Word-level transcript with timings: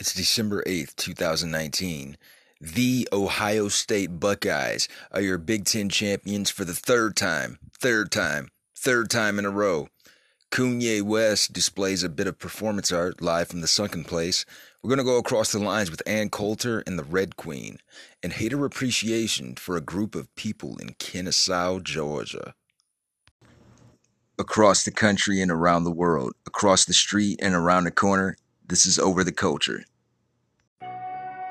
It's 0.00 0.14
December 0.14 0.62
8th, 0.66 0.96
2019. 0.96 2.16
The 2.58 3.06
Ohio 3.12 3.68
State 3.68 4.18
Buckeyes 4.18 4.88
are 5.12 5.20
your 5.20 5.36
Big 5.36 5.66
Ten 5.66 5.90
champions 5.90 6.48
for 6.48 6.64
the 6.64 6.72
third 6.72 7.16
time, 7.16 7.58
third 7.78 8.10
time, 8.10 8.48
third 8.74 9.10
time 9.10 9.38
in 9.38 9.44
a 9.44 9.50
row. 9.50 9.88
Kanye 10.50 11.02
West 11.02 11.52
displays 11.52 12.02
a 12.02 12.08
bit 12.08 12.26
of 12.26 12.38
performance 12.38 12.90
art 12.90 13.20
live 13.20 13.48
from 13.48 13.60
the 13.60 13.66
sunken 13.66 14.02
place. 14.04 14.46
We're 14.82 14.88
going 14.88 15.00
to 15.00 15.04
go 15.04 15.18
across 15.18 15.52
the 15.52 15.58
lines 15.58 15.90
with 15.90 16.02
Ann 16.06 16.30
Coulter 16.30 16.82
and 16.86 16.98
the 16.98 17.04
Red 17.04 17.36
Queen, 17.36 17.76
and 18.22 18.32
hater 18.32 18.64
appreciation 18.64 19.54
for 19.54 19.76
a 19.76 19.82
group 19.82 20.14
of 20.14 20.34
people 20.34 20.78
in 20.78 20.94
Kennesaw, 20.98 21.78
Georgia. 21.80 22.54
Across 24.38 24.84
the 24.84 24.92
country 24.92 25.42
and 25.42 25.50
around 25.50 25.84
the 25.84 25.90
world, 25.90 26.32
across 26.46 26.86
the 26.86 26.94
street 26.94 27.38
and 27.42 27.54
around 27.54 27.84
the 27.84 27.90
corner, 27.90 28.38
this 28.70 28.86
is 28.86 29.00
Over 29.00 29.24
the 29.24 29.32
Culture. 29.32 29.82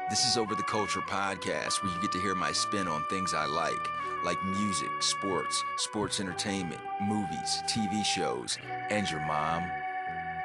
This 0.09 0.25
is 0.25 0.37
Over 0.37 0.55
the 0.55 0.63
Culture 0.63 1.01
podcast 1.01 1.83
where 1.83 1.93
you 1.93 2.01
get 2.01 2.13
to 2.13 2.21
hear 2.21 2.33
my 2.33 2.53
spin 2.53 2.87
on 2.87 3.03
things 3.09 3.33
I 3.33 3.45
like, 3.45 3.75
like 4.23 4.41
music, 4.45 4.89
sports, 5.01 5.61
sports 5.75 6.21
entertainment, 6.21 6.79
movies, 7.01 7.61
TV 7.67 8.05
shows, 8.05 8.57
and 8.89 9.11
your 9.11 9.19
mom. 9.25 9.69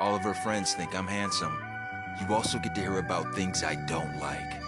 All 0.00 0.16
of 0.16 0.22
her 0.22 0.34
friends 0.34 0.74
think 0.74 0.96
I'm 0.96 1.06
handsome. 1.06 1.56
You 2.20 2.34
also 2.34 2.58
get 2.58 2.74
to 2.74 2.80
hear 2.80 2.98
about 2.98 3.36
things 3.36 3.62
I 3.62 3.76
don't 3.76 4.18
like 4.18 4.63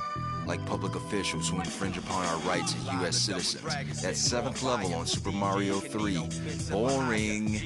like 0.46 0.64
public 0.66 0.95
officials 0.95 1.48
who 1.48 1.59
infringe 1.59 1.98
upon 1.98 2.24
our 2.27 2.38
rights 2.41 2.74
as 2.77 2.84
U.S. 3.00 3.16
citizens. 3.16 4.02
That 4.02 4.16
seventh 4.16 4.62
level 4.62 4.95
on 4.95 5.06
Super 5.06 5.32
Mario 5.32 5.80
3, 5.80 6.18
boring, 6.70 7.60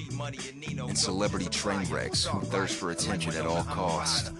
and 0.88 0.97
celebrity 0.98 1.47
train 1.47 1.85
wrecks 1.91 2.24
who 2.24 2.41
thirst 2.41 2.77
for 2.77 2.91
attention 2.91 3.35
at 3.35 3.47
all 3.47 3.62
costs. 3.65 4.30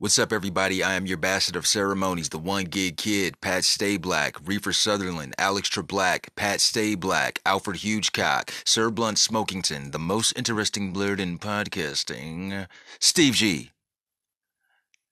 What's 0.00 0.16
up, 0.16 0.32
everybody? 0.32 0.80
I 0.80 0.94
am 0.94 1.06
your 1.06 1.16
bastard 1.16 1.56
of 1.56 1.66
ceremonies, 1.66 2.28
the 2.28 2.38
one 2.38 2.66
gig 2.66 2.96
kid, 2.96 3.40
Pat 3.40 3.64
Stay 3.64 3.96
Black, 3.96 4.36
Reefer 4.46 4.72
Sutherland, 4.72 5.34
Alex 5.38 5.68
Treblack, 5.68 6.28
Pat 6.36 6.60
Stay 6.60 6.94
Black, 6.94 7.40
Alfred 7.44 7.78
Hugecock, 7.78 8.50
Sir 8.64 8.90
Blunt 8.90 9.18
Smokington, 9.18 9.90
the 9.90 9.98
most 9.98 10.38
interesting 10.38 10.92
blurred 10.92 11.18
in 11.18 11.36
podcasting, 11.36 12.68
Steve 13.00 13.34
G. 13.34 13.72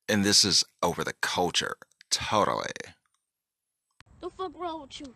And 0.07 0.23
this 0.23 0.45
is 0.45 0.63
Over 0.81 1.03
the 1.03 1.15
Culture. 1.19 1.75
Totally. 2.09 2.71
The 4.21 4.29
fuck 4.29 4.57
wrong 4.57 4.83
with 4.83 5.01
you? 5.01 5.13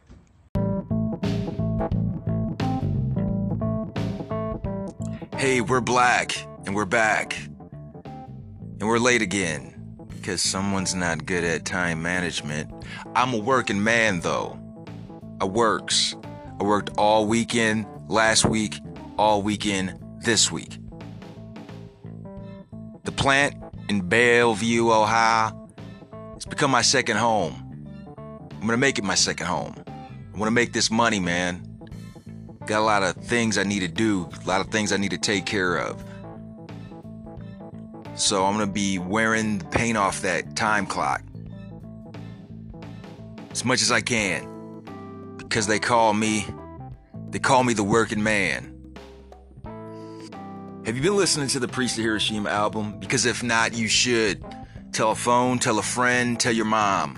Hey, 5.38 5.62
we're 5.62 5.80
black, 5.80 6.36
and 6.66 6.76
we're 6.76 6.84
back. 6.84 7.38
And 8.82 8.90
we're 8.90 8.98
late 8.98 9.22
again 9.22 9.76
because 10.10 10.42
someone's 10.42 10.96
not 10.96 11.28
good 11.28 11.44
at 11.44 11.66
time 11.66 12.02
management. 12.02 12.74
I'm 13.16 13.32
a 13.32 13.38
working 13.38 13.84
man 13.84 14.22
though. 14.22 14.60
I 15.40 15.46
works. 15.46 16.16
I 16.60 16.64
worked 16.64 16.90
all 16.98 17.28
weekend 17.28 17.86
last 18.08 18.44
week, 18.44 18.80
all 19.20 19.44
weekend 19.44 20.00
this 20.22 20.52
week. 20.52 20.80
The 23.04 23.12
plant 23.12 23.54
in 23.88 24.02
Bellevue, 24.02 24.90
Ohio, 24.90 25.70
it's 26.36 26.46
become 26.46 26.72
my 26.72 26.82
second 26.82 27.18
home. 27.18 27.54
I'm 28.18 28.62
gonna 28.62 28.78
make 28.78 28.98
it 28.98 29.04
my 29.04 29.14
second 29.14 29.46
home. 29.46 29.76
I 29.88 30.38
wanna 30.40 30.50
make 30.50 30.74
this 30.74 30.90
money, 30.90 31.20
man. 31.20 31.68
Got 32.66 32.80
a 32.80 32.86
lot 32.86 33.04
of 33.04 33.14
things 33.26 33.60
I 33.60 33.64
need 33.64 33.82
to 33.82 33.88
do, 33.88 34.28
a 34.44 34.48
lot 34.48 34.60
of 34.60 34.70
things 34.72 34.92
I 34.92 34.98
need 34.98 35.12
to 35.12 35.20
take 35.20 35.46
care 35.46 35.76
of. 35.76 36.04
So 38.22 38.46
I'm 38.46 38.54
gonna 38.54 38.68
be 38.68 39.00
wearing 39.00 39.58
the 39.58 39.66
paint 39.66 39.98
off 39.98 40.22
that 40.22 40.56
time 40.56 40.86
clock 40.86 41.24
as 43.50 43.66
much 43.66 43.82
as 43.82 43.92
I 43.92 44.02
can 44.02 45.34
because 45.38 45.66
they 45.66 45.80
call 45.80 46.14
me 46.14 46.46
they 47.32 47.40
call 47.40 47.64
me 47.64 47.74
the 47.74 47.84
working 47.84 48.22
man. 48.22 48.68
Have 50.86 50.96
you 50.96 51.02
been 51.02 51.18
listening 51.18 51.48
to 51.50 51.60
the 51.60 51.68
Priest 51.68 51.98
of 51.98 52.04
Hiroshima 52.04 52.50
album? 52.50 53.00
Because 53.00 53.26
if 53.26 53.42
not, 53.42 53.74
you 53.74 53.88
should. 53.88 54.44
Tell 54.92 55.12
a 55.12 55.16
phone, 55.16 55.58
tell 55.58 55.80
a 55.80 55.84
friend, 55.84 56.40
tell 56.40 56.54
your 56.54 56.66
mom. 56.66 57.18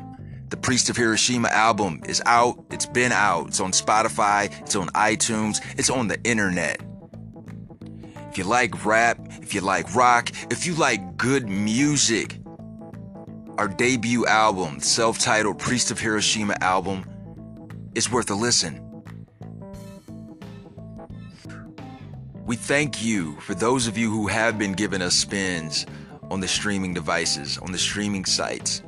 The 0.50 0.58
Priest 0.58 0.90
of 0.90 0.96
Hiroshima 0.96 1.50
album 1.50 2.02
is 2.06 2.22
out. 2.26 2.64
It's 2.72 2.86
been 2.86 3.12
out. 3.12 3.48
It's 3.48 3.60
on 3.60 3.72
Spotify, 3.72 4.58
it's 4.62 4.78
on 4.78 4.88
iTunes, 4.90 5.60
it's 5.78 5.90
on 5.90 6.08
the 6.08 6.22
internet. 6.24 6.80
If 8.34 8.40
you 8.40 8.46
like 8.46 8.84
rap, 8.84 9.20
if 9.44 9.54
you 9.54 9.62
like 9.62 9.94
rock, 9.94 10.32
if 10.52 10.66
you 10.66 10.74
like 10.74 11.18
good 11.18 11.48
music, 11.48 12.40
our 13.60 13.68
debut 13.68 14.26
album, 14.26 14.80
self 14.80 15.20
titled 15.20 15.60
Priest 15.60 15.92
of 15.92 16.00
Hiroshima 16.00 16.56
album, 16.60 17.06
is 17.94 18.10
worth 18.10 18.32
a 18.32 18.34
listen. 18.34 18.82
We 22.48 22.56
thank 22.56 23.06
you 23.06 23.40
for 23.42 23.54
those 23.54 23.86
of 23.86 24.00
you 24.00 24.10
who 24.10 24.26
have 24.26 24.58
been 24.58 24.74
giving 24.74 25.04
us 25.04 25.14
spins 25.14 25.86
on 26.32 26.40
the 26.40 26.48
streaming 26.48 26.96
devices, 26.96 27.60
on 27.60 27.72
the 27.72 27.78
streaming 27.78 28.26
sites. 28.26 28.82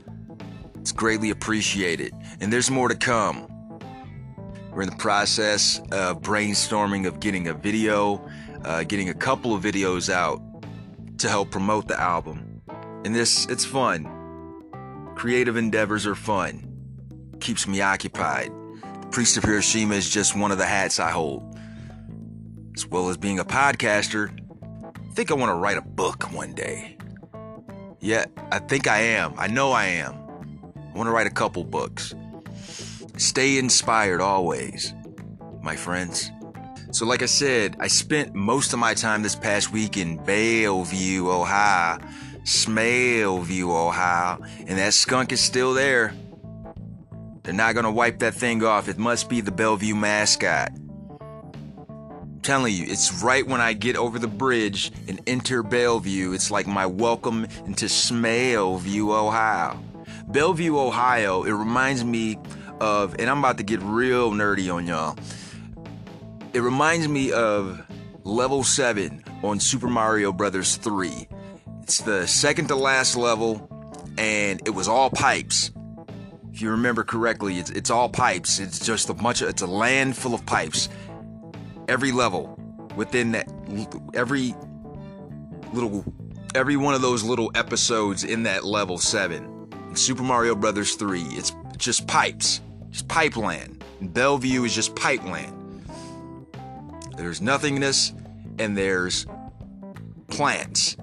It's 0.80 0.92
greatly 0.92 1.30
appreciated, 1.30 2.16
and 2.42 2.52
there's 2.52 2.72
more 2.72 2.88
to 2.88 2.96
come. 2.96 3.48
We're 4.72 4.82
in 4.82 4.90
the 4.90 4.96
process 4.96 5.82
of 5.92 6.24
brainstorming 6.24 7.06
of 7.06 7.20
getting 7.20 7.48
a 7.48 7.54
video, 7.54 8.28
uh, 8.66 8.84
getting 8.84 9.10
a 9.10 9.14
couple 9.14 9.54
of 9.54 9.64
videos 9.64 10.12
out 10.12 10.42
to 11.20 11.30
help 11.30 11.52
promote 11.52 11.88
the 11.88 12.00
album. 12.00 12.62
And 13.06 13.14
this, 13.14 13.46
it's 13.46 13.64
fun. 13.64 14.12
Creative 15.16 15.56
endeavors 15.56 16.06
are 16.06 16.16
fun. 16.16 16.68
Keeps 17.40 17.68
me 17.68 17.82
occupied. 17.82 18.52
The 19.02 19.08
Priest 19.12 19.38
of 19.38 19.44
Hiroshima 19.44 19.96
is 19.96 20.10
just 20.10 20.36
one 20.36 20.52
of 20.52 20.58
the 20.58 20.66
hats 20.66 21.00
I 21.00 21.12
hold. 21.12 21.58
As 22.76 22.88
well 22.88 23.10
as 23.10 23.18
being 23.18 23.40
a 23.40 23.46
podcaster, 23.46 24.30
I 24.74 25.14
think 25.14 25.32
I 25.32 25.36
want 25.36 25.50
to 25.52 25.56
write 25.56 25.78
a 25.78 25.82
book 25.82 26.34
one 26.34 26.54
day. 26.54 26.98
Yeah, 28.02 28.26
I 28.52 28.60
think 28.60 28.88
I 28.88 29.00
am. 29.00 29.34
I 29.38 29.48
know 29.48 29.72
I 29.72 29.86
am. 29.86 30.14
I 30.76 30.98
want 30.98 31.08
to 31.08 31.12
write 31.12 31.28
a 31.28 31.32
couple 31.32 31.64
books. 31.64 32.14
Stay 33.18 33.58
inspired 33.58 34.22
always, 34.22 34.94
my 35.62 35.76
friends. 35.76 36.32
So, 36.96 37.06
like 37.06 37.22
I 37.22 37.26
said, 37.26 37.76
I 37.82 37.88
spent 37.88 38.34
most 38.34 38.72
of 38.72 38.80
my 38.80 38.94
time 38.94 39.22
this 39.22 39.36
past 39.36 39.74
week 39.74 39.98
in 39.98 40.16
Bellevue, 40.16 41.30
Ohio, 41.30 42.00
Smellview, 42.44 43.70
Ohio, 43.70 44.42
and 44.60 44.80
that 44.80 44.94
skunk 44.94 45.34
is 45.34 45.42
still 45.42 45.74
there. 45.74 46.14
They're 47.44 47.54
not 47.54 47.76
gonna 47.76 47.92
wipe 47.92 48.20
that 48.20 48.34
thing 48.34 48.64
off. 48.64 48.88
It 48.88 48.98
must 48.98 49.28
be 49.28 49.42
the 49.42 49.52
Bellevue 49.52 49.94
mascot. 49.94 50.72
I'm 50.72 52.40
telling 52.42 52.74
you, 52.74 52.86
it's 52.88 53.22
right 53.22 53.46
when 53.46 53.60
I 53.60 53.74
get 53.74 53.98
over 53.98 54.18
the 54.18 54.30
bridge 54.30 54.94
and 55.10 55.20
enter 55.28 55.64
Bellevue. 55.64 56.32
It's 56.32 56.50
like 56.50 56.66
my 56.66 56.86
welcome 56.86 57.46
into 57.66 57.88
Smellview, 57.88 59.14
Ohio. 59.14 59.78
Bellevue, 60.30 60.80
Ohio, 60.80 61.44
it 61.44 61.52
reminds 61.52 62.06
me 62.06 62.38
of, 62.80 63.18
and 63.20 63.30
I'm 63.30 63.40
about 63.40 63.58
to 63.58 63.64
get 63.64 63.82
real 63.82 64.32
nerdy 64.32 64.74
on 64.74 64.88
y'all. 64.88 65.18
It 66.56 66.62
reminds 66.62 67.10
me 67.10 67.34
of 67.34 67.86
level 68.24 68.64
7 68.64 69.26
on 69.44 69.60
Super 69.60 69.90
Mario 69.90 70.32
Brothers 70.32 70.78
3. 70.78 71.28
It's 71.84 72.00
the 72.00 72.26
second 72.28 72.68
to 72.68 72.78
last 72.78 73.18
level, 73.18 73.70
and 74.18 74.62
it 74.66 74.70
was 74.70 74.88
all 74.88 75.10
pipes. 75.10 75.72
If 76.54 76.62
you 76.62 76.70
remember 76.72 77.04
correctly, 77.04 77.58
it's, 77.60 77.72
it's 77.72 77.90
all 77.90 78.08
pipes. 78.08 78.60
It's 78.60 78.80
just 78.80 79.10
a 79.10 79.14
bunch 79.14 79.42
of, 79.42 79.50
it's 79.50 79.64
a 79.64 79.68
land 79.68 80.16
full 80.16 80.34
of 80.34 80.46
pipes. 80.46 80.88
Every 81.90 82.14
level 82.14 82.58
within 82.96 83.34
that, 83.34 83.52
every 84.14 84.56
little, 85.74 86.06
every 86.56 86.78
one 86.78 86.94
of 86.94 87.02
those 87.02 87.22
little 87.22 87.52
episodes 87.54 88.24
in 88.24 88.44
that 88.44 88.64
level 88.64 88.98
7. 88.98 89.68
In 89.90 89.96
Super 89.98 90.24
Mario 90.24 90.56
Brothers 90.56 90.96
3, 90.96 91.22
it's 91.22 91.52
just 91.76 92.08
pipes. 92.08 92.62
Just 92.92 93.10
pipeline. 93.10 93.82
And 94.00 94.14
Bellevue 94.14 94.64
is 94.64 94.74
just 94.74 94.96
pipeline. 94.96 95.55
There's 97.16 97.42
nothingness 97.42 98.14
and 98.60 98.78
there's 98.78 99.26
plants. 100.28 100.98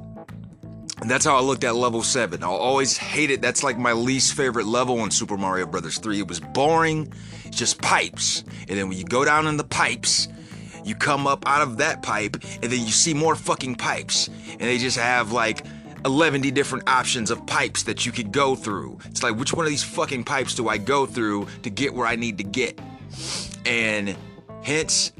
And 1.00 1.10
that's 1.10 1.24
how 1.24 1.36
I 1.36 1.40
looked 1.40 1.64
at 1.64 1.74
level 1.74 2.02
7. 2.02 2.44
I'll 2.44 2.50
always 2.54 2.96
hate 2.96 3.30
it. 3.30 3.42
That's 3.42 3.64
like 3.64 3.76
my 3.76 3.92
least 3.92 4.34
favorite 4.34 4.66
level 4.66 5.02
in 5.02 5.10
Super 5.10 5.36
Mario 5.36 5.66
Brothers 5.66 5.98
3. 5.98 6.20
It 6.20 6.28
was 6.28 6.38
boring. 6.38 7.12
It's 7.44 7.58
just 7.58 7.82
pipes. 7.82 8.44
And 8.68 8.78
then 8.78 8.88
when 8.88 8.96
you 8.96 9.04
go 9.04 9.24
down 9.24 9.48
in 9.48 9.56
the 9.56 9.64
pipes, 9.64 10.28
you 10.84 10.94
come 10.94 11.26
up 11.26 11.44
out 11.46 11.62
of 11.62 11.78
that 11.78 12.02
pipe 12.02 12.36
and 12.62 12.70
then 12.70 12.80
you 12.80 12.92
see 12.92 13.14
more 13.14 13.34
fucking 13.34 13.76
pipes. 13.76 14.28
And 14.28 14.60
they 14.60 14.78
just 14.78 14.96
have 14.96 15.32
like 15.32 15.66
11 16.04 16.42
different 16.54 16.88
options 16.88 17.30
of 17.30 17.44
pipes 17.46 17.84
that 17.84 18.06
you 18.06 18.12
could 18.12 18.30
go 18.32 18.54
through. 18.54 18.98
It's 19.06 19.22
like, 19.22 19.36
which 19.36 19.52
one 19.52 19.66
of 19.66 19.70
these 19.70 19.84
fucking 19.84 20.24
pipes 20.24 20.54
do 20.54 20.68
I 20.68 20.78
go 20.78 21.06
through 21.06 21.48
to 21.62 21.70
get 21.70 21.94
where 21.94 22.06
I 22.06 22.16
need 22.16 22.38
to 22.38 22.44
get? 22.44 22.78
And 23.66 24.16
hence, 24.62 25.12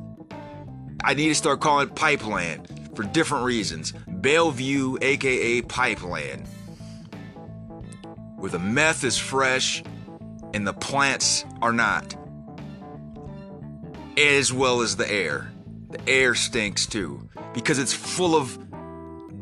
I 1.05 1.15
need 1.15 1.29
to 1.29 1.35
start 1.35 1.61
calling 1.61 1.89
Pipeland 1.89 2.91
for 2.95 3.03
different 3.03 3.45
reasons. 3.45 3.93
Bellevue, 4.07 4.97
aka 5.03 5.63
Pipeland, 5.63 6.47
where 8.37 8.51
the 8.51 8.59
meth 8.59 9.03
is 9.05 9.19
fresh 9.19 9.83
and 10.55 10.67
the 10.67 10.73
plants 10.73 11.45
are 11.61 11.73
not, 11.73 12.15
as 14.17 14.53
well 14.53 14.83
as 14.83 14.97
the 14.97 15.11
air. 15.11 15.51
The 15.91 16.09
air 16.09 16.35
stinks 16.35 16.87
too 16.87 17.29
because 17.53 17.79
it's 17.79 17.93
full 17.93 18.35
of 18.35 18.59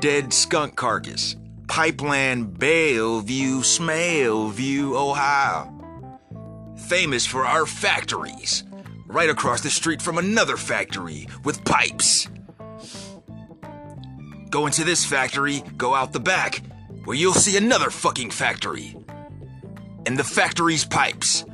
dead 0.00 0.32
skunk 0.32 0.76
carcass. 0.76 1.36
Pipeland, 1.68 2.58
Bellevue, 2.58 3.60
Smellview, 3.60 4.92
Ohio. 4.92 5.76
Famous 6.88 7.24
for 7.24 7.46
our 7.46 7.66
factories. 7.66 8.64
Right 9.10 9.28
across 9.28 9.60
the 9.60 9.70
street 9.70 10.00
from 10.00 10.18
another 10.18 10.56
factory 10.56 11.26
with 11.42 11.64
pipes. 11.64 12.28
Go 14.50 14.66
into 14.66 14.84
this 14.84 15.04
factory, 15.04 15.64
go 15.76 15.96
out 15.96 16.12
the 16.12 16.20
back, 16.20 16.62
where 17.04 17.16
you'll 17.16 17.32
see 17.32 17.56
another 17.56 17.90
fucking 17.90 18.30
factory. 18.30 18.96
And 20.06 20.16
the 20.16 20.22
factory's 20.22 20.84
pipes. 20.84 21.44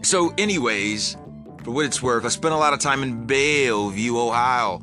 So, 0.00 0.32
anyways, 0.38 1.14
for 1.62 1.72
what 1.72 1.84
it's 1.84 2.02
worth, 2.02 2.24
I 2.24 2.28
spent 2.28 2.54
a 2.54 2.56
lot 2.56 2.72
of 2.72 2.80
time 2.80 3.02
in 3.02 3.26
Bellevue, 3.26 4.16
Ohio, 4.16 4.80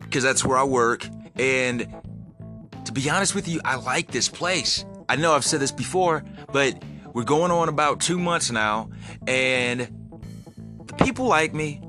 because 0.00 0.22
that's 0.22 0.42
where 0.42 0.56
I 0.56 0.64
work. 0.64 1.06
And 1.36 1.86
to 2.86 2.92
be 2.92 3.10
honest 3.10 3.34
with 3.34 3.46
you, 3.46 3.60
I 3.62 3.74
like 3.74 4.10
this 4.10 4.30
place. 4.30 4.86
I 5.06 5.16
know 5.16 5.34
I've 5.34 5.44
said 5.44 5.60
this 5.60 5.70
before, 5.70 6.24
but 6.50 6.82
we're 7.12 7.24
going 7.24 7.50
on 7.50 7.68
about 7.68 8.00
two 8.00 8.18
months 8.18 8.50
now, 8.50 8.90
and 9.26 9.80
the 10.86 10.94
people 10.94 11.26
like 11.26 11.54
me. 11.54 11.80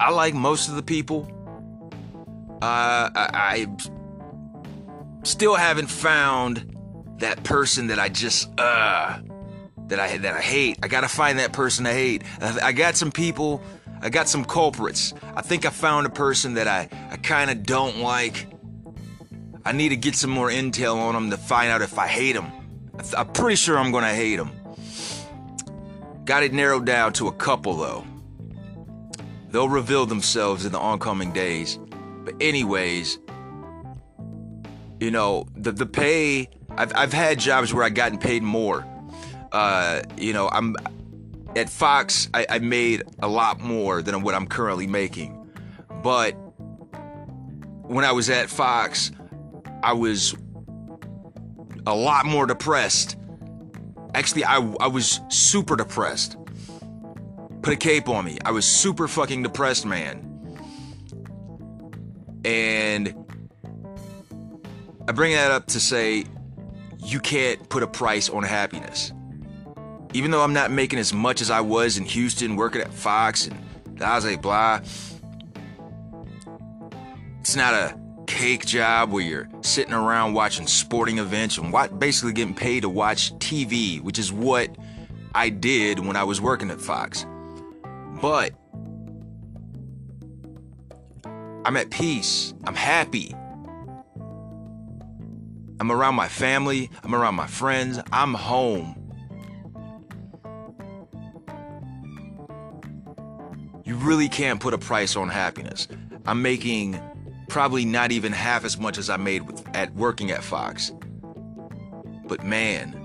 I 0.00 0.10
like 0.10 0.34
most 0.34 0.68
of 0.68 0.74
the 0.74 0.82
people. 0.82 1.30
Uh, 2.60 3.10
I, 3.14 3.30
I 3.34 3.66
still 5.22 5.54
haven't 5.54 5.86
found 5.86 6.76
that 7.18 7.42
person 7.44 7.86
that 7.86 7.98
I 7.98 8.08
just 8.08 8.48
uh 8.58 9.18
that 9.88 10.00
I 10.00 10.18
that 10.18 10.34
I 10.34 10.40
hate. 10.40 10.78
I 10.82 10.88
gotta 10.88 11.08
find 11.08 11.38
that 11.38 11.52
person 11.52 11.86
I 11.86 11.92
hate. 11.92 12.22
I, 12.40 12.58
I 12.68 12.72
got 12.72 12.96
some 12.96 13.12
people. 13.12 13.62
I 14.00 14.10
got 14.10 14.28
some 14.28 14.44
culprits. 14.44 15.14
I 15.34 15.42
think 15.42 15.64
I 15.64 15.70
found 15.70 16.06
a 16.06 16.10
person 16.10 16.54
that 16.54 16.68
I 16.68 16.88
I 17.10 17.16
kind 17.16 17.50
of 17.50 17.62
don't 17.62 17.98
like. 17.98 18.46
I 19.64 19.72
need 19.72 19.90
to 19.90 19.96
get 19.96 20.14
some 20.14 20.30
more 20.30 20.50
intel 20.50 20.96
on 20.96 21.14
them 21.14 21.30
to 21.30 21.38
find 21.38 21.70
out 21.70 21.80
if 21.80 21.98
I 21.98 22.06
hate 22.06 22.32
them. 22.32 22.50
I 23.16 23.20
am 23.20 23.28
pretty 23.28 23.56
sure 23.56 23.78
I'm 23.78 23.92
gonna 23.92 24.14
hate 24.14 24.36
them. 24.36 24.52
Got 26.24 26.42
it 26.42 26.52
narrowed 26.52 26.86
down 26.86 27.12
to 27.14 27.28
a 27.28 27.32
couple 27.32 27.74
though. 27.74 28.04
They'll 29.50 29.68
reveal 29.68 30.06
themselves 30.06 30.64
in 30.64 30.72
the 30.72 30.78
oncoming 30.78 31.32
days. 31.32 31.78
But 32.24 32.34
anyways, 32.40 33.18
you 35.00 35.10
know 35.10 35.46
the 35.56 35.72
the 35.72 35.86
pay. 35.86 36.48
I've 36.76 36.92
I've 36.94 37.12
had 37.12 37.38
jobs 37.38 37.72
where 37.72 37.84
I 37.84 37.90
gotten 37.90 38.18
paid 38.18 38.42
more 38.42 38.84
uh, 39.54 40.02
you 40.18 40.32
know, 40.32 40.48
I'm 40.48 40.74
at 41.54 41.70
Fox. 41.70 42.28
I, 42.34 42.44
I 42.50 42.58
made 42.58 43.04
a 43.22 43.28
lot 43.28 43.60
more 43.60 44.02
than 44.02 44.22
what 44.22 44.34
I'm 44.34 44.48
currently 44.48 44.88
making, 44.88 45.48
but 46.02 46.32
when 47.82 48.04
I 48.04 48.10
was 48.10 48.28
at 48.28 48.50
Fox, 48.50 49.12
I 49.84 49.92
was 49.92 50.34
a 51.86 51.94
lot 51.94 52.26
more 52.26 52.46
depressed. 52.46 53.16
Actually, 54.14 54.44
I, 54.44 54.56
I 54.80 54.86
was 54.86 55.20
super 55.28 55.76
depressed. 55.76 56.36
Put 57.62 57.72
a 57.72 57.76
cape 57.76 58.08
on 58.08 58.24
me. 58.24 58.38
I 58.44 58.50
was 58.50 58.64
super 58.64 59.08
fucking 59.08 59.42
depressed, 59.42 59.86
man. 59.86 60.30
And 62.44 63.14
I 65.08 65.12
bring 65.12 65.32
that 65.32 65.50
up 65.50 65.66
to 65.68 65.80
say 65.80 66.24
you 66.98 67.20
can't 67.20 67.68
put 67.68 67.82
a 67.82 67.86
price 67.86 68.28
on 68.28 68.42
happiness 68.42 69.12
even 70.14 70.30
though 70.30 70.42
I'm 70.42 70.52
not 70.52 70.70
making 70.70 71.00
as 71.00 71.12
much 71.12 71.42
as 71.42 71.50
I 71.50 71.60
was 71.60 71.98
in 71.98 72.04
Houston 72.04 72.54
working 72.54 72.80
at 72.80 72.94
Fox 72.94 73.48
and 73.48 73.58
blah, 73.96 74.20
blah, 74.36 74.80
it's 77.40 77.56
not 77.56 77.74
a 77.74 77.98
cake 78.26 78.66
job 78.66 79.10
where 79.10 79.22
you're 79.22 79.48
sitting 79.62 79.92
around 79.94 80.34
watching 80.34 80.66
sporting 80.66 81.18
events 81.18 81.58
and 81.58 81.72
basically 81.98 82.32
getting 82.32 82.54
paid 82.54 82.82
to 82.82 82.88
watch 82.88 83.32
TV, 83.38 84.00
which 84.00 84.18
is 84.18 84.32
what 84.32 84.74
I 85.34 85.48
did 85.48 85.98
when 85.98 86.16
I 86.16 86.24
was 86.24 86.40
working 86.40 86.70
at 86.70 86.80
Fox. 86.80 87.26
But 88.20 88.52
I'm 91.64 91.76
at 91.76 91.90
peace. 91.90 92.54
I'm 92.64 92.74
happy. 92.74 93.34
I'm 95.80 95.90
around 95.90 96.14
my 96.14 96.28
family. 96.28 96.90
I'm 97.02 97.14
around 97.14 97.34
my 97.34 97.46
friends. 97.46 98.00
I'm 98.12 98.34
home. 98.34 99.04
you 103.84 103.96
really 103.96 104.28
can't 104.28 104.60
put 104.60 104.74
a 104.74 104.78
price 104.78 105.14
on 105.14 105.28
happiness. 105.28 105.86
I'm 106.26 106.42
making 106.42 107.00
probably 107.54 107.84
not 107.84 108.10
even 108.10 108.32
half 108.32 108.64
as 108.64 108.78
much 108.78 108.98
as 108.98 109.08
I 109.08 109.16
made 109.16 109.42
with, 109.42 109.64
at 109.76 109.94
working 109.94 110.32
at 110.32 110.42
Fox. 110.42 110.90
But 112.26 112.42
man, 112.42 112.96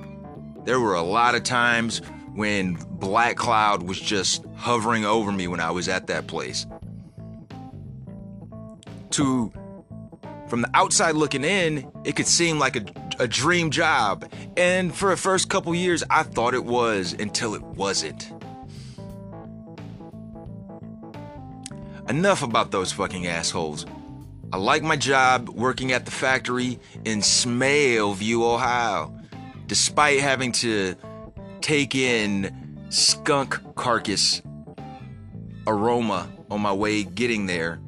there 0.66 0.80
were 0.80 0.96
a 0.96 1.04
lot 1.04 1.36
of 1.36 1.44
times 1.44 2.01
when 2.34 2.74
Black 2.74 3.36
Cloud 3.36 3.84
was 3.84 4.00
just 4.00 4.44
hovering 4.56 5.06
over 5.06 5.31
me 5.31 5.48
when 5.48 5.60
I 5.60 5.69
was 5.69 5.88
at 5.88 6.07
that 6.07 6.25
place. 6.25 6.66
To 9.12 9.54
from 10.48 10.63
the 10.63 10.69
outside 10.74 11.13
looking 11.13 11.44
in, 11.44 11.88
it 12.04 12.16
could 12.16 12.25
seem 12.25 12.57
like 12.57 12.75
a, 12.75 12.84
a 13.19 13.28
dream 13.28 13.69
job. 13.69 14.28
And 14.57 14.96
for 14.96 15.12
the 15.12 15.18
first 15.18 15.48
couple 15.48 15.75
years, 15.75 16.04
I 16.10 16.24
thought 16.24 16.56
it 16.56 16.66
was 16.66 17.13
until 17.13 17.54
it 17.54 17.62
wasn't. 17.62 18.34
Enough 22.10 22.42
about 22.42 22.72
those 22.72 22.92
fucking 22.92 23.28
assholes. 23.28 23.86
I 24.51 24.57
like 24.57 24.81
my 24.81 24.96
job 24.96 25.50
working 25.50 25.92
at 25.92 26.06
the 26.06 26.12
factory 26.12 26.80
in 27.06 27.19
Smellview, 27.19 28.42
Ohio, 28.42 29.13
despite 29.68 30.19
having 30.19 30.51
to 30.54 30.96
take 31.62 31.94
in 31.94 32.86
skunk 32.90 33.60
carcass 33.75 34.42
aroma 35.68 36.28
on 36.50 36.62
my 36.62 36.74
way 36.74 37.04
getting 37.04 37.46
there. 37.46 37.80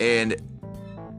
And 0.00 0.36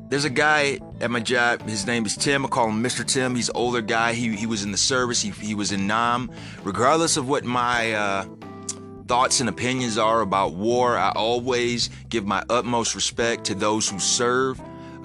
there's 0.10 0.26
a 0.26 0.30
guy 0.32 0.80
at 1.00 1.12
my 1.12 1.20
job. 1.20 1.62
His 1.68 1.86
name 1.86 2.08
is 2.08 2.16
Tim. 2.16 2.46
I 2.46 2.50
call 2.50 2.70
him 2.70 2.84
Mr. 2.84 3.06
Tim. 3.06 3.36
He's 3.36 3.50
older 3.52 3.82
guy. 3.82 4.14
He, 4.14 4.36
he 4.36 4.48
was 4.48 4.64
in 4.64 4.72
the 4.72 4.78
service. 4.78 5.22
He, 5.22 5.30
he 5.30 5.54
was 5.54 5.72
in 5.72 5.86
Nam. 5.86 6.32
Regardless 6.64 7.16
of 7.16 7.30
what 7.30 7.44
my 7.44 7.94
uh, 7.94 8.26
thoughts 9.14 9.40
and 9.40 9.48
opinions 9.48 10.00
are 10.00 10.22
about 10.22 10.56
war, 10.56 10.98
I 10.98 11.12
always 11.12 11.92
give 12.10 12.26
my 12.26 12.44
utmost 12.50 12.96
respect 12.96 13.44
to 13.44 13.54
those 13.54 13.88
who 13.88 14.00
serve 14.00 14.60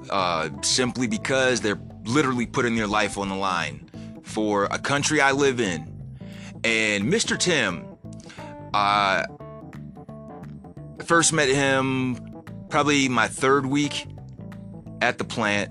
uh, 0.09 0.49
simply 0.63 1.07
because 1.07 1.61
they're 1.61 1.79
literally 2.07 2.47
putting 2.47 2.75
their 2.75 2.87
life 2.87 3.19
on 3.19 3.29
the 3.29 3.35
line 3.35 3.87
for 4.23 4.65
a 4.65 4.79
country 4.79 5.21
I 5.21 5.33
live 5.33 5.61
in. 5.61 5.83
And 6.65 7.05
Mr. 7.13 7.39
Tim, 7.39 7.85
I 8.73 9.27
first 11.05 11.35
met 11.35 11.51
him 11.51 12.43
probably 12.71 13.11
my 13.11 13.29
third 13.29 13.67
week 13.67 14.07
at 15.03 15.19
the 15.19 15.25
plant, 15.25 15.71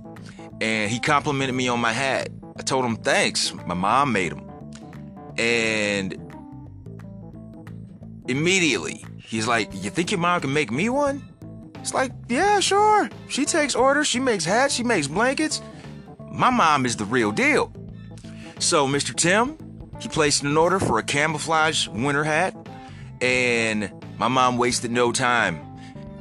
and 0.62 0.92
he 0.92 1.00
complimented 1.00 1.56
me 1.56 1.70
on 1.70 1.80
my 1.80 1.92
hat. 1.92 2.30
I 2.56 2.62
told 2.62 2.86
him 2.86 2.98
thanks. 2.98 3.52
My 3.66 3.74
mom 3.74 4.12
made 4.12 4.32
them. 4.32 4.48
And 5.40 6.27
immediately. 8.28 9.06
He's 9.18 9.48
like, 9.48 9.70
You 9.74 9.90
think 9.90 10.12
your 10.12 10.20
mom 10.20 10.42
can 10.42 10.54
make 10.54 10.72
me 10.72 10.90
one? 10.90 11.28
It's 11.76 11.94
like, 11.94 12.12
Yeah, 12.28 12.60
sure. 12.60 13.10
She 13.30 13.46
takes 13.46 13.76
orders, 13.76 14.08
she 14.08 14.20
makes 14.20 14.46
hats, 14.46 14.74
she 14.74 14.84
makes 14.84 15.08
blankets. 15.08 15.62
My 16.32 16.50
mom 16.50 16.86
is 16.86 16.96
the 16.96 17.06
real 17.06 17.32
deal. 17.32 17.72
So, 18.60 18.88
Mr. 18.88 19.16
Tim, 19.16 19.58
he 20.00 20.10
placed 20.10 20.44
an 20.44 20.56
order 20.58 20.80
for 20.80 21.00
a 21.00 21.04
camouflage 21.04 21.88
winter 21.88 22.24
hat, 22.24 22.56
and 23.22 23.92
my 24.18 24.28
mom 24.28 24.58
wasted 24.58 24.92
no 24.92 25.12
time. 25.12 25.60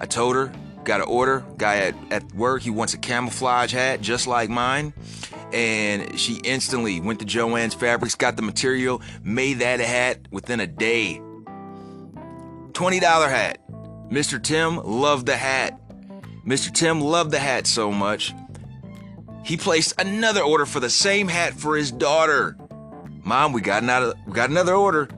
I 0.01 0.07
told 0.07 0.37
her, 0.37 0.53
got 0.85 1.01
an 1.01 1.07
order, 1.09 1.45
guy 1.57 1.79
at, 1.79 1.95
at 2.11 2.35
work, 2.35 2.63
he 2.63 2.71
wants 2.71 2.95
a 2.95 2.99
camouflage 2.99 3.73
hat 3.73 4.01
just 4.01 4.27
like 4.27 4.49
mine. 4.49 4.93
And 5.53 6.19
she 6.19 6.41
instantly 6.45 7.01
went 7.01 7.21
to 7.21 7.25
Jo-Ann's 7.25 7.75
Fabrics, 7.75 8.15
got 8.15 8.37
the 8.37 8.43
material, 8.43 9.01
made 9.23 9.61
that 9.61 9.81
hat 9.81 10.19
within 10.31 10.61
a 10.61 10.67
day. 10.67 11.21
$20 12.77 13.01
hat. 13.01 13.59
Mr. 14.11 14.43
Tim 14.43 14.77
loved 14.77 15.27
the 15.27 15.37
hat. 15.37 15.81
Mr. 16.47 16.73
Tim 16.73 17.01
loved 17.01 17.31
the 17.31 17.39
hat 17.39 17.67
so 17.67 17.91
much, 17.91 18.35
he 19.47 19.57
placed 19.57 20.01
another 20.01 20.43
order 20.43 20.67
for 20.67 20.81
the 20.81 20.91
same 20.91 21.29
hat 21.29 21.55
for 21.55 21.77
his 21.77 21.93
daughter. 21.93 22.57
Mom, 23.23 23.53
we 23.53 23.61
got 23.61 23.85
another, 23.85 24.13
we 24.27 24.33
got 24.33 24.51
another 24.51 24.75
order. 24.75 25.09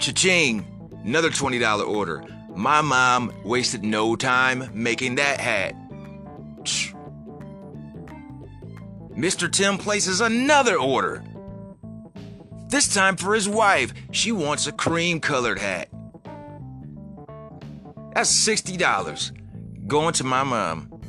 Cha-ching. 0.00 0.66
Another 1.04 1.30
$20 1.30 1.86
order. 1.86 2.24
My 2.56 2.80
mom 2.80 3.32
wasted 3.44 3.84
no 3.84 4.16
time 4.16 4.68
making 4.74 5.14
that 5.14 5.40
hat. 5.40 5.76
Mr. 9.16 9.50
Tim 9.50 9.78
places 9.78 10.20
another 10.20 10.76
order. 10.76 11.22
This 12.68 12.92
time 12.92 13.16
for 13.16 13.34
his 13.34 13.48
wife. 13.48 13.94
She 14.10 14.32
wants 14.32 14.66
a 14.66 14.72
cream 14.72 15.20
colored 15.20 15.60
hat. 15.60 15.90
That's 18.14 18.32
$60 18.32 19.86
going 19.86 20.12
to 20.14 20.24
my 20.24 20.42
mom. 20.42 21.00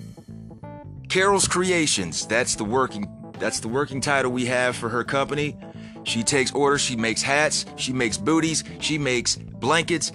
Carol's 1.09 1.47
Creations, 1.47 2.25
that's 2.25 2.55
the 2.55 2.63
working 2.63 3.05
that's 3.37 3.59
the 3.59 3.67
working 3.67 4.01
title 4.01 4.31
we 4.31 4.45
have 4.45 4.75
for 4.75 4.87
her 4.87 5.03
company. 5.03 5.57
She 6.03 6.21
takes 6.21 6.51
orders, 6.51 6.81
she 6.81 6.95
makes 6.95 7.23
hats, 7.23 7.65
she 7.75 7.91
makes 7.91 8.17
booties, 8.17 8.63
she 8.79 8.99
makes 8.99 9.35
blankets. 9.35 10.11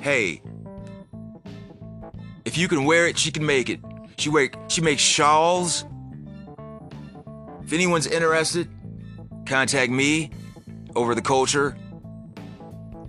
Hey, 0.00 0.40
if 2.44 2.56
you 2.56 2.68
can 2.68 2.84
wear 2.84 3.08
it, 3.08 3.18
she 3.18 3.32
can 3.32 3.44
make 3.44 3.68
it. 3.68 3.80
She 4.16 4.30
wear, 4.30 4.48
she 4.68 4.80
makes 4.80 5.02
shawls. 5.02 5.84
If 7.64 7.72
anyone's 7.72 8.06
interested, 8.06 8.70
contact 9.44 9.90
me 9.90 10.30
over 10.94 11.14
the 11.14 11.22
culture 11.22 11.76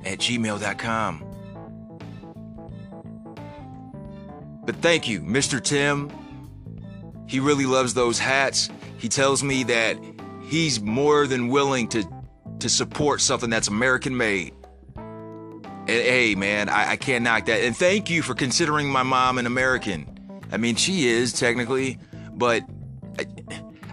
at 0.03 0.17
gmail.com. 0.19 1.28
But 4.69 4.83
thank 4.83 5.07
you, 5.07 5.21
Mr. 5.21 5.59
Tim. 5.59 6.11
He 7.25 7.39
really 7.39 7.65
loves 7.65 7.95
those 7.95 8.19
hats. 8.19 8.69
He 8.99 9.09
tells 9.09 9.41
me 9.41 9.63
that 9.63 9.97
he's 10.43 10.79
more 10.79 11.25
than 11.25 11.47
willing 11.47 11.87
to 11.87 12.07
to 12.59 12.69
support 12.69 13.19
something 13.19 13.49
that's 13.49 13.67
American 13.67 14.15
made. 14.15 14.53
And 14.95 15.87
hey, 15.87 16.35
man, 16.35 16.69
I, 16.69 16.91
I 16.91 16.95
can't 16.97 17.23
knock 17.23 17.47
that. 17.47 17.63
And 17.63 17.75
thank 17.75 18.11
you 18.11 18.21
for 18.21 18.35
considering 18.35 18.91
my 18.91 19.01
mom 19.01 19.39
an 19.39 19.47
American. 19.47 20.39
I 20.51 20.57
mean, 20.57 20.75
she 20.75 21.07
is 21.07 21.33
technically, 21.33 21.97
but 22.33 22.61
I, 23.17 23.25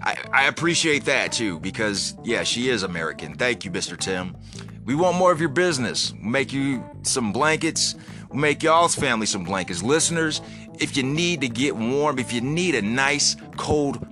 I, 0.02 0.16
I 0.30 0.46
appreciate 0.48 1.06
that 1.06 1.32
too 1.32 1.58
because 1.60 2.18
yeah, 2.22 2.42
she 2.42 2.68
is 2.68 2.82
American. 2.82 3.34
Thank 3.36 3.64
you, 3.64 3.70
Mr. 3.70 3.96
Tim. 3.96 4.36
We 4.84 4.94
want 4.94 5.16
more 5.16 5.32
of 5.32 5.40
your 5.40 5.48
business. 5.48 6.12
We'll 6.12 6.30
make 6.30 6.52
you 6.52 6.84
some 7.00 7.32
blankets. 7.32 7.94
We'll 8.28 8.40
make 8.40 8.62
y'all's 8.62 8.94
family 8.94 9.26
some 9.26 9.44
blankets. 9.44 9.82
Listeners, 9.82 10.40
if 10.78 10.96
you 10.96 11.02
need 11.02 11.40
to 11.42 11.48
get 11.48 11.76
warm, 11.76 12.18
if 12.18 12.32
you 12.32 12.40
need 12.40 12.74
a 12.74 12.82
nice 12.82 13.36
cold 13.56 14.06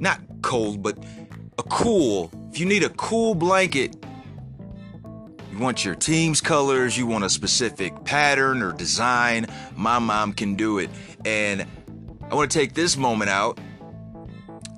not 0.00 0.20
cold, 0.42 0.82
but 0.82 0.98
a 1.58 1.62
cool. 1.64 2.30
If 2.50 2.60
you 2.60 2.66
need 2.66 2.84
a 2.84 2.90
cool 2.90 3.34
blanket, 3.34 3.96
you 5.50 5.58
want 5.58 5.84
your 5.84 5.94
team's 5.94 6.40
colors, 6.40 6.96
you 6.96 7.06
want 7.06 7.24
a 7.24 7.30
specific 7.30 8.04
pattern 8.04 8.62
or 8.62 8.72
design, 8.72 9.46
my 9.76 9.98
mom 9.98 10.32
can 10.32 10.56
do 10.56 10.78
it. 10.78 10.90
And 11.24 11.66
I 12.30 12.34
want 12.34 12.50
to 12.50 12.58
take 12.58 12.74
this 12.74 12.96
moment 12.96 13.30
out 13.30 13.58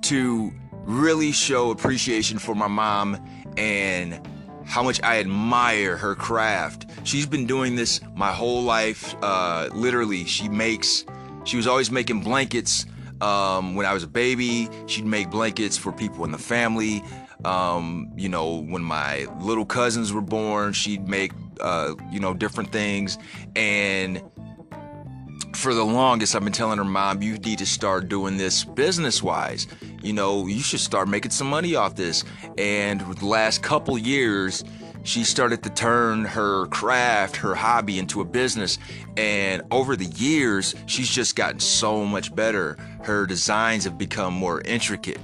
to 0.03 0.53
really 0.85 1.33
show 1.33 1.71
appreciation 1.71 2.39
for 2.39 2.55
my 2.55 2.69
mom 2.69 3.19
and 3.57 4.21
how 4.67 4.83
much 4.83 5.01
I 5.03 5.19
admire 5.21 5.97
her 5.97 6.15
craft. 6.15 6.87
She's 7.05 7.27
been 7.27 7.47
doing 7.47 7.77
this 7.77 8.01
my 8.15 8.33
whole 8.33 8.63
life. 8.63 9.15
Uh, 9.23 9.69
literally, 9.73 10.25
she 10.25 10.49
makes, 10.49 11.05
she 11.45 11.57
was 11.57 11.67
always 11.67 11.91
making 11.91 12.21
blankets 12.21 12.87
um, 13.21 13.75
when 13.75 13.87
I 13.87 13.95
was 13.95 14.03
a 14.03 14.09
baby, 14.09 14.69
she'd 14.87 15.07
make 15.07 15.31
blankets 15.31 15.77
for 15.77 15.93
people 15.93 16.25
in 16.25 16.33
the 16.33 16.39
family. 16.39 17.03
Um, 17.45 18.13
you 18.17 18.29
know, 18.29 18.63
when 18.63 18.83
my 18.83 19.27
little 19.41 19.65
cousins 19.65 20.13
were 20.13 20.21
born, 20.21 20.73
she'd 20.73 21.09
make, 21.09 21.33
uh, 21.61 21.95
you 22.11 22.21
know, 22.21 22.35
different 22.35 22.73
things. 22.73 23.19
And 23.55 24.23
for 25.67 25.75
the 25.75 25.85
longest, 25.85 26.37
I've 26.37 26.45
been 26.45 26.53
telling 26.53 26.79
her, 26.79 26.85
Mom, 26.85 27.23
you 27.23 27.39
need 27.39 27.59
to 27.59 27.67
start 27.67 28.09
doing 28.09 28.37
this 28.37 28.63
business 28.63 29.21
wise. 29.21 29.67
You 30.01 30.13
know, 30.13 30.47
you 30.47 30.61
should 30.61 30.79
start 30.79 31.09
making 31.09 31.33
some 31.33 31.49
money 31.49 31.75
off 31.75 31.97
this. 31.97 32.23
And 32.57 33.01
the 33.01 33.27
last 33.27 33.65
couple 33.65 33.99
years, 33.99 34.63
she 35.03 35.25
started 35.25 35.65
to 35.65 35.71
turn 35.71 36.25
her 36.25 36.67
craft, 36.67 37.35
her 37.39 37.57
hobby 37.57 37.99
into 37.99 38.21
a 38.21 38.25
business. 38.25 38.79
And 39.17 39.63
over 39.73 39.97
the 39.97 40.05
years, 40.05 40.77
she's 40.87 41.11
just 41.11 41.35
gotten 41.35 41.59
so 41.59 42.05
much 42.05 42.33
better. 42.33 42.77
Her 43.03 43.27
designs 43.27 43.83
have 43.83 43.99
become 43.99 44.35
more 44.35 44.61
intricate 44.61 45.19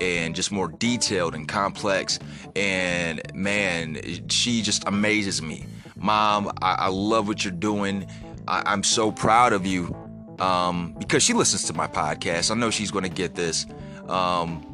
and 0.00 0.32
just 0.32 0.52
more 0.52 0.68
detailed 0.68 1.34
and 1.34 1.48
complex. 1.48 2.20
And 2.54 3.20
man, 3.34 4.28
she 4.28 4.62
just 4.62 4.86
amazes 4.86 5.42
me. 5.42 5.66
Mom, 5.96 6.52
I, 6.62 6.74
I 6.74 6.88
love 6.88 7.26
what 7.26 7.44
you're 7.44 7.52
doing. 7.52 8.06
I, 8.48 8.72
am 8.72 8.82
so 8.82 9.12
proud 9.12 9.52
of 9.52 9.66
you 9.66 9.94
um, 10.38 10.94
because 10.98 11.22
she 11.22 11.34
listens 11.34 11.64
to 11.64 11.74
my 11.74 11.86
podcast. 11.86 12.50
I 12.50 12.54
know 12.54 12.70
she's 12.70 12.90
going 12.90 13.04
to 13.04 13.10
get 13.10 13.34
this. 13.34 13.66
Um, 14.08 14.64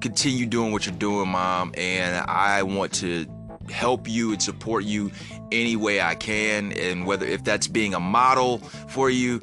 continue 0.00 0.44
doing 0.44 0.70
what 0.70 0.84
you're 0.84 0.94
doing, 0.94 1.30
Mom. 1.30 1.72
And 1.76 2.16
I 2.28 2.62
want 2.62 2.92
to 2.94 3.26
help 3.70 4.06
you 4.08 4.32
and 4.32 4.42
support 4.42 4.84
you 4.84 5.10
any 5.50 5.76
way 5.76 6.00
I 6.00 6.14
can. 6.14 6.72
And 6.72 7.06
whether 7.06 7.26
if 7.26 7.42
that's 7.42 7.66
being 7.66 7.94
a 7.94 8.00
model 8.00 8.58
for 8.58 9.08
you, 9.08 9.40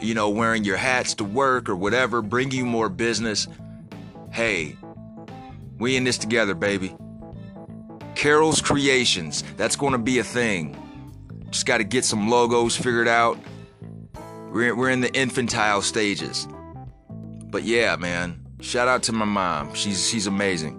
you 0.00 0.14
know, 0.14 0.28
wearing 0.28 0.64
your 0.64 0.76
hats 0.76 1.14
to 1.14 1.24
work 1.24 1.68
or 1.68 1.76
whatever, 1.76 2.20
bring 2.20 2.50
you 2.50 2.66
more 2.66 2.88
business. 2.90 3.48
Hey, 4.30 4.76
we 5.78 5.96
in 5.96 6.04
this 6.04 6.18
together, 6.18 6.54
baby. 6.54 6.94
Carol's 8.14 8.60
Creations, 8.60 9.42
that's 9.56 9.76
going 9.76 9.92
to 9.92 9.98
be 9.98 10.18
a 10.18 10.24
thing. 10.24 10.76
Just 11.52 11.66
got 11.66 11.78
to 11.78 11.84
get 11.84 12.04
some 12.04 12.28
logos 12.28 12.76
figured 12.76 13.06
out. 13.06 13.38
We're, 14.50 14.74
we're 14.74 14.90
in 14.90 15.02
the 15.02 15.12
infantile 15.12 15.82
stages. 15.82 16.48
But 17.44 17.62
yeah, 17.62 17.94
man, 17.96 18.44
shout 18.60 18.88
out 18.88 19.02
to 19.04 19.12
my 19.12 19.26
mom. 19.26 19.74
She's 19.74 20.08
she's 20.08 20.26
amazing. 20.26 20.78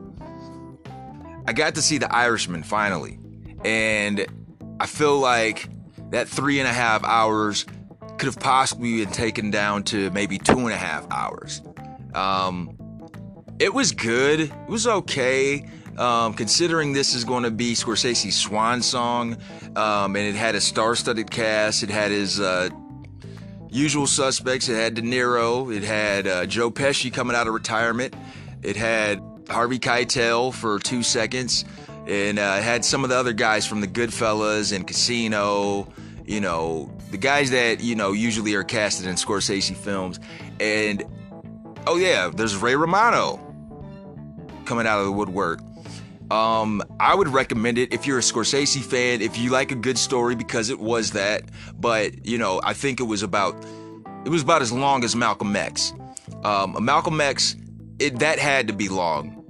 I 1.48 1.54
got 1.54 1.76
to 1.76 1.82
see 1.82 2.00
The 2.00 2.14
Irishman 2.14 2.64
finally, 2.64 3.20
and 3.64 4.26
I 4.80 4.88
feel 4.88 5.20
like 5.20 5.70
that 6.10 6.28
three 6.28 6.60
and 6.60 6.68
a 6.68 6.74
half 6.74 7.04
hours 7.04 7.66
could 8.18 8.26
have 8.26 8.40
possibly 8.40 9.04
been 9.04 9.14
taken 9.14 9.52
down 9.52 9.84
to 9.84 10.10
maybe 10.12 10.40
two 10.40 10.60
and 10.60 10.72
a 10.72 10.78
half 10.78 11.06
hours. 11.12 11.62
Um, 12.16 12.78
it 13.60 13.74
was 13.74 13.92
good. 13.92 14.40
It 14.40 14.70
was 14.70 14.88
okay. 14.88 15.68
Um, 15.98 16.34
considering 16.34 16.94
this 16.94 17.14
is 17.14 17.24
going 17.24 17.44
to 17.44 17.52
be 17.52 17.74
Scorsese's 17.74 18.36
swan 18.36 18.82
song, 18.82 19.38
um, 19.76 20.16
and 20.16 20.26
it 20.26 20.36
had 20.36 20.56
a 20.56 20.62
star-studded 20.62 21.30
cast. 21.30 21.84
It 21.84 21.90
had 21.90 22.10
his 22.10 22.40
uh, 22.40 22.70
usual 23.70 24.08
suspects. 24.08 24.70
It 24.70 24.76
had 24.76 24.96
De 24.96 25.04
Niro. 25.04 25.76
It 25.76 25.84
had 25.84 26.28
uh, 26.28 26.46
Joe 26.48 26.72
Pesci 26.72 27.14
coming 27.14 27.36
out 27.36 27.48
of 27.48 27.54
retirement. 27.54 28.16
It 28.64 28.76
had 28.76 29.22
Harvey 29.50 29.78
Keitel 29.78 30.54
for 30.54 30.80
two 30.80 31.04
seconds, 31.04 31.66
and 32.08 32.40
uh, 32.40 32.60
had 32.62 32.84
some 32.84 33.04
of 33.04 33.10
the 33.10 33.18
other 33.18 33.34
guys 33.34 33.68
from 33.68 33.82
the 33.82 33.88
Goodfellas 33.88 34.76
and 34.76 34.88
Casino. 34.88 35.88
You 36.26 36.42
know, 36.42 36.92
the 37.12 37.18
guys 37.18 37.52
that 37.52 37.82
you 37.82 37.96
know 37.96 38.14
usually 38.14 38.56
are 38.56 38.64
casted 38.64 39.06
in 39.06 39.16
Scorsese 39.16 39.76
films, 39.76 40.20
and 40.60 41.04
oh 41.86 41.98
yeah, 41.98 42.32
there's 42.34 42.56
Ray 42.56 42.76
Romano 42.76 43.40
coming 44.66 44.88
out 44.88 45.00
of 45.00 45.06
the 45.06 45.12
woodwork. 45.12 45.60
Um, 46.34 46.82
I 47.00 47.14
would 47.14 47.28
recommend 47.28 47.78
it 47.78 47.94
if 47.94 48.08
you're 48.08 48.18
a 48.18 48.22
Scorsese 48.22 48.82
fan, 48.84 49.22
if 49.22 49.38
you 49.38 49.52
like 49.52 49.72
a 49.72 49.76
good 49.76 50.00
story, 50.00 50.34
because 50.34 50.72
it 50.72 50.80
was 50.80 51.12
that. 51.12 51.44
But 51.80 52.26
you 52.26 52.40
know, 52.40 52.60
I 52.64 52.74
think 52.74 53.00
it 53.00 53.04
was 53.04 53.22
about 53.22 53.56
it 54.26 54.30
was 54.30 54.42
about 54.42 54.64
as 54.64 54.72
long 54.72 55.04
as 55.04 55.16
Malcolm 55.16 55.56
X. 55.56 55.94
Um, 56.44 56.76
Malcolm 56.82 57.22
X 57.22 57.56
it, 58.00 58.18
that 58.18 58.40
had 58.40 58.68
to 58.70 58.74
be 58.74 58.90
long. 58.90 59.46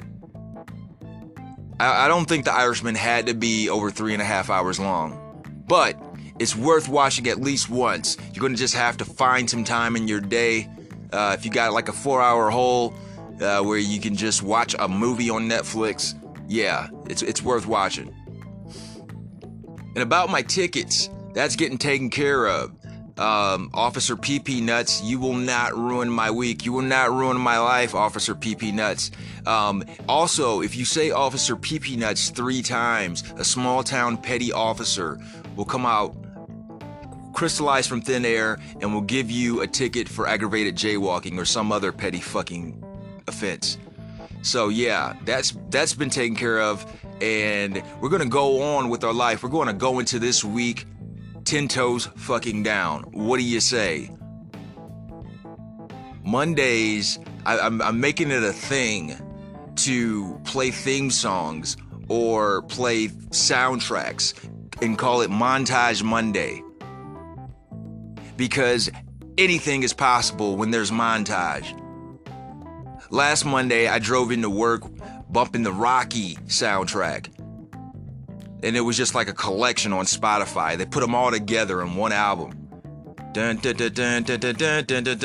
I, 1.79 2.05
I 2.05 2.07
don't 2.09 2.27
think 2.27 2.43
The 2.43 2.53
Irishman 2.53 2.95
had 2.95 3.27
to 3.27 3.33
be 3.33 3.69
over 3.69 3.89
three 3.89 4.11
and 4.11 4.21
a 4.21 4.25
half 4.25 4.49
hours 4.49 4.77
long, 4.77 5.17
but 5.65 5.97
it's 6.37 6.53
worth 6.53 6.89
watching 6.89 7.27
at 7.29 7.39
least 7.39 7.69
once. 7.69 8.17
You're 8.33 8.41
gonna 8.41 8.57
just 8.57 8.75
have 8.75 8.97
to 8.97 9.05
find 9.05 9.49
some 9.49 9.63
time 9.63 9.95
in 9.95 10.09
your 10.09 10.19
day. 10.19 10.69
Uh, 11.13 11.33
if 11.39 11.45
you 11.45 11.51
got 11.51 11.71
like 11.71 11.87
a 11.87 11.93
four-hour 11.93 12.49
hole 12.49 12.93
uh, 13.39 13.61
where 13.61 13.77
you 13.77 14.01
can 14.01 14.17
just 14.17 14.43
watch 14.43 14.75
a 14.77 14.89
movie 14.89 15.29
on 15.29 15.47
Netflix, 15.47 16.19
yeah, 16.47 16.89
it's 17.09 17.21
it's 17.21 17.41
worth 17.41 17.65
watching. 17.65 18.13
And 19.95 19.99
about 19.99 20.29
my 20.29 20.41
tickets, 20.41 21.09
that's 21.33 21.55
getting 21.55 21.77
taken 21.77 22.09
care 22.09 22.47
of 22.47 22.71
um, 23.17 23.69
Officer 23.73 24.15
PP 24.15 24.61
Nuts, 24.61 25.03
you 25.03 25.19
will 25.19 25.35
not 25.35 25.75
ruin 25.77 26.09
my 26.09 26.31
week. 26.31 26.65
You 26.65 26.73
will 26.73 26.81
not 26.81 27.11
ruin 27.11 27.39
my 27.39 27.59
life, 27.59 27.93
Officer 27.93 28.33
PP 28.33 28.73
Nuts. 28.73 29.11
Um, 29.45 29.83
also, 30.09 30.61
if 30.61 30.75
you 30.75 30.85
say 30.85 31.11
Officer 31.11 31.55
PP 31.55 31.97
Nuts 31.97 32.29
three 32.31 32.61
times, 32.61 33.23
a 33.37 33.43
small 33.43 33.83
town 33.83 34.17
petty 34.17 34.51
officer 34.51 35.19
will 35.55 35.65
come 35.65 35.85
out 35.85 36.15
crystallized 37.33 37.89
from 37.89 38.01
thin 38.01 38.25
air 38.25 38.59
and 38.81 38.93
will 38.93 39.01
give 39.01 39.29
you 39.29 39.61
a 39.61 39.67
ticket 39.67 40.07
for 40.07 40.27
aggravated 40.27 40.75
jaywalking 40.75 41.37
or 41.37 41.45
some 41.45 41.71
other 41.71 41.91
petty 41.91 42.19
fucking 42.19 42.83
offense. 43.27 43.77
So 44.43 44.69
yeah, 44.69 45.15
that's 45.25 45.57
that's 45.69 45.93
been 45.95 46.11
taken 46.11 46.35
care 46.35 46.61
of. 46.61 46.85
and 47.21 47.81
we're 48.01 48.09
gonna 48.09 48.25
go 48.25 48.61
on 48.61 48.89
with 48.89 49.03
our 49.03 49.13
life. 49.13 49.43
We're 49.43 49.49
gonna 49.49 49.73
go 49.73 49.99
into 49.99 50.19
this 50.19 50.43
week 50.43 50.85
ten 51.45 51.67
toes 51.67 52.07
fucking 52.17 52.63
down. 52.63 53.03
What 53.11 53.37
do 53.37 53.43
you 53.43 53.59
say? 53.59 54.11
Mondays, 56.23 57.19
I, 57.45 57.59
I'm, 57.59 57.81
I'm 57.81 57.99
making 57.99 58.31
it 58.31 58.43
a 58.43 58.53
thing 58.53 59.15
to 59.75 60.39
play 60.45 60.71
theme 60.71 61.09
songs 61.11 61.77
or 62.07 62.61
play 62.63 63.07
soundtracks 63.07 64.33
and 64.81 64.97
call 64.97 65.21
it 65.21 65.29
Montage 65.29 66.03
Monday. 66.03 66.61
Because 68.37 68.89
anything 69.37 69.83
is 69.83 69.93
possible 69.93 70.55
when 70.57 70.71
there's 70.71 70.91
montage. 70.91 71.79
Last 73.09 73.45
Monday, 73.45 73.87
I 73.87 73.99
drove 73.99 74.31
into 74.31 74.49
work 74.49 74.83
bumping 75.29 75.63
the 75.63 75.71
Rocky 75.71 76.35
soundtrack. 76.47 77.27
And 78.63 78.77
it 78.77 78.81
was 78.81 78.95
just 78.95 79.13
like 79.13 79.27
a 79.27 79.33
collection 79.33 79.91
on 79.91 80.05
Spotify. 80.05 80.77
They 80.77 80.85
put 80.85 81.01
them 81.01 81.13
all 81.13 81.31
together 81.31 81.81
in 81.81 81.95
one 81.95 82.13
album. 82.13 82.51
Dun, 83.33 83.57
dun, 83.57 83.75
dun, 83.75 83.91
dun, 83.93 84.23
dun, 84.23 84.39
dun, 84.39 84.55
dun, 84.55 84.85
dun, 84.85 84.85
dun, 84.85 85.19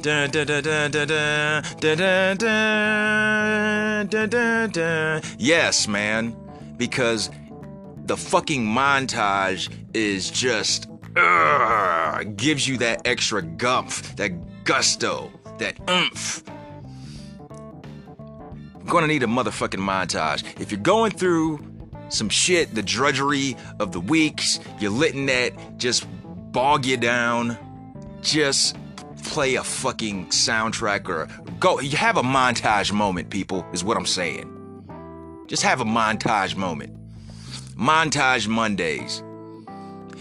dun, 0.00 0.30
dun, 0.30 0.90
dun, 0.90 0.90
dun, 4.08 4.28
dun, 4.28 4.70
dun. 4.70 5.22
Yes, 5.38 5.88
man. 5.88 6.36
Because 6.76 7.30
the 8.06 8.16
fucking 8.16 8.66
montage 8.66 9.70
is 9.94 10.30
just 10.30 10.88
uh, 11.16 12.24
gives 12.36 12.66
you 12.66 12.76
that 12.78 13.06
extra 13.06 13.40
gumph, 13.40 14.14
that 14.16 14.64
gusto, 14.64 15.30
that 15.58 15.78
oomph. 15.88 16.42
Gonna 18.86 19.06
need 19.06 19.22
a 19.22 19.26
motherfucking 19.26 19.80
montage. 19.80 20.44
If 20.60 20.70
you're 20.70 20.80
going 20.80 21.12
through 21.12 21.58
some 22.08 22.28
shit, 22.28 22.74
the 22.74 22.82
drudgery 22.82 23.56
of 23.80 23.92
the 23.92 24.00
weeks, 24.00 24.60
you're 24.78 24.90
letting 24.90 25.26
that 25.26 25.78
just 25.78 26.06
bog 26.52 26.86
you 26.86 26.96
down, 26.96 27.58
just 28.20 28.76
play 29.24 29.56
a 29.56 29.64
fucking 29.64 30.26
soundtrack 30.26 31.08
or 31.08 31.28
go. 31.58 31.80
You 31.80 31.96
have 31.96 32.16
a 32.16 32.22
montage 32.22 32.92
moment, 32.92 33.30
people, 33.30 33.66
is 33.72 33.82
what 33.82 33.96
I'm 33.96 34.06
saying. 34.06 34.50
Just 35.46 35.62
have 35.62 35.80
a 35.80 35.84
montage 35.84 36.56
moment. 36.56 36.92
Montage 37.76 38.46
Mondays. 38.46 39.18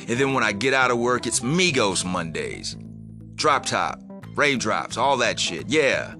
And 0.07 0.19
then 0.19 0.33
when 0.33 0.43
I 0.43 0.51
get 0.51 0.73
out 0.73 0.91
of 0.91 0.97
work, 0.97 1.27
it's 1.27 1.39
Migos 1.41 2.03
Mondays. 2.03 2.75
Drop 3.35 3.65
top, 3.65 4.01
raindrops, 4.35 4.97
all 4.97 5.17
that 5.17 5.39
shit. 5.39 5.69
Yeah. 5.69 6.15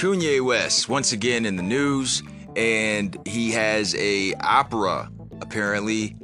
Kanye 0.00 0.40
West 0.40 0.88
once 0.88 1.12
again 1.12 1.44
in 1.44 1.56
the 1.56 1.62
news, 1.62 2.22
and 2.56 3.18
he 3.28 3.50
has 3.50 3.94
a 3.96 4.32
opera 4.40 5.10
apparently, 5.42 6.16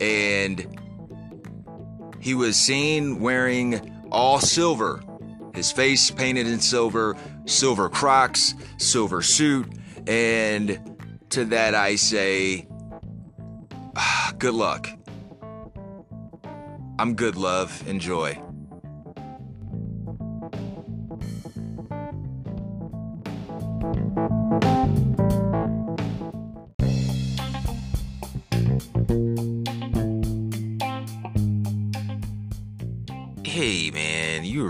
and 0.00 0.66
he 2.18 2.34
was 2.34 2.56
seen 2.56 3.20
wearing 3.20 4.04
all 4.10 4.40
silver, 4.40 5.04
his 5.54 5.70
face 5.70 6.10
painted 6.10 6.48
in 6.48 6.58
silver, 6.58 7.16
silver 7.44 7.88
Crocs, 7.88 8.56
silver 8.78 9.22
suit, 9.22 9.68
and 10.08 10.98
to 11.30 11.44
that 11.44 11.76
I 11.76 11.94
say, 11.94 12.66
good 14.38 14.54
luck. 14.54 14.88
I'm 16.98 17.14
good, 17.14 17.36
love. 17.36 17.86
Enjoy. 17.86 18.45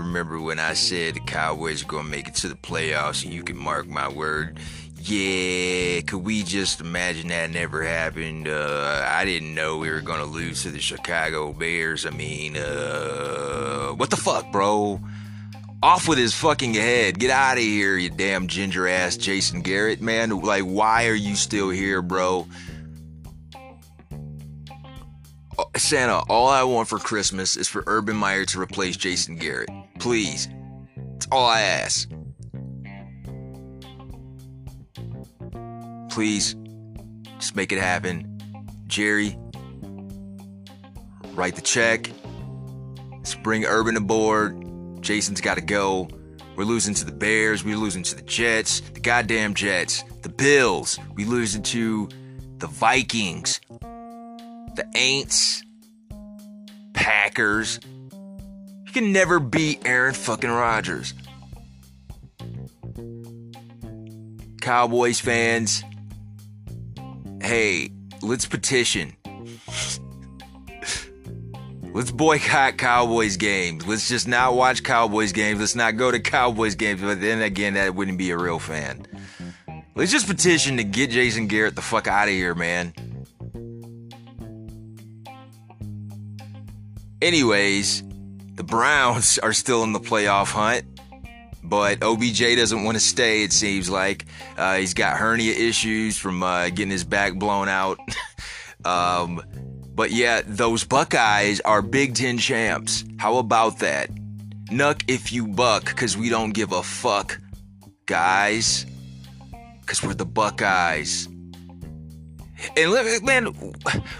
Remember 0.07 0.39
when 0.39 0.57
I 0.57 0.73
said 0.73 1.15
the 1.15 1.19
Cowboys 1.19 1.83
are 1.83 1.87
gonna 1.87 2.07
make 2.07 2.27
it 2.27 2.35
to 2.35 2.47
the 2.47 2.55
playoffs 2.55 3.23
and 3.23 3.33
you 3.33 3.43
can 3.43 3.57
mark 3.57 3.87
my 3.87 4.07
word? 4.07 4.59
Yeah, 4.99 6.01
could 6.01 6.23
we 6.23 6.43
just 6.43 6.81
imagine 6.81 7.27
that 7.27 7.51
never 7.51 7.83
happened? 7.83 8.47
Uh, 8.47 9.05
I 9.07 9.25
didn't 9.25 9.53
know 9.53 9.77
we 9.77 9.89
were 9.89 10.01
gonna 10.01 10.25
lose 10.25 10.63
to 10.63 10.71
the 10.71 10.79
Chicago 10.79 11.53
Bears. 11.53 12.05
I 12.05 12.11
mean, 12.11 12.57
uh, 12.57 13.89
what 13.89 14.09
the 14.09 14.15
fuck, 14.15 14.51
bro? 14.51 14.99
Off 15.83 16.07
with 16.07 16.17
his 16.17 16.33
fucking 16.33 16.73
head. 16.73 17.19
Get 17.19 17.29
out 17.29 17.57
of 17.57 17.63
here, 17.63 17.97
you 17.97 18.09
damn 18.09 18.47
ginger 18.47 18.87
ass 18.87 19.17
Jason 19.17 19.61
Garrett, 19.61 20.01
man. 20.01 20.29
Like, 20.41 20.63
why 20.63 21.07
are 21.07 21.15
you 21.15 21.35
still 21.35 21.69
here, 21.69 22.01
bro? 22.01 22.47
Santa, 25.75 26.19
all 26.29 26.47
I 26.47 26.63
want 26.63 26.87
for 26.87 26.99
Christmas 26.99 27.57
is 27.57 27.67
for 27.67 27.83
Urban 27.87 28.15
Meyer 28.15 28.45
to 28.45 28.61
replace 28.61 28.97
Jason 28.97 29.37
Garrett. 29.37 29.69
Please. 29.99 30.47
That's 30.95 31.27
all 31.31 31.45
I 31.45 31.61
ask. 31.61 32.09
Please, 36.09 36.55
just 37.37 37.55
make 37.55 37.71
it 37.71 37.79
happen. 37.79 38.39
Jerry, 38.87 39.37
write 41.33 41.55
the 41.55 41.61
check. 41.61 42.09
Let's 43.11 43.35
bring 43.35 43.65
Urban 43.65 43.97
aboard. 43.97 45.01
Jason's 45.01 45.41
got 45.41 45.55
to 45.55 45.61
go. 45.61 46.07
We're 46.55 46.63
losing 46.63 46.95
to 46.95 47.05
the 47.05 47.11
Bears. 47.11 47.63
We're 47.63 47.77
losing 47.77 48.01
to 48.03 48.15
the 48.15 48.23
Jets. 48.23 48.79
The 48.79 48.99
goddamn 48.99 49.53
Jets. 49.53 50.03
The 50.23 50.29
Bills. 50.29 50.97
We're 51.15 51.27
losing 51.27 51.61
to 51.63 52.09
the 52.57 52.67
Vikings. 52.67 53.61
The 53.69 54.85
Aints. 54.95 55.61
Packers. 56.93 57.79
Can 58.97 59.11
never 59.11 59.39
beat 59.39 59.85
Aaron 59.85 60.15
fucking 60.15 60.49
Rodgers. 60.49 61.13
Cowboys 64.59 65.19
fans, 65.19 65.83
hey, 67.39 67.91
let's 68.23 68.47
petition. 68.47 69.15
let's 71.93 72.09
boycott 72.09 72.79
Cowboys 72.79 73.37
games. 73.37 73.85
Let's 73.85 74.09
just 74.09 74.27
not 74.27 74.55
watch 74.55 74.81
Cowboys 74.81 75.31
games. 75.31 75.59
Let's 75.59 75.75
not 75.75 75.95
go 75.95 76.09
to 76.09 76.19
Cowboys 76.19 76.73
games. 76.73 76.99
But 76.99 77.21
then 77.21 77.43
again, 77.43 77.75
that 77.75 77.93
wouldn't 77.93 78.17
be 78.17 78.31
a 78.31 78.37
real 78.37 78.57
fan. 78.57 79.05
Let's 79.93 80.11
just 80.11 80.25
petition 80.25 80.77
to 80.77 80.83
get 80.83 81.11
Jason 81.11 81.45
Garrett 81.45 81.75
the 81.75 81.83
fuck 81.83 82.07
out 82.07 82.29
of 82.29 82.33
here, 82.33 82.55
man. 82.55 82.95
Anyways, 87.21 88.01
the 88.57 88.63
Browns 88.63 89.37
are 89.37 89.53
still 89.53 89.83
in 89.83 89.93
the 89.93 89.99
playoff 89.99 90.51
hunt, 90.51 90.83
but 91.63 92.01
OBJ 92.01 92.39
doesn't 92.55 92.83
want 92.83 92.97
to 92.97 92.99
stay, 92.99 93.43
it 93.43 93.53
seems 93.53 93.87
like. 93.87 94.25
Uh, 94.57 94.77
he's 94.77 94.95
got 94.95 95.15
hernia 95.17 95.53
issues 95.53 96.17
from 96.17 96.41
uh, 96.41 96.69
getting 96.69 96.89
his 96.89 97.03
back 97.03 97.35
blown 97.35 97.69
out. 97.69 97.99
um, 98.85 99.41
but 99.93 100.09
yeah, 100.09 100.41
those 100.45 100.83
Buckeyes 100.83 101.61
are 101.61 101.83
Big 101.83 102.15
Ten 102.15 102.39
champs. 102.39 103.05
How 103.19 103.37
about 103.37 103.79
that? 103.79 104.09
Nuck 104.71 105.03
if 105.07 105.31
you 105.31 105.47
buck, 105.47 105.85
because 105.85 106.17
we 106.17 106.29
don't 106.29 106.51
give 106.51 106.71
a 106.71 106.81
fuck, 106.81 107.39
guys. 108.07 108.87
Because 109.81 110.01
we're 110.01 110.15
the 110.15 110.25
Buckeyes. 110.25 111.29
And 112.75 112.91
look, 112.91 113.23
man, 113.23 113.53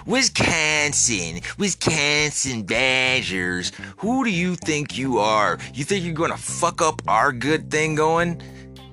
Wisconsin, 0.05 1.41
Wisconsin 1.57 2.63
Badgers. 2.63 3.71
Who 3.97 4.23
do 4.23 4.29
you 4.29 4.55
think 4.55 4.97
you 4.97 5.17
are? 5.19 5.57
You 5.73 5.83
think 5.83 6.05
you're 6.05 6.13
gonna 6.13 6.37
fuck 6.37 6.81
up 6.81 7.01
our 7.07 7.31
good 7.31 7.71
thing 7.71 7.95
going? 7.95 8.41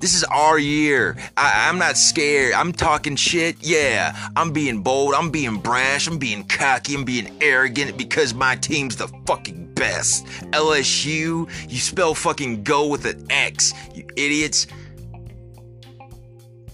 This 0.00 0.14
is 0.14 0.24
our 0.24 0.58
year. 0.58 1.16
I, 1.36 1.68
am 1.68 1.78
not 1.78 1.96
scared. 1.96 2.52
I'm 2.52 2.72
talking 2.72 3.16
shit. 3.16 3.56
Yeah, 3.60 4.14
I'm 4.36 4.52
being 4.52 4.82
bold. 4.82 5.14
I'm 5.14 5.30
being 5.30 5.56
brash. 5.56 6.06
I'm 6.06 6.18
being 6.18 6.44
cocky. 6.44 6.94
I'm 6.94 7.04
being 7.04 7.34
arrogant 7.40 7.96
because 7.96 8.34
my 8.34 8.56
team's 8.56 8.96
the 8.96 9.08
fucking 9.26 9.72
best. 9.74 10.26
LSU, 10.52 11.48
you 11.70 11.78
spell 11.78 12.14
fucking 12.14 12.64
go 12.64 12.86
with 12.86 13.06
an 13.06 13.26
X, 13.30 13.72
you 13.94 14.06
idiots. 14.16 14.66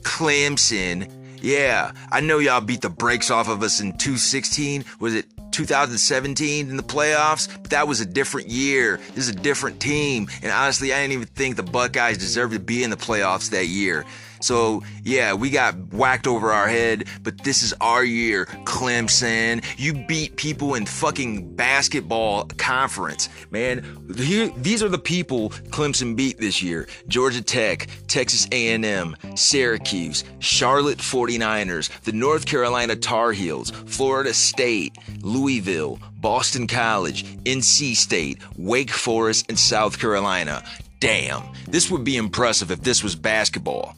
Clemson, 0.03 1.09
yeah, 1.43 1.93
I 2.11 2.21
know 2.21 2.39
y'all 2.39 2.61
beat 2.61 2.83
the 2.83 2.91
brakes 2.91 3.31
off 3.31 3.49
of 3.49 3.63
us 3.63 3.81
in 3.81 3.93
2016. 3.93 4.85
Was 5.01 5.15
it 5.15 5.27
2017 5.53 6.69
in 6.69 6.77
the 6.77 6.83
playoffs? 6.83 7.49
But 7.61 7.71
that 7.71 7.89
was 7.89 8.01
a 8.01 8.07
different 8.07 8.49
year. 8.49 9.01
This 9.15 9.29
is 9.29 9.31
a 9.31 9.35
different 9.35 9.81
team. 9.81 10.29
And 10.43 10.53
honestly, 10.53 10.93
I 10.93 11.01
didn't 11.01 11.15
even 11.15 11.27
think 11.29 11.57
the 11.57 11.63
Buckeyes 11.63 12.19
deserved 12.19 12.53
to 12.55 12.61
be 12.61 12.83
in 12.83 12.91
the 12.91 12.97
playoffs 12.97 13.51
that 13.51 13.67
year. 13.67 14.05
So, 14.41 14.83
yeah, 15.05 15.35
we 15.35 15.51
got 15.51 15.77
whacked 15.93 16.27
over 16.27 16.51
our 16.51 16.69
head, 16.69 17.05
but 17.23 17.43
this 17.45 17.63
is 17.63 17.75
our 17.81 18.03
year. 18.03 18.47
Clemson, 18.65 19.65
you 19.77 19.95
beat 20.07 20.37
people 20.37 20.75
in 20.75 20.87
fucking 20.87 21.55
basketball 21.55 22.45
conference. 22.57 23.29
Man, 23.51 23.85
here, 24.17 24.49
these 24.57 24.83
are 24.83 24.89
the 24.89 24.99
people 24.99 25.51
Clemson 25.71 26.17
beat 26.17 26.39
this 26.39 26.63
year. 26.63 26.89
Georgia 27.09 27.43
Tech, 27.43 27.89
Texas 28.09 28.47
A&M, 28.53 29.17
Syracuse, 29.35 30.25
Charlotte 30.39 30.99
49ers, 30.99 31.91
the 32.03 32.13
North 32.13 32.47
Carolina 32.47 32.97
Tar 32.97 33.33
Heels, 33.33 33.71
Florida 33.71 34.33
State, 34.33 34.97
Louisville, 35.23 35.99
Boston 36.21 36.67
College, 36.67 37.25
NC 37.45 37.95
State, 37.97 38.39
Wake 38.57 38.91
Forest, 38.91 39.47
and 39.49 39.59
South 39.59 39.99
Carolina. 39.99 40.63
Damn, 41.01 41.43
this 41.67 41.91
would 41.91 42.05
be 42.05 42.17
impressive 42.17 42.71
if 42.71 42.83
this 42.83 43.03
was 43.03 43.15
basketball. 43.17 43.97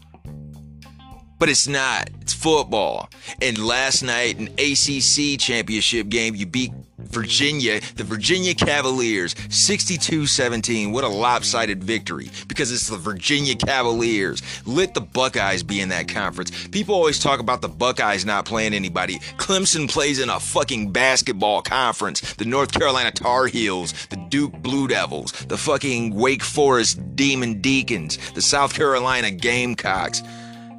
But 1.43 1.49
it's 1.49 1.67
not. 1.67 2.09
It's 2.21 2.33
football. 2.33 3.11
And 3.41 3.59
last 3.59 4.05
night, 4.05 4.39
an 4.39 4.47
ACC 4.61 5.41
championship 5.41 6.09
game, 6.09 6.37
you 6.37 6.47
beat 6.47 6.71
Virginia, 6.99 7.81
the 7.97 8.05
Virginia 8.05 8.55
Cavaliers, 8.55 9.35
62 9.51 10.29
17. 10.29 10.93
What 10.93 11.03
a 11.03 11.09
lopsided 11.09 11.83
victory 11.83 12.31
because 12.47 12.71
it's 12.71 12.87
the 12.87 12.97
Virginia 12.97 13.57
Cavaliers. 13.57 14.41
Let 14.67 14.95
the 14.95 15.01
Buckeyes 15.01 15.65
be 15.65 15.81
in 15.81 15.89
that 15.89 16.07
conference. 16.07 16.69
People 16.69 16.95
always 16.95 17.19
talk 17.19 17.41
about 17.41 17.61
the 17.61 17.69
Buckeyes 17.69 18.25
not 18.25 18.45
playing 18.45 18.73
anybody. 18.73 19.19
Clemson 19.37 19.91
plays 19.91 20.21
in 20.21 20.31
a 20.31 20.39
fucking 20.39 20.93
basketball 20.93 21.61
conference. 21.61 22.21
The 22.35 22.45
North 22.45 22.71
Carolina 22.71 23.11
Tar 23.11 23.49
Heels, 23.49 23.95
the 24.11 24.25
Duke 24.29 24.53
Blue 24.63 24.87
Devils, 24.87 25.33
the 25.33 25.59
fucking 25.59 26.15
Wake 26.15 26.45
Forest 26.45 27.17
Demon 27.17 27.61
Deacons, 27.61 28.17
the 28.35 28.43
South 28.43 28.75
Carolina 28.75 29.33
Gamecocks. 29.33 30.23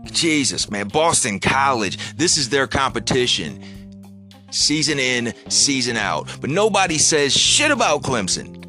Jesus, 0.05 0.69
man. 0.69 0.87
Boston 0.87 1.39
College, 1.39 2.15
this 2.15 2.37
is 2.37 2.49
their 2.49 2.67
competition. 2.67 3.63
Season 4.51 4.99
in, 4.99 5.33
season 5.49 5.97
out. 5.97 6.29
But 6.39 6.49
nobody 6.49 6.97
says 6.97 7.33
shit 7.33 7.71
about 7.71 8.03
Clemson. 8.03 8.59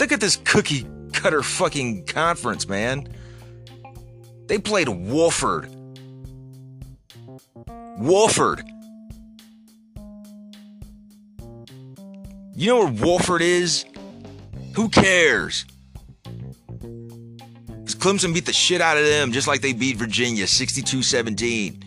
Look 0.00 0.10
at 0.12 0.20
this 0.20 0.36
cookie 0.44 0.86
cutter 1.12 1.42
fucking 1.42 2.06
conference, 2.06 2.68
man. 2.68 3.08
They 4.46 4.58
played 4.58 4.88
Wofford. 4.88 5.70
Wofford. 7.98 8.68
You 12.56 12.68
know 12.68 12.84
where 12.84 12.92
Wofford 12.92 13.40
is? 13.40 13.84
Who 14.74 14.88
cares? 14.88 15.64
Clemson 18.04 18.34
beat 18.34 18.44
the 18.44 18.52
shit 18.52 18.82
out 18.82 18.98
of 18.98 19.06
them 19.06 19.32
just 19.32 19.48
like 19.48 19.62
they 19.62 19.72
beat 19.72 19.96
Virginia 19.96 20.46
62 20.46 21.02
17. 21.02 21.82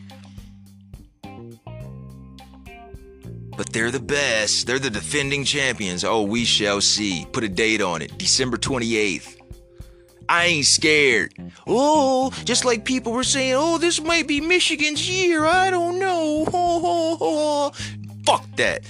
But 3.55 3.71
they're 3.71 3.91
the 3.91 3.99
best. 3.99 4.65
They're 4.65 4.79
the 4.79 4.89
defending 4.89 5.43
champions. 5.43 6.03
Oh, 6.03 6.23
we 6.23 6.43
shall 6.43 6.81
see. 6.81 7.27
Put 7.31 7.43
a 7.43 7.47
date 7.47 7.83
on 7.83 8.01
it 8.01 8.17
December 8.17 8.57
28th. 8.57 9.39
I 10.27 10.45
ain't 10.45 10.65
scared. 10.65 11.35
Oh, 11.67 12.31
just 12.45 12.65
like 12.65 12.83
people 12.83 13.11
were 13.11 13.23
saying, 13.23 13.53
oh, 13.55 13.77
this 13.77 14.01
might 14.01 14.27
be 14.27 14.41
Michigan's 14.41 15.07
year. 15.07 15.45
I 15.45 15.69
don't 15.69 15.99
know. 15.99 16.47
Oh, 16.51 17.71
Fuck 18.25 18.43
that. 18.55 18.81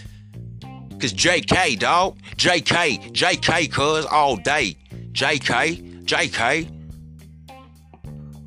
Cause 0.61 1.13
JK, 1.13 1.77
dog. 1.77 2.19
JK, 2.37 3.11
JK, 3.11 3.69
cuz 3.69 4.05
all 4.05 4.37
day. 4.37 4.77
JK, 5.11 6.05
JK 6.05 6.76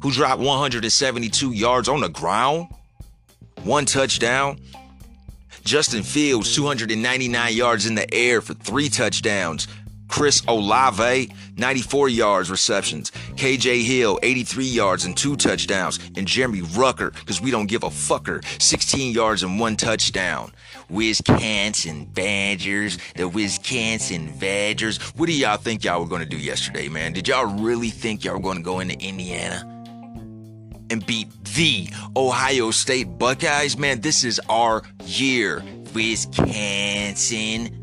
who 0.02 0.10
dropped 0.10 0.40
172 0.40 1.52
yards 1.52 1.88
on 1.88 2.00
the 2.00 2.08
ground, 2.08 2.68
one 3.62 3.84
touchdown. 3.84 4.58
Justin 5.64 6.02
Fields, 6.02 6.54
299 6.54 7.54
yards 7.54 7.86
in 7.86 7.94
the 7.94 8.12
air 8.14 8.40
for 8.40 8.54
three 8.54 8.88
touchdowns. 8.88 9.68
Chris 10.08 10.42
Olave, 10.48 11.32
94 11.56 12.08
yards 12.08 12.50
receptions. 12.50 13.12
KJ 13.36 13.84
Hill, 13.84 14.18
83 14.22 14.64
yards 14.64 15.04
and 15.04 15.16
two 15.16 15.36
touchdowns. 15.36 16.00
And 16.16 16.26
Jeremy 16.26 16.62
Rucker, 16.62 17.10
because 17.10 17.40
we 17.40 17.52
don't 17.52 17.66
give 17.66 17.84
a 17.84 17.90
fucker, 17.90 18.44
16 18.60 19.14
yards 19.14 19.44
and 19.44 19.60
one 19.60 19.76
touchdown. 19.76 20.50
Wisconsin 20.88 22.06
Badgers, 22.06 22.98
the 23.14 23.28
Wisconsin 23.28 24.36
Badgers. 24.38 24.98
What 25.14 25.26
do 25.26 25.32
y'all 25.32 25.56
think 25.56 25.84
y'all 25.84 26.00
were 26.00 26.08
going 26.08 26.22
to 26.22 26.28
do 26.28 26.38
yesterday, 26.38 26.88
man? 26.88 27.12
Did 27.12 27.28
y'all 27.28 27.46
really 27.46 27.90
think 27.90 28.24
y'all 28.24 28.34
were 28.34 28.40
going 28.40 28.56
to 28.56 28.64
go 28.64 28.80
into 28.80 28.98
Indiana? 28.98 29.69
And 30.90 31.04
beat 31.06 31.28
the 31.44 31.88
Ohio 32.16 32.70
State 32.70 33.18
Buckeyes, 33.18 33.78
man, 33.78 34.00
this 34.00 34.24
is 34.24 34.40
our 34.48 34.82
year. 35.04 35.62
Wisconsin. 35.94 37.76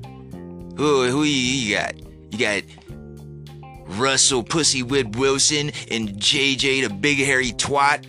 Who, 0.78 1.10
who 1.10 1.24
you 1.24 1.76
got? 1.76 1.96
You 2.32 2.38
got 2.38 2.64
Russell 3.98 4.44
Pussywood 4.44 5.16
Wilson 5.16 5.72
and 5.90 6.10
JJ 6.10 6.88
the 6.88 6.94
big 6.94 7.18
hairy 7.18 7.52
twat. 7.54 8.06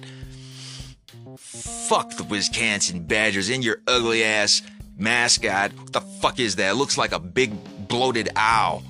Fuck 1.39 2.17
the 2.17 2.25
Wisconsin 2.25 3.05
Badgers 3.05 3.49
and 3.49 3.65
your 3.65 3.79
ugly 3.87 4.23
ass 4.25 4.63
mascot. 4.97 5.73
What 5.73 5.93
the 5.93 6.01
fuck 6.01 6.39
is 6.39 6.57
that? 6.57 6.73
It 6.73 6.75
looks 6.75 6.99
like 6.99 7.13
a 7.13 7.19
big 7.19 7.55
bloated 7.89 8.29
owl. 8.37 8.83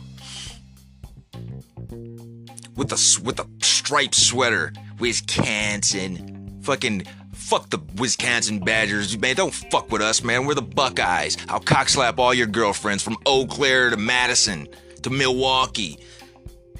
With 2.74 2.92
a 2.92 3.20
with 3.24 3.40
a 3.40 3.46
striped 3.60 4.14
sweater. 4.14 4.72
Wisconsin. 4.98 6.60
Fucking 6.62 7.04
fuck 7.32 7.70
the 7.70 7.78
Wisconsin 7.96 8.58
Badgers, 8.60 9.18
man. 9.18 9.36
Don't 9.36 9.54
fuck 9.54 9.90
with 9.90 10.02
us, 10.02 10.22
man. 10.22 10.46
We're 10.46 10.54
the 10.54 10.62
Buckeyes. 10.62 11.36
I'll 11.48 11.60
cockslap 11.60 12.18
all 12.18 12.34
your 12.34 12.46
girlfriends 12.46 13.02
from 13.02 13.16
Eau 13.26 13.46
Claire 13.46 13.90
to 13.90 13.96
Madison 13.96 14.68
to 15.02 15.10
Milwaukee. 15.10 15.98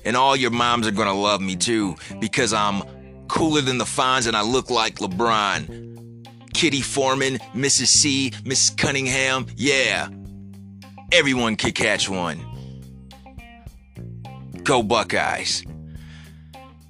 And 0.05 0.17
all 0.17 0.37
your 0.37 0.51
moms 0.51 0.87
are 0.87 0.93
gonna 0.93 1.15
love 1.15 1.41
me 1.41 1.57
too, 1.57 1.97
because 2.21 2.53
I'm 2.53 2.83
cooler 3.29 3.61
than 3.61 3.79
the 3.79 3.85
Fonz 3.85 4.27
and 4.27 4.37
I 4.37 4.43
look 4.43 4.71
like 4.71 4.97
LeBron. 4.97 5.87
Kitty 6.55 6.81
Foreman, 6.81 7.39
Mrs. 7.55 7.87
C, 7.87 8.33
Miss 8.45 8.71
Cunningham, 8.71 9.47
yeah. 9.57 10.09
Everyone 11.13 11.57
could 11.57 11.75
catch 11.75 12.09
one. 12.09 12.45
Go 14.65 14.83
Buckeyes. 14.83 15.65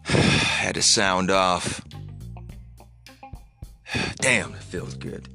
Had 0.59 0.77
to 0.77 0.83
sound 0.83 1.31
off. 1.31 1.83
Damn, 4.21 4.55
it 4.55 4.63
feels 4.63 4.95
good. 4.95 5.29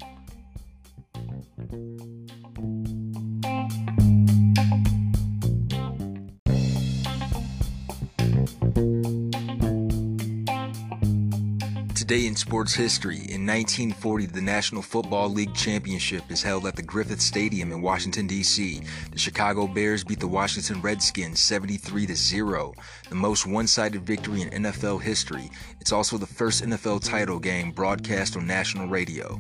Today 12.04 12.26
in 12.26 12.36
sports 12.36 12.74
history, 12.74 13.16
in 13.16 13.48
1940, 13.48 14.26
the 14.26 14.42
National 14.42 14.82
Football 14.82 15.30
League 15.30 15.56
Championship 15.56 16.30
is 16.30 16.44
held 16.44 16.68
at 16.68 16.76
the 16.76 16.82
Griffith 16.82 17.22
Stadium 17.22 17.72
in 17.72 17.82
Washington, 17.82 18.28
D.C. 18.28 18.82
The 19.14 19.18
Chicago 19.18 19.68
Bears 19.68 20.04
beat 20.04 20.20
the 20.20 20.28
Washington 20.28 20.82
Redskins 20.82 21.40
73 21.40 22.08
0, 22.08 22.74
the 23.08 23.16
most 23.16 23.48
one 23.48 23.68
sided 23.68 24.02
victory 24.02 24.42
in 24.42 24.50
NFL 24.50 25.02
history. 25.02 25.50
It's 25.80 25.94
also 25.94 26.18
the 26.18 26.28
first 26.28 26.62
NFL 26.62 27.10
title 27.10 27.40
game 27.40 27.72
broadcast 27.72 28.36
on 28.36 28.46
national 28.46 28.90
radio. 28.90 29.36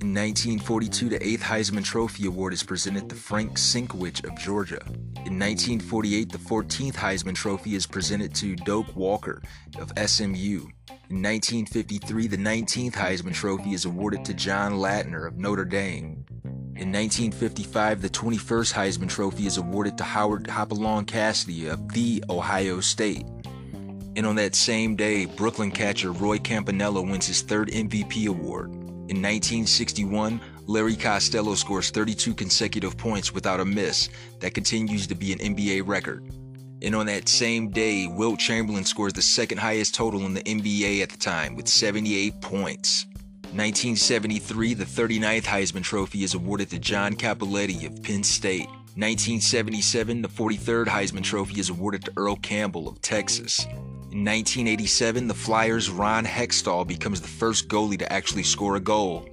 In 0.00 0.14
1942, 0.14 1.08
the 1.08 1.18
8th 1.18 1.40
Heisman 1.40 1.84
Trophy 1.84 2.26
Award 2.26 2.52
is 2.52 2.62
presented 2.62 3.08
to 3.08 3.16
Frank 3.16 3.54
Sinkwich 3.54 4.24
of 4.24 4.38
Georgia. 4.38 4.80
In 5.26 5.40
1948, 5.40 6.30
the 6.30 6.38
14th 6.38 6.94
Heisman 6.94 7.34
Trophy 7.34 7.74
is 7.74 7.84
presented 7.84 8.32
to 8.36 8.54
Doak 8.54 8.94
Walker 8.94 9.42
of 9.76 9.92
SMU. 10.08 10.68
In 11.10 11.22
1953, 11.22 12.26
the 12.26 12.36
19th 12.36 12.92
Heisman 12.92 13.32
Trophy 13.32 13.72
is 13.72 13.86
awarded 13.86 14.26
to 14.26 14.34
John 14.34 14.74
Lattner 14.74 15.26
of 15.26 15.38
Notre 15.38 15.64
Dame. 15.64 16.26
In 16.76 16.92
1955, 16.92 18.02
the 18.02 18.10
21st 18.10 18.74
Heisman 18.74 19.08
Trophy 19.08 19.46
is 19.46 19.56
awarded 19.56 19.96
to 19.96 20.04
Howard 20.04 20.46
Hopalong 20.50 21.06
Cassidy 21.06 21.66
of 21.66 21.94
The 21.94 22.22
Ohio 22.28 22.80
State. 22.80 23.24
And 24.16 24.26
on 24.26 24.36
that 24.36 24.54
same 24.54 24.96
day, 24.96 25.24
Brooklyn 25.24 25.70
catcher 25.70 26.12
Roy 26.12 26.38
Campanella 26.40 27.00
wins 27.00 27.26
his 27.26 27.40
third 27.40 27.68
MVP 27.70 28.26
award. 28.26 28.70
In 29.08 29.22
1961, 29.22 30.42
Larry 30.66 30.94
Costello 30.94 31.54
scores 31.54 31.88
32 31.88 32.34
consecutive 32.34 32.98
points 32.98 33.32
without 33.32 33.60
a 33.60 33.64
miss. 33.64 34.10
That 34.40 34.52
continues 34.52 35.06
to 35.06 35.14
be 35.14 35.32
an 35.32 35.38
NBA 35.38 35.86
record. 35.86 36.30
And 36.82 36.94
on 36.94 37.06
that 37.06 37.28
same 37.28 37.70
day, 37.70 38.06
Wilt 38.06 38.38
Chamberlain 38.38 38.84
scores 38.84 39.12
the 39.12 39.22
second 39.22 39.58
highest 39.58 39.94
total 39.94 40.24
in 40.26 40.34
the 40.34 40.42
NBA 40.42 41.02
at 41.02 41.08
the 41.08 41.18
time 41.18 41.56
with 41.56 41.68
78 41.68 42.40
points. 42.40 43.06
1973, 43.52 44.74
the 44.74 44.84
39th 44.84 45.44
Heisman 45.44 45.82
Trophy 45.82 46.22
is 46.22 46.34
awarded 46.34 46.70
to 46.70 46.78
John 46.78 47.14
Cappelletti 47.14 47.86
of 47.86 48.02
Penn 48.02 48.22
State. 48.22 48.68
1977, 48.98 50.22
the 50.22 50.28
43rd 50.28 50.86
Heisman 50.86 51.22
Trophy 51.22 51.58
is 51.58 51.70
awarded 51.70 52.04
to 52.04 52.12
Earl 52.16 52.36
Campbell 52.36 52.88
of 52.88 53.00
Texas. 53.00 53.64
In 54.10 54.24
1987, 54.24 55.28
the 55.28 55.34
Flyers' 55.34 55.88
Ron 55.88 56.24
Hextall 56.24 56.86
becomes 56.86 57.20
the 57.20 57.28
first 57.28 57.68
goalie 57.68 57.98
to 57.98 58.12
actually 58.12 58.42
score 58.42 58.76
a 58.76 58.80
goal. 58.80 59.28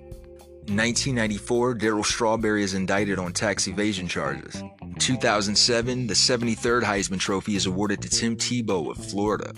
In 0.67 0.77
1994, 0.77 1.75
Darryl 1.75 2.03
Strawberry 2.03 2.63
is 2.63 2.73
indicted 2.73 3.19
on 3.19 3.33
tax 3.33 3.67
evasion 3.67 4.07
charges. 4.07 4.63
In 4.81 4.95
2007, 4.95 6.07
the 6.07 6.15
73rd 6.15 6.81
Heisman 6.81 7.19
Trophy 7.19 7.55
is 7.55 7.67
awarded 7.67 8.01
to 8.01 8.09
Tim 8.09 8.35
Tebow 8.35 8.89
of 8.89 8.97
Florida. 8.97 9.53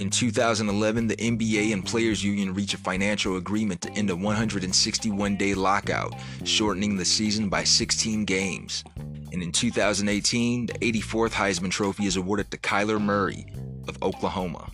In 0.00 0.08
2011, 0.08 1.08
the 1.08 1.16
NBA 1.16 1.74
and 1.74 1.84
Players 1.84 2.24
Union 2.24 2.54
reach 2.54 2.72
a 2.72 2.78
financial 2.78 3.36
agreement 3.36 3.82
to 3.82 3.90
end 3.92 4.08
a 4.08 4.16
161 4.16 5.36
day 5.36 5.52
lockout, 5.52 6.14
shortening 6.44 6.96
the 6.96 7.04
season 7.04 7.50
by 7.50 7.62
16 7.62 8.24
games. 8.24 8.84
And 9.32 9.42
in 9.42 9.52
2018, 9.52 10.66
the 10.66 10.72
84th 10.72 11.32
Heisman 11.32 11.70
Trophy 11.70 12.06
is 12.06 12.16
awarded 12.16 12.50
to 12.50 12.56
Kyler 12.56 12.98
Murray 12.98 13.44
of 13.86 14.02
Oklahoma. 14.02 14.70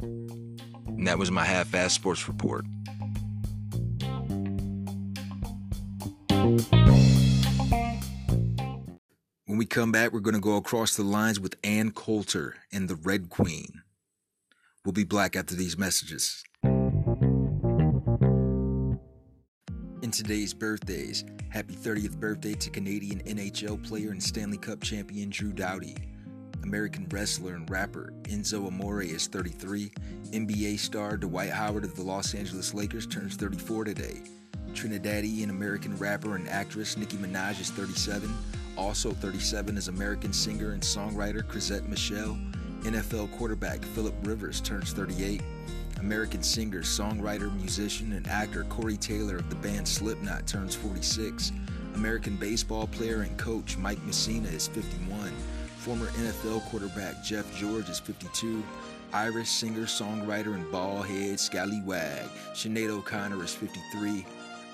And 0.00 1.06
that 1.06 1.16
was 1.16 1.30
my 1.30 1.44
half 1.44 1.68
fast 1.68 1.94
sports 1.94 2.26
report. 2.26 2.64
When 6.46 6.62
we 9.58 9.66
come 9.66 9.90
back, 9.90 10.12
we're 10.12 10.20
going 10.20 10.34
to 10.34 10.40
go 10.40 10.56
across 10.56 10.96
the 10.96 11.02
lines 11.02 11.40
with 11.40 11.56
Ann 11.64 11.90
Coulter 11.90 12.54
and 12.72 12.88
the 12.88 12.94
Red 12.94 13.30
Queen. 13.30 13.82
We'll 14.84 14.92
be 14.92 15.02
back 15.02 15.34
after 15.34 15.56
these 15.56 15.76
messages. 15.76 16.44
In 20.02 20.12
today's 20.12 20.54
birthdays, 20.54 21.24
happy 21.48 21.74
30th 21.74 22.20
birthday 22.20 22.54
to 22.54 22.70
Canadian 22.70 23.24
NHL 23.24 23.84
player 23.84 24.12
and 24.12 24.22
Stanley 24.22 24.58
Cup 24.58 24.82
champion 24.82 25.30
Drew 25.30 25.52
Doughty. 25.52 25.96
American 26.62 27.08
wrestler 27.10 27.56
and 27.56 27.68
rapper 27.68 28.12
Enzo 28.22 28.68
Amore 28.68 29.02
is 29.02 29.26
33. 29.26 29.90
NBA 30.30 30.78
star 30.78 31.16
Dwight 31.16 31.50
Howard 31.50 31.82
of 31.82 31.96
the 31.96 32.02
Los 32.02 32.34
Angeles 32.34 32.72
Lakers 32.72 33.08
turns 33.08 33.34
34 33.34 33.82
today. 33.82 34.22
Trinidadian 34.76 35.48
American 35.48 35.96
rapper 35.96 36.36
and 36.36 36.46
actress 36.50 36.98
Nicki 36.98 37.16
Minaj 37.16 37.58
is 37.60 37.70
37. 37.70 38.30
Also 38.76 39.10
37 39.10 39.78
is 39.78 39.88
American 39.88 40.34
singer 40.34 40.72
and 40.72 40.82
songwriter 40.82 41.46
Chrisette 41.48 41.88
Michele. 41.88 42.38
NFL 42.82 43.32
quarterback 43.38 43.82
Philip 43.82 44.14
Rivers 44.22 44.60
turns 44.60 44.92
38. 44.92 45.40
American 45.98 46.42
singer, 46.42 46.82
songwriter, 46.82 47.50
musician, 47.56 48.12
and 48.12 48.28
actor 48.28 48.64
Corey 48.64 48.98
Taylor 48.98 49.36
of 49.36 49.48
the 49.48 49.56
band 49.56 49.88
Slipknot 49.88 50.46
turns 50.46 50.74
46. 50.74 51.52
American 51.94 52.36
baseball 52.36 52.86
player 52.86 53.22
and 53.22 53.36
coach 53.38 53.78
Mike 53.78 54.00
Mussina 54.00 54.52
is 54.52 54.68
51. 54.68 55.30
Former 55.78 56.06
NFL 56.06 56.60
quarterback 56.66 57.24
Jeff 57.24 57.56
George 57.56 57.88
is 57.88 57.98
52. 57.98 58.62
Irish 59.14 59.48
singer, 59.48 59.86
songwriter, 59.86 60.54
and 60.54 60.66
ballhead 60.66 61.38
Scallywag 61.38 62.28
Sinead 62.52 62.90
O'Connor 62.90 63.42
is 63.42 63.54
53. 63.54 64.26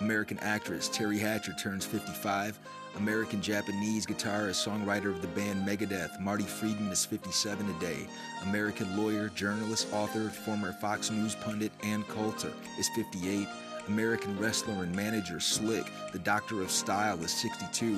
American 0.02 0.38
actress 0.40 0.88
Teri 0.88 1.20
Hatcher 1.20 1.52
turns 1.52 1.86
55. 1.86 2.58
American 2.96 3.40
Japanese 3.40 4.04
guitarist, 4.04 4.66
songwriter 4.66 5.10
of 5.10 5.22
the 5.22 5.28
band 5.28 5.64
Megadeth, 5.66 6.18
Marty 6.20 6.42
Friedman 6.42 6.90
is 6.90 7.04
57 7.04 7.64
today. 7.74 8.08
American 8.42 8.96
lawyer, 8.96 9.28
journalist, 9.28 9.86
author, 9.92 10.28
former 10.28 10.72
Fox 10.72 11.12
News 11.12 11.36
pundit 11.36 11.70
Ann 11.84 12.02
Coulter 12.08 12.52
is 12.80 12.88
58. 12.96 13.46
American 13.86 14.36
wrestler 14.40 14.82
and 14.82 14.92
manager 14.94 15.38
Slick, 15.38 15.86
the 16.12 16.18
Doctor 16.18 16.62
of 16.62 16.70
Style, 16.72 17.22
is 17.22 17.30
62. 17.30 17.96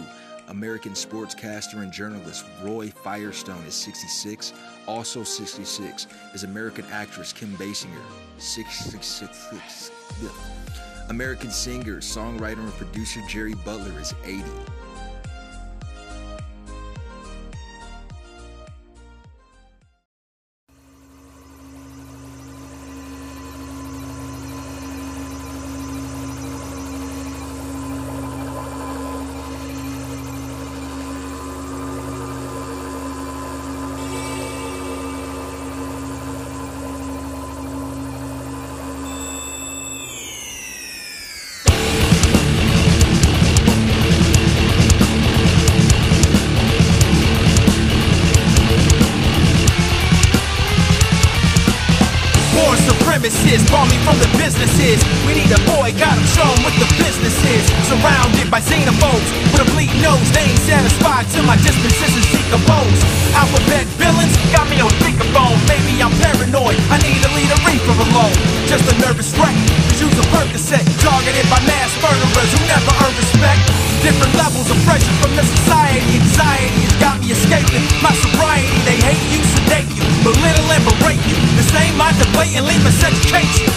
American 0.48 0.92
sportscaster 0.92 1.82
and 1.82 1.90
journalist 1.90 2.44
Roy 2.62 2.90
Firestone 2.90 3.64
is 3.64 3.74
66. 3.74 4.52
Also 4.86 5.24
66 5.24 6.06
is 6.34 6.44
American 6.44 6.84
actress 6.92 7.32
Kim 7.32 7.54
Basinger, 7.56 8.04
66. 8.36 9.90
American 11.08 11.50
singer, 11.50 11.96
songwriter, 11.98 12.58
and 12.58 12.72
producer 12.74 13.20
Jerry 13.28 13.54
Butler 13.54 14.00
is 14.00 14.14
80. 14.24 14.42
Supremacists, 53.24 53.72
bought 53.72 53.88
me 53.88 53.96
from 54.04 54.20
the 54.20 54.28
businesses. 54.36 55.00
We 55.24 55.32
need 55.32 55.48
a 55.48 55.56
boy, 55.64 55.96
got 55.96 56.12
him 56.12 56.28
shown 56.36 56.52
what 56.60 56.76
the 56.76 56.84
business 57.00 57.32
is. 57.48 57.64
Surrounded 57.88 58.52
by 58.52 58.60
xenophobes 58.60 59.24
with 59.48 59.64
a 59.64 59.68
bleak 59.72 59.88
nose, 60.04 60.28
they 60.36 60.44
ain't 60.44 60.60
satisfied 60.68 61.24
till 61.32 61.44
my 61.48 61.56
dispositions 61.56 62.28
decompose. 62.28 63.00
Alphabet 63.32 63.88
villains 63.96 64.36
got 64.52 64.68
me 64.68 64.76
on 64.84 64.92
speakerphone. 65.00 65.56
Maybe 65.64 66.04
I'm 66.04 66.12
paranoid, 66.20 66.76
I 66.92 67.00
need 67.00 67.16
to 67.24 67.30
lead 67.32 67.48
a 67.48 67.58
reefer 67.64 67.96
alone. 67.96 68.63
Just 68.74 68.90
a 68.90 68.98
nervous 69.06 69.30
wreck, 69.38 69.54
use 70.02 70.18
a 70.18 70.26
Percocet. 70.34 70.82
Targeted 70.98 71.46
by 71.46 71.62
mass 71.62 71.94
murderers 72.02 72.50
who 72.50 72.58
never 72.66 72.90
earn 73.06 73.14
respect. 73.14 73.62
Different 74.02 74.34
levels 74.34 74.66
of 74.66 74.74
pressure 74.82 75.14
from 75.22 75.30
the 75.38 75.46
society. 75.46 76.02
Anxiety 76.18 76.82
has 76.82 76.96
got 76.98 77.22
me 77.22 77.30
escaping 77.30 77.86
my 78.02 78.10
sobriety. 78.18 78.74
They 78.82 78.98
hate 78.98 79.22
you, 79.30 79.46
sedate 79.46 79.86
you, 79.94 80.02
belittle 80.26 80.66
and 80.74 80.82
berate 80.90 81.22
you. 81.22 81.38
The 81.54 81.62
same 81.70 81.94
mind 81.94 82.18
that 82.18 82.26
blatantly 82.34 82.74
miseducates 82.82 83.62
you. 83.62 83.70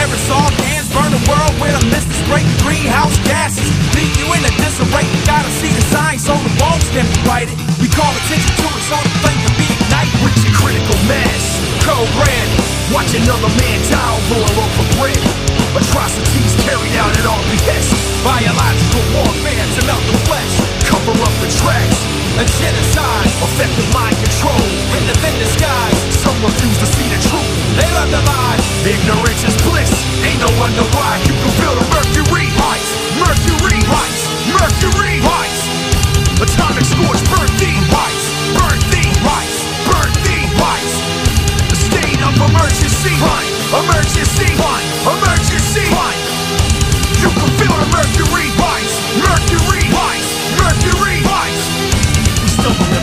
Aerosol 0.00 0.48
cans 0.64 0.88
burn 0.96 1.12
the 1.12 1.20
world 1.28 1.52
with 1.60 1.76
a 1.76 1.84
mist 1.92 2.08
spray 2.24 2.40
greenhouse 2.64 3.12
gases. 3.28 3.68
Leave 3.92 4.16
you 4.16 4.32
in 4.32 4.40
a 4.48 4.52
disarray. 4.64 5.04
Gotta 5.28 5.52
see 5.60 5.76
the 5.76 5.84
signs 5.92 6.24
so 6.24 6.32
the 6.40 6.52
bones 6.56 6.88
can 6.96 7.04
be 7.04 7.20
righted. 7.28 7.52
We 7.84 7.92
call 7.92 8.08
attention 8.08 8.48
to 8.48 8.64
it 8.64 8.84
so 8.88 8.96
the 8.96 9.12
flame 9.20 9.40
can 9.44 9.54
be 9.60 9.68
ignited. 9.76 10.16
Reach 10.24 10.40
your 10.40 10.56
critical 10.56 10.96
mass. 11.04 11.60
Code 11.84 12.08
red. 12.16 12.81
Watch 12.92 13.16
another 13.16 13.48
man 13.56 13.80
die 13.88 14.12
over 14.12 14.36
a 14.36 14.50
loaf 14.52 14.74
of 14.76 14.88
bread. 15.00 15.16
Atrocities 15.72 16.52
carried 16.60 16.92
out 17.00 17.08
at 17.16 17.24
all 17.24 17.40
behest. 17.48 17.88
Biological 18.20 19.00
warfare 19.16 19.64
to 19.64 19.80
melt 19.88 20.04
the 20.12 20.20
flesh. 20.28 20.52
Cover 20.84 21.16
up 21.16 21.34
the 21.40 21.48
tracks. 21.48 21.98
A 22.36 22.44
genocide. 22.60 23.32
Effective 23.48 23.88
mind 23.96 24.12
control. 24.20 24.60
In 24.92 25.08
the 25.08 25.16
thin 25.24 25.32
disguise. 25.40 25.96
Some 26.20 26.36
refuse 26.44 26.76
to 26.84 26.88
see 26.92 27.08
the 27.08 27.20
truth. 27.32 27.52
They 27.80 27.88
love 27.96 28.12
the 28.12 28.20
lie. 28.28 28.60
Ignorance 28.84 29.40
is 29.40 29.56
bliss. 29.64 29.88
Ain't 30.20 30.44
no 30.44 30.52
wonder 30.60 30.84
why 30.92 31.16
you 31.24 31.32
can 31.32 31.52
feel 31.56 31.72
the 31.72 31.86
mercury. 31.88 32.52
Heights. 32.60 32.92
Mercury. 33.16 33.80
Heights. 33.88 34.22
Mercury. 34.52 35.16
Heights. 35.24 35.64
Atomic 36.44 36.84
scorch 36.84 37.24
burn 37.32 37.48
thee. 37.56 37.91
Emergency. 43.02 43.18
Fine. 43.18 43.84
Emergency. 43.84 44.46
Fine. 44.56 45.18
Emergency. 45.18 45.51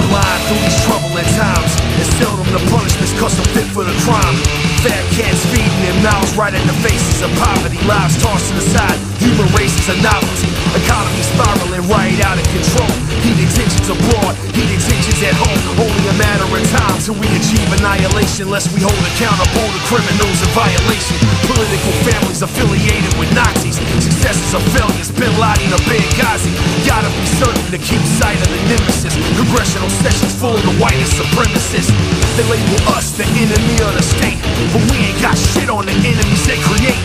Blind 0.09 0.41
through 0.49 0.61
these 0.65 0.79
troubling 0.83 1.29
times. 1.37 1.71
And 2.01 2.07
seldom 2.17 2.47
the 2.51 2.61
punishments 2.73 3.13
custom 3.15 3.45
fit 3.53 3.69
for 3.71 3.85
the 3.85 3.95
crime. 4.03 4.35
Fat 4.81 5.03
cats 5.15 5.43
feeding 5.53 5.79
their 5.85 5.97
mouths 6.03 6.33
right 6.35 6.51
in 6.51 6.63
the 6.65 6.77
faces 6.81 7.21
of 7.21 7.29
poverty. 7.37 7.77
Lives 7.85 8.17
tossed 8.19 8.49
to 8.49 8.53
the 8.57 8.65
side. 8.65 8.97
Human 9.21 9.47
races 9.55 9.85
are 9.91 9.99
novelty. 10.01 10.49
Economy 10.73 11.23
spiraling 11.23 11.85
right 11.91 12.17
out 12.23 12.39
of 12.39 12.47
control. 12.49 12.91
Heated 13.19 13.51
tensions 13.51 13.89
abroad. 13.91 14.33
Heated 14.55 14.79
tensions 14.79 15.19
at 15.19 15.35
home. 15.35 15.59
Only 15.75 16.03
a 16.07 16.15
matter 16.15 16.47
of 16.47 16.63
time 16.71 16.97
till 17.03 17.19
we 17.19 17.27
achieve 17.35 17.67
annihilation. 17.75 18.47
Lest 18.47 18.71
we 18.71 18.79
hold 18.79 19.03
accountable 19.15 19.67
the 19.75 19.83
criminals 19.91 20.39
in 20.39 20.49
violation. 20.55 21.19
Political 21.51 21.93
families 22.07 22.39
affiliated 22.39 23.11
with 23.19 23.27
Nazis. 23.35 23.75
Successes 23.99 24.55
or 24.55 24.63
failures. 24.71 25.11
Bin 25.11 25.31
Laden 25.35 25.75
or 25.75 25.83
Benghazi. 25.83 26.55
Gotta 26.87 27.11
be 27.11 27.27
certain 27.35 27.67
to 27.75 27.79
keep 27.83 27.99
sight 28.23 28.39
of 28.39 28.47
the 28.47 28.59
nemesis. 28.71 29.11
Congressional 29.35 29.91
sessions 29.99 30.35
full 30.39 30.55
of 30.55 30.63
the 30.63 30.73
supremacists. 31.11 31.91
They 32.39 32.45
label 32.47 32.79
us 32.95 33.11
the 33.19 33.27
enemy 33.35 33.75
of 33.83 33.91
the 33.95 34.03
state. 34.03 34.39
But 34.71 34.83
we 34.91 35.11
ain't 35.11 35.19
got 35.19 35.35
shit 35.35 35.67
on 35.67 35.83
the 35.83 35.95
enemies 35.95 36.43
they 36.47 36.59
create. 36.63 36.99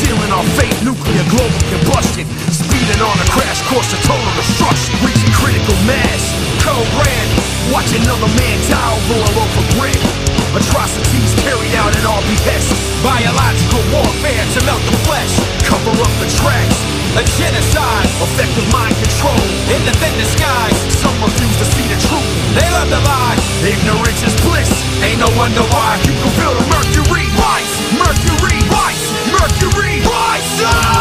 Sealing 0.00 0.32
our 0.32 0.44
fate, 0.56 0.72
nuclear 0.80 1.24
global 1.28 1.60
combustion. 1.68 2.24
Speeding 2.48 3.00
on 3.04 3.16
a 3.20 3.28
crash 3.28 3.60
course 3.68 3.88
to 3.92 3.98
total 4.08 4.32
destruction. 4.40 4.96
Reaching 5.04 5.32
critical 5.36 5.76
mass. 5.84 6.22
Code 6.64 6.88
red. 7.04 7.26
Watch 7.68 7.92
another 7.92 8.30
man 8.32 8.56
die 8.64 8.92
over 8.96 9.16
a 9.20 9.30
loaf 9.36 9.52
of 9.60 9.66
bread. 9.76 10.00
Atrocities 10.56 11.32
carried 11.44 11.76
out 11.76 11.92
at 11.92 12.04
all 12.08 12.24
behest. 12.24 12.72
Biological 13.04 13.84
warfare 13.92 14.44
to 14.56 14.60
melt 14.64 14.80
the 14.88 14.96
flesh. 15.04 15.36
Cover 15.68 15.92
up 16.00 16.14
the 16.16 16.28
tracks. 16.40 16.78
A 17.20 17.24
genocide. 17.36 18.08
Effective 18.24 18.68
mind 18.72 18.96
control. 18.96 19.42
In 19.68 19.84
the 19.84 19.92
thin 20.00 20.16
disguise. 20.16 20.76
Some 20.96 21.16
refuse 21.20 21.56
to 21.60 21.66
see 21.76 21.86
the 21.92 22.00
truth. 22.08 22.37
They 22.58 22.68
love 22.74 22.90
to 22.90 23.00
lie. 23.06 23.38
Ignorance 23.62 24.22
is 24.26 24.34
bliss. 24.42 24.70
Ain't 25.06 25.20
no 25.22 25.30
wonder 25.38 25.62
why. 25.70 25.94
You 26.02 26.12
can 26.18 26.30
feel 26.34 26.54
the 26.58 26.66
mercury 26.74 27.26
rise. 27.38 27.72
Mercury 27.94 28.58
rise. 28.66 29.02
Mercury 29.30 30.02
rise. 30.02 30.97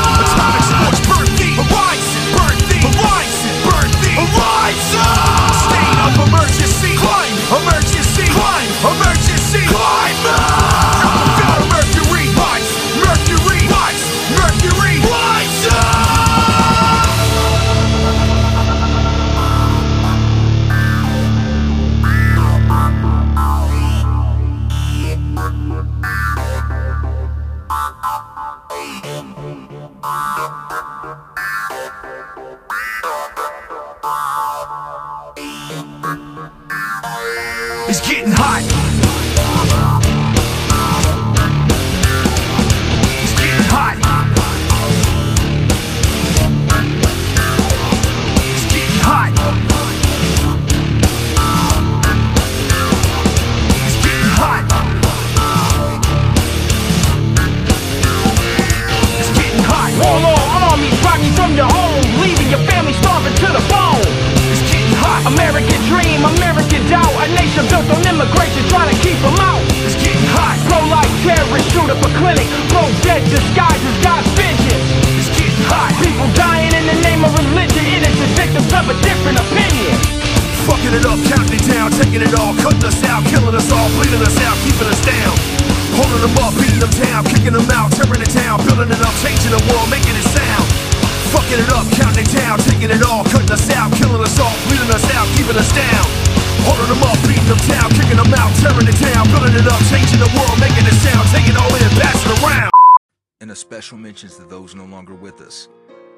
Us. 105.47 105.69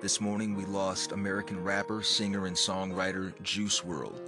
This 0.02 0.20
morning 0.20 0.56
we 0.56 0.65
lost 0.65 1.12
American 1.12 1.63
rapper, 1.63 2.02
singer, 2.02 2.48
and 2.48 2.56
songwriter 2.56 3.39
Juice 3.44 3.82
WRLD. 3.82 4.20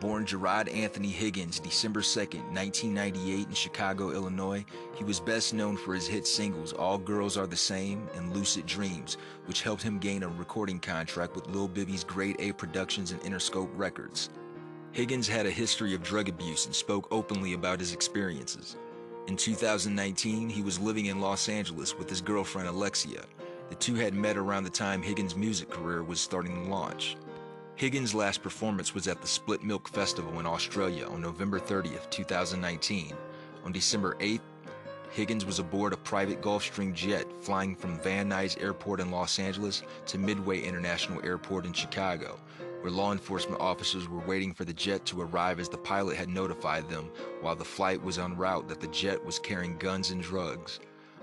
Born 0.00 0.24
Jarad 0.24 0.74
Anthony 0.74 1.10
Higgins 1.10 1.60
December 1.60 2.00
2nd, 2.00 2.40
1998 2.54 3.48
in 3.48 3.52
Chicago, 3.52 4.12
Illinois, 4.12 4.64
he 4.94 5.04
was 5.04 5.20
best 5.20 5.52
known 5.52 5.76
for 5.76 5.94
his 5.94 6.06
hit 6.06 6.26
singles 6.26 6.72
All 6.72 6.96
Girls 6.96 7.36
Are 7.36 7.46
the 7.46 7.54
Same 7.54 8.08
and 8.14 8.34
Lucid 8.34 8.64
Dreams, 8.64 9.18
which 9.44 9.60
helped 9.60 9.82
him 9.82 9.98
gain 9.98 10.22
a 10.22 10.28
recording 10.28 10.80
contract 10.80 11.34
with 11.34 11.48
Lil 11.48 11.68
Bibby's 11.68 12.02
Grade 12.02 12.36
A 12.38 12.52
Productions 12.52 13.12
and 13.12 13.20
Interscope 13.20 13.68
Records. 13.74 14.30
Higgins 14.92 15.28
had 15.28 15.44
a 15.44 15.50
history 15.50 15.94
of 15.94 16.02
drug 16.02 16.30
abuse 16.30 16.64
and 16.64 16.74
spoke 16.74 17.06
openly 17.10 17.52
about 17.52 17.80
his 17.80 17.92
experiences. 17.92 18.78
In 19.26 19.36
2019, 19.36 20.48
he 20.48 20.62
was 20.62 20.80
living 20.80 21.06
in 21.06 21.20
Los 21.20 21.50
Angeles 21.50 21.98
with 21.98 22.08
his 22.08 22.22
girlfriend 22.22 22.66
Alexia. 22.66 23.26
The 23.70 23.76
two 23.76 23.94
had 23.94 24.14
met 24.14 24.36
around 24.36 24.64
the 24.64 24.70
time 24.70 25.00
Higgins' 25.00 25.36
music 25.36 25.70
career 25.70 26.02
was 26.02 26.20
starting 26.20 26.64
to 26.64 26.68
launch. 26.68 27.16
Higgins' 27.76 28.16
last 28.16 28.42
performance 28.42 28.94
was 28.96 29.06
at 29.06 29.22
the 29.22 29.28
Spilt 29.28 29.62
Milk 29.62 29.88
Festival 29.88 30.40
in 30.40 30.44
Australia 30.44 31.06
on 31.06 31.22
November 31.22 31.60
30th, 31.60 32.10
2019. 32.10 33.14
On 33.64 33.70
December 33.70 34.16
8th, 34.16 34.40
Higgins 35.10 35.46
was 35.46 35.60
aboard 35.60 35.92
a 35.92 35.96
private 35.96 36.42
Gulfstream 36.42 36.92
jet 36.94 37.26
flying 37.42 37.76
from 37.76 38.00
Van 38.00 38.28
Nuys 38.28 38.60
Airport 38.60 38.98
in 38.98 39.12
Los 39.12 39.38
Angeles 39.38 39.84
to 40.06 40.18
Midway 40.18 40.60
International 40.62 41.24
Airport 41.24 41.64
in 41.64 41.72
Chicago, 41.72 42.40
where 42.80 42.90
law 42.90 43.12
enforcement 43.12 43.60
officers 43.60 44.08
were 44.08 44.26
waiting 44.26 44.52
for 44.52 44.64
the 44.64 44.72
jet 44.72 45.06
to 45.06 45.22
arrive 45.22 45.60
as 45.60 45.68
the 45.68 45.78
pilot 45.78 46.16
had 46.16 46.28
notified 46.28 46.88
them 46.88 47.08
while 47.40 47.54
the 47.54 47.64
flight 47.64 48.02
was 48.02 48.18
en 48.18 48.36
route 48.36 48.68
that 48.68 48.80
the 48.80 48.88
jet 48.88 49.24
was 49.24 49.38
carrying 49.38 49.78
guns 49.78 50.10
and 50.10 50.22
drugs. 50.22 50.80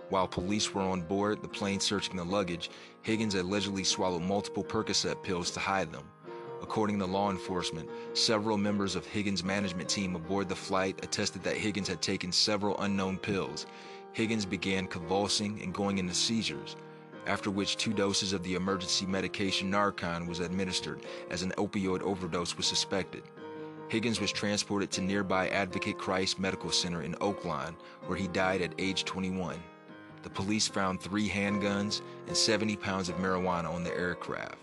While 0.10 0.28
police 0.28 0.74
were 0.74 0.82
on 0.82 1.02
board 1.02 1.42
the 1.42 1.50
plane 1.50 1.82
searching 1.82 2.16
the 2.16 2.24
luggage, 2.24 2.70
Higgins 3.02 3.36
allegedly 3.36 3.84
swallowed 3.84 4.22
multiple 4.22 4.64
Percocet 4.64 5.22
pills 5.22 5.52
to 5.52 5.60
hide 5.60 5.92
them. 5.92 6.06
According 6.62 7.00
to 7.00 7.06
law 7.06 7.30
enforcement, 7.30 7.90
several 8.14 8.58
members 8.58 8.96
of 8.96 9.06
Higgins' 9.06 9.44
management 9.44 9.90
team 9.90 10.16
aboard 10.16 10.48
the 10.48 10.56
flight 10.56 11.04
attested 11.04 11.44
that 11.44 11.58
Higgins 11.58 11.90
had 11.90 12.02
taken 12.02 12.32
several 12.32 12.80
unknown 12.80 13.18
pills. 13.18 13.66
Higgins 14.14 14.46
began 14.46 14.88
convulsing 14.88 15.62
and 15.62 15.74
going 15.74 15.98
into 15.98 16.14
seizures, 16.14 16.78
after 17.26 17.52
which 17.52 17.76
two 17.76 17.94
doses 17.94 18.32
of 18.32 18.44
the 18.44 18.56
emergency 18.56 19.06
medication 19.06 19.70
Narcan 19.70 20.26
was 20.26 20.40
administered 20.40 21.06
as 21.30 21.44
an 21.44 21.52
opioid 21.58 22.02
overdose 22.02 22.56
was 22.56 22.66
suspected. 22.66 23.24
Higgins 23.90 24.20
was 24.20 24.32
transported 24.32 24.90
to 24.92 25.02
nearby 25.02 25.50
Advocate 25.50 25.98
Christ 25.98 26.40
Medical 26.40 26.72
Center 26.72 27.02
in 27.02 27.16
Oak 27.22 27.46
Lawn, 27.46 27.76
where 28.06 28.18
he 28.18 28.28
died 28.30 28.62
at 28.62 28.74
age 28.78 29.06
21. 29.06 29.58
The 30.28 30.34
police 30.34 30.68
found 30.68 31.00
three 31.00 31.30
handguns 31.30 32.02
and 32.28 32.36
70 32.36 32.76
pounds 32.76 33.08
of 33.08 33.16
marijuana 33.16 33.74
on 33.74 33.86
the 33.86 33.98
aircraft. 33.98 34.58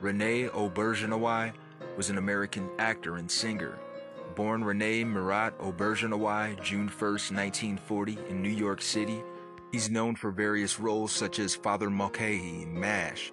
Rene 0.00 0.46
Auberjonois 0.50 1.52
was 1.96 2.10
an 2.10 2.16
American 2.16 2.70
actor 2.78 3.16
and 3.16 3.28
singer. 3.28 3.76
Born 4.36 4.62
Rene 4.62 5.02
Murat 5.02 5.58
Auberjonois, 5.58 6.62
June 6.62 6.86
1, 6.86 7.10
1940, 7.10 8.18
in 8.28 8.40
New 8.40 8.50
York 8.50 8.80
City, 8.80 9.20
he's 9.72 9.90
known 9.90 10.14
for 10.14 10.30
various 10.30 10.78
roles 10.78 11.10
such 11.10 11.40
as 11.40 11.56
Father 11.56 11.90
Mulcahy 11.90 12.62
in 12.62 12.78
MASH, 12.78 13.32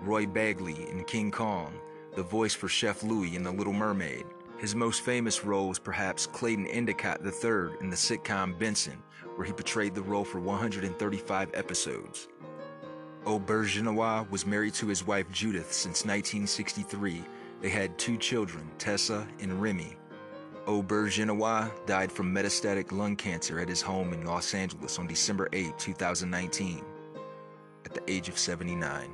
Roy 0.00 0.24
Bagley 0.24 0.88
in 0.88 1.04
King 1.04 1.30
Kong, 1.30 1.74
the 2.16 2.22
voice 2.22 2.54
for 2.54 2.68
Chef 2.68 3.02
Louis 3.02 3.36
in 3.36 3.42
The 3.42 3.52
Little 3.52 3.74
Mermaid. 3.74 4.24
His 4.56 4.74
most 4.74 5.02
famous 5.02 5.44
role 5.44 5.70
is 5.70 5.78
perhaps 5.78 6.26
Clayton 6.26 6.68
Endicott 6.68 7.20
III 7.22 7.76
in 7.82 7.90
the 7.90 7.96
sitcom 7.96 8.58
Benson, 8.58 9.02
where 9.38 9.46
he 9.46 9.52
portrayed 9.52 9.94
the 9.94 10.02
role 10.02 10.24
for 10.24 10.40
135 10.40 11.50
episodes. 11.54 12.26
Auberjonois 13.24 14.28
was 14.30 14.44
married 14.44 14.74
to 14.74 14.88
his 14.88 15.06
wife 15.06 15.30
Judith 15.30 15.72
since 15.72 16.04
1963. 16.04 17.22
They 17.60 17.68
had 17.68 17.96
two 17.96 18.16
children, 18.16 18.68
Tessa 18.78 19.28
and 19.38 19.62
Remy. 19.62 19.96
Auberjonois 20.66 21.70
died 21.86 22.10
from 22.10 22.34
metastatic 22.34 22.90
lung 22.90 23.14
cancer 23.14 23.60
at 23.60 23.68
his 23.68 23.80
home 23.80 24.12
in 24.12 24.26
Los 24.26 24.54
Angeles 24.54 24.98
on 24.98 25.06
December 25.06 25.48
8, 25.52 25.78
2019, 25.78 26.84
at 27.84 27.94
the 27.94 28.02
age 28.12 28.28
of 28.28 28.36
79. 28.36 29.08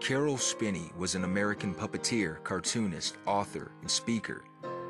Caroll 0.00 0.36
Spinney 0.36 0.92
was 0.98 1.14
an 1.14 1.24
American 1.24 1.74
puppeteer, 1.74 2.44
cartoonist, 2.44 3.16
author, 3.24 3.72
and 3.80 3.90
speaker. 3.90 4.44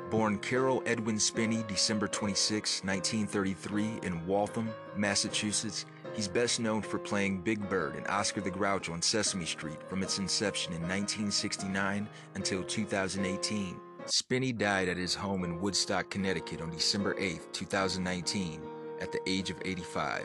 Born 0.09 0.37
Caroll 0.39 0.81
Edwin 0.85 1.19
Spinney 1.19 1.65
December 1.67 2.07
26, 2.07 2.85
1933, 2.85 3.99
in 4.03 4.25
Waltham, 4.25 4.69
Massachusetts, 4.95 5.85
he's 6.13 6.29
best 6.29 6.61
known 6.61 6.81
for 6.81 6.97
playing 6.97 7.41
Big 7.41 7.67
Bird 7.69 7.95
and 7.95 8.07
Oscar 8.07 8.39
the 8.39 8.49
Grouch 8.49 8.89
on 8.89 9.01
Sesame 9.01 9.43
Street 9.43 9.83
from 9.89 10.01
its 10.01 10.17
inception 10.17 10.71
in 10.71 10.81
1969 10.83 12.07
until 12.35 12.63
2018. 12.63 13.77
Spinney 14.05 14.53
died 14.53 14.87
at 14.87 14.95
his 14.95 15.13
home 15.13 15.43
in 15.43 15.59
Woodstock, 15.59 16.09
Connecticut 16.09 16.61
on 16.61 16.69
December 16.69 17.13
8, 17.19 17.51
2019, 17.51 18.61
at 19.01 19.11
the 19.11 19.19
age 19.27 19.49
of 19.49 19.61
85. 19.65 20.23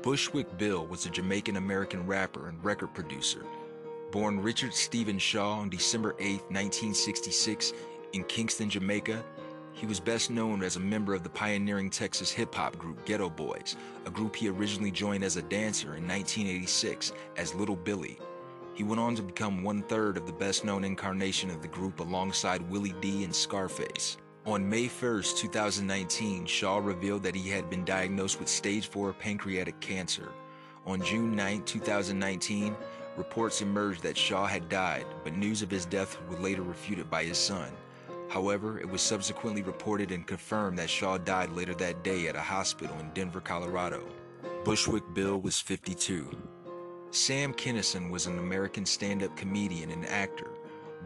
Bushwick 0.00 0.56
Bill 0.56 0.86
was 0.86 1.04
a 1.04 1.10
Jamaican 1.10 1.58
American 1.58 2.06
rapper 2.06 2.48
and 2.48 2.64
record 2.64 2.94
producer. 2.94 3.44
Born 4.12 4.40
Richard 4.40 4.72
Stephen 4.72 5.18
Shaw 5.18 5.58
on 5.58 5.68
December 5.68 6.14
8, 6.18 6.40
1966, 6.48 7.74
in 8.12 8.24
Kingston, 8.24 8.70
Jamaica, 8.70 9.24
He 9.76 9.84
was 9.84 10.00
best 10.00 10.30
known 10.30 10.62
as 10.62 10.76
a 10.76 10.80
member 10.80 11.12
of 11.14 11.22
the 11.22 11.28
pioneering 11.28 11.90
Texas 11.90 12.30
hip 12.30 12.54
hop 12.54 12.78
group 12.78 13.04
Geto 13.04 13.34
Boys, 13.34 13.76
a 14.06 14.10
group 14.10 14.34
he 14.34 14.48
originally 14.48 14.90
joined 14.90 15.22
as 15.22 15.36
a 15.36 15.42
dancer 15.42 15.96
in 15.96 16.08
1986 16.08 17.12
as 17.36 17.54
Little 17.54 17.76
Billy. 17.76 18.18
He 18.72 18.84
went 18.84 19.02
on 19.02 19.14
to 19.16 19.22
become 19.22 19.62
one 19.62 19.82
third 19.82 20.16
of 20.16 20.26
the 20.26 20.32
best 20.32 20.64
known 20.64 20.82
incarnation 20.82 21.50
of 21.50 21.60
the 21.60 21.68
group 21.68 22.00
alongside 22.00 22.70
Willie 22.70 22.94
D 23.02 23.22
and 23.24 23.34
Scarface. 23.34 24.16
On 24.46 24.66
May 24.66 24.86
1st, 24.86 25.36
2019, 25.36 26.46
Shaw 26.46 26.78
revealed 26.78 27.22
that 27.24 27.34
he 27.34 27.50
had 27.50 27.68
been 27.68 27.84
diagnosed 27.84 28.40
with 28.40 28.48
stage 28.48 28.86
4 28.86 29.12
pancreatic 29.12 29.78
cancer. 29.80 30.32
On 30.86 31.02
June 31.02 31.36
9, 31.36 31.64
2019, 31.64 32.74
reports 33.18 33.60
emerged 33.60 34.02
that 34.04 34.16
Shaw 34.16 34.46
had 34.46 34.70
died, 34.70 35.04
but 35.22 35.36
news 35.36 35.60
of 35.60 35.70
his 35.70 35.84
death 35.84 36.16
was 36.30 36.38
later 36.38 36.62
refuted 36.62 37.10
by 37.10 37.24
his 37.24 37.36
son. 37.36 37.70
However, 38.28 38.78
it 38.78 38.88
was 38.88 39.02
subsequently 39.02 39.62
reported 39.62 40.10
and 40.10 40.26
confirmed 40.26 40.78
that 40.78 40.90
Shaw 40.90 41.18
died 41.18 41.52
later 41.52 41.74
that 41.74 42.02
day 42.02 42.28
at 42.28 42.36
a 42.36 42.40
hospital 42.40 42.96
in 42.98 43.10
Denver, 43.10 43.40
Colorado. 43.40 44.02
Bushwick 44.64 45.04
Bill 45.14 45.40
was 45.40 45.60
52. 45.60 46.28
Sam 47.12 47.54
Kinison 47.54 48.10
was 48.10 48.26
an 48.26 48.38
American 48.38 48.84
stand 48.84 49.22
up 49.22 49.36
comedian 49.36 49.90
and 49.90 50.04
actor. 50.06 50.50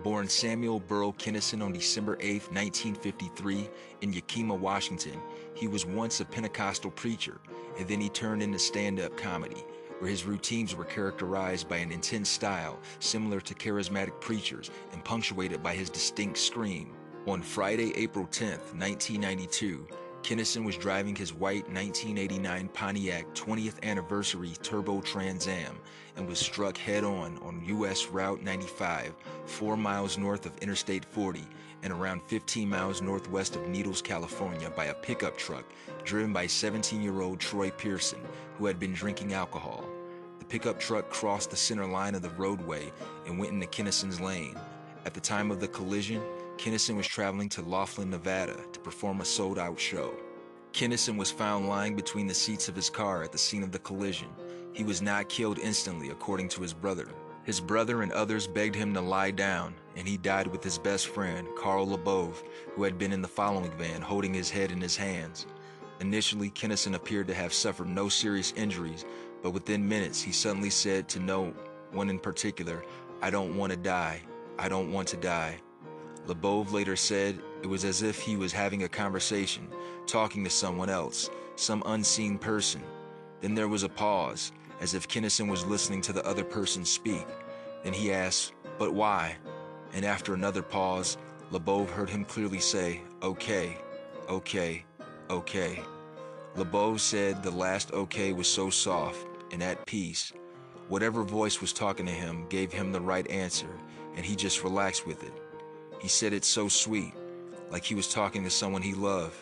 Born 0.02 0.28
Samuel 0.28 0.80
Burl 0.80 1.12
Kinison 1.12 1.62
on 1.62 1.72
December 1.72 2.16
8, 2.20 2.50
1953, 2.52 3.68
in 4.00 4.12
Yakima, 4.14 4.54
Washington, 4.54 5.20
he 5.52 5.68
was 5.68 5.84
once 5.84 6.20
a 6.20 6.24
Pentecostal 6.24 6.90
preacher, 6.90 7.38
and 7.78 7.86
then 7.86 8.00
he 8.00 8.08
turned 8.08 8.42
into 8.42 8.58
stand 8.58 8.98
up 8.98 9.14
comedy, 9.18 9.62
where 9.98 10.10
his 10.10 10.24
routines 10.24 10.74
were 10.74 10.86
characterized 10.86 11.68
by 11.68 11.76
an 11.76 11.92
intense 11.92 12.30
style 12.30 12.78
similar 12.98 13.42
to 13.42 13.54
charismatic 13.54 14.18
preachers 14.20 14.70
and 14.92 15.04
punctuated 15.04 15.62
by 15.62 15.74
his 15.74 15.90
distinct 15.90 16.38
scream. 16.38 16.94
On 17.26 17.42
Friday, 17.42 17.92
April 17.96 18.26
10, 18.26 18.48
1992, 18.48 19.86
Kinison 20.22 20.64
was 20.64 20.78
driving 20.78 21.14
his 21.14 21.34
white 21.34 21.68
1989 21.68 22.68
Pontiac 22.68 23.34
20th 23.34 23.82
anniversary 23.82 24.54
Turbo 24.62 25.02
Trans 25.02 25.46
Am 25.46 25.78
and 26.16 26.26
was 26.26 26.38
struck 26.38 26.78
head 26.78 27.04
on 27.04 27.36
on 27.42 27.62
US 27.66 28.06
Route 28.06 28.42
95, 28.42 29.14
4 29.44 29.76
miles 29.76 30.16
north 30.16 30.46
of 30.46 30.56
Interstate 30.62 31.04
40 31.04 31.46
and 31.82 31.92
around 31.92 32.22
15 32.22 32.66
miles 32.66 33.02
northwest 33.02 33.54
of 33.54 33.68
Needles, 33.68 34.00
California 34.00 34.70
by 34.70 34.86
a 34.86 34.94
pickup 34.94 35.36
truck 35.36 35.66
driven 36.04 36.32
by 36.32 36.46
17-year-old 36.46 37.38
Troy 37.38 37.70
Pearson, 37.70 38.20
who 38.56 38.64
had 38.64 38.80
been 38.80 38.94
drinking 38.94 39.34
alcohol. 39.34 39.84
The 40.38 40.46
pickup 40.46 40.80
truck 40.80 41.10
crossed 41.10 41.50
the 41.50 41.56
center 41.56 41.86
line 41.86 42.14
of 42.14 42.22
the 42.22 42.30
roadway 42.30 42.90
and 43.26 43.38
went 43.38 43.52
into 43.52 43.66
Kinison's 43.66 44.22
lane. 44.22 44.58
At 45.04 45.12
the 45.14 45.20
time 45.20 45.50
of 45.50 45.60
the 45.60 45.68
collision, 45.68 46.22
Kinison 46.60 46.94
was 46.94 47.06
traveling 47.06 47.48
to 47.48 47.62
Laughlin, 47.62 48.10
Nevada 48.10 48.54
to 48.74 48.80
perform 48.80 49.22
a 49.22 49.24
sold 49.24 49.58
out 49.58 49.80
show. 49.80 50.12
Kinison 50.74 51.16
was 51.16 51.30
found 51.30 51.70
lying 51.70 51.96
between 51.96 52.26
the 52.26 52.34
seats 52.34 52.68
of 52.68 52.76
his 52.76 52.90
car 52.90 53.22
at 53.22 53.32
the 53.32 53.38
scene 53.38 53.62
of 53.62 53.72
the 53.72 53.78
collision. 53.78 54.28
He 54.74 54.84
was 54.84 55.00
not 55.00 55.30
killed 55.30 55.58
instantly, 55.58 56.10
according 56.10 56.50
to 56.50 56.60
his 56.60 56.74
brother. 56.74 57.08
His 57.44 57.60
brother 57.60 58.02
and 58.02 58.12
others 58.12 58.46
begged 58.46 58.74
him 58.74 58.92
to 58.92 59.00
lie 59.00 59.30
down, 59.30 59.74
and 59.96 60.06
he 60.06 60.18
died 60.18 60.48
with 60.48 60.62
his 60.62 60.76
best 60.76 61.06
friend, 61.06 61.48
Carl 61.56 61.86
LeBove, 61.86 62.42
who 62.74 62.82
had 62.82 62.98
been 62.98 63.14
in 63.14 63.22
the 63.22 63.26
following 63.26 63.72
van 63.78 64.02
holding 64.02 64.34
his 64.34 64.50
head 64.50 64.70
in 64.70 64.82
his 64.82 64.98
hands. 64.98 65.46
Initially, 66.00 66.50
Kinison 66.50 66.94
appeared 66.94 67.28
to 67.28 67.34
have 67.34 67.54
suffered 67.54 67.88
no 67.88 68.10
serious 68.10 68.52
injuries, 68.54 69.06
but 69.42 69.52
within 69.52 69.88
minutes 69.88 70.20
he 70.20 70.30
suddenly 70.30 70.68
said 70.68 71.08
to 71.08 71.20
no 71.20 71.54
one 71.92 72.10
in 72.10 72.18
particular, 72.18 72.84
I 73.22 73.30
don't 73.30 73.56
want 73.56 73.72
to 73.72 73.78
die. 73.78 74.20
I 74.58 74.68
don't 74.68 74.92
want 74.92 75.08
to 75.08 75.16
die. 75.16 75.62
LeBove 76.26 76.72
later 76.72 76.96
said 76.96 77.38
it 77.62 77.66
was 77.66 77.84
as 77.84 78.02
if 78.02 78.20
he 78.20 78.36
was 78.36 78.52
having 78.52 78.82
a 78.82 78.88
conversation, 78.88 79.68
talking 80.06 80.44
to 80.44 80.50
someone 80.50 80.90
else, 80.90 81.30
some 81.56 81.82
unseen 81.86 82.38
person. 82.38 82.82
Then 83.40 83.54
there 83.54 83.68
was 83.68 83.82
a 83.82 83.88
pause, 83.88 84.52
as 84.80 84.94
if 84.94 85.08
Kinison 85.08 85.48
was 85.48 85.66
listening 85.66 86.00
to 86.02 86.12
the 86.12 86.24
other 86.26 86.44
person 86.44 86.84
speak. 86.84 87.26
Then 87.84 87.92
he 87.92 88.12
asked, 88.12 88.52
But 88.78 88.94
why? 88.94 89.36
And 89.92 90.04
after 90.04 90.34
another 90.34 90.62
pause, 90.62 91.16
LeBove 91.52 91.90
heard 91.90 92.10
him 92.10 92.24
clearly 92.24 92.60
say, 92.60 93.00
Okay, 93.22 93.76
okay, 94.28 94.84
okay. 95.28 95.82
LeBove 96.56 97.00
said 97.00 97.42
the 97.42 97.50
last 97.50 97.92
okay 97.92 98.32
was 98.32 98.48
so 98.48 98.70
soft 98.70 99.26
and 99.52 99.62
at 99.62 99.84
peace. 99.86 100.32
Whatever 100.88 101.22
voice 101.22 101.60
was 101.60 101.72
talking 101.72 102.06
to 102.06 102.12
him 102.12 102.46
gave 102.48 102.72
him 102.72 102.90
the 102.90 103.00
right 103.00 103.28
answer, 103.30 103.68
and 104.16 104.24
he 104.24 104.34
just 104.34 104.64
relaxed 104.64 105.06
with 105.06 105.22
it. 105.22 105.32
He 106.00 106.08
said 106.08 106.32
it 106.32 106.44
so 106.44 106.68
sweet, 106.68 107.12
like 107.70 107.84
he 107.84 107.94
was 107.94 108.12
talking 108.12 108.42
to 108.44 108.50
someone 108.50 108.82
he 108.82 108.94
loved. 108.94 109.36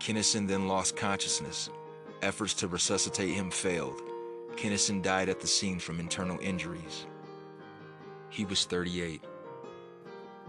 Kinison 0.00 0.48
then 0.48 0.66
lost 0.66 0.96
consciousness. 0.96 1.70
Efforts 2.22 2.54
to 2.54 2.68
resuscitate 2.68 3.34
him 3.34 3.50
failed. 3.50 4.00
Kinison 4.56 5.02
died 5.02 5.28
at 5.28 5.40
the 5.40 5.46
scene 5.46 5.78
from 5.78 6.00
internal 6.00 6.38
injuries. 6.40 7.06
He 8.30 8.44
was 8.44 8.64
38. 8.64 9.22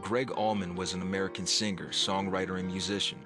Gregg 0.02 0.32
Allman 0.32 0.76
was 0.76 0.94
an 0.94 1.02
American 1.02 1.46
singer, 1.46 1.88
songwriter, 1.88 2.60
and 2.60 2.68
musician. 2.68 3.20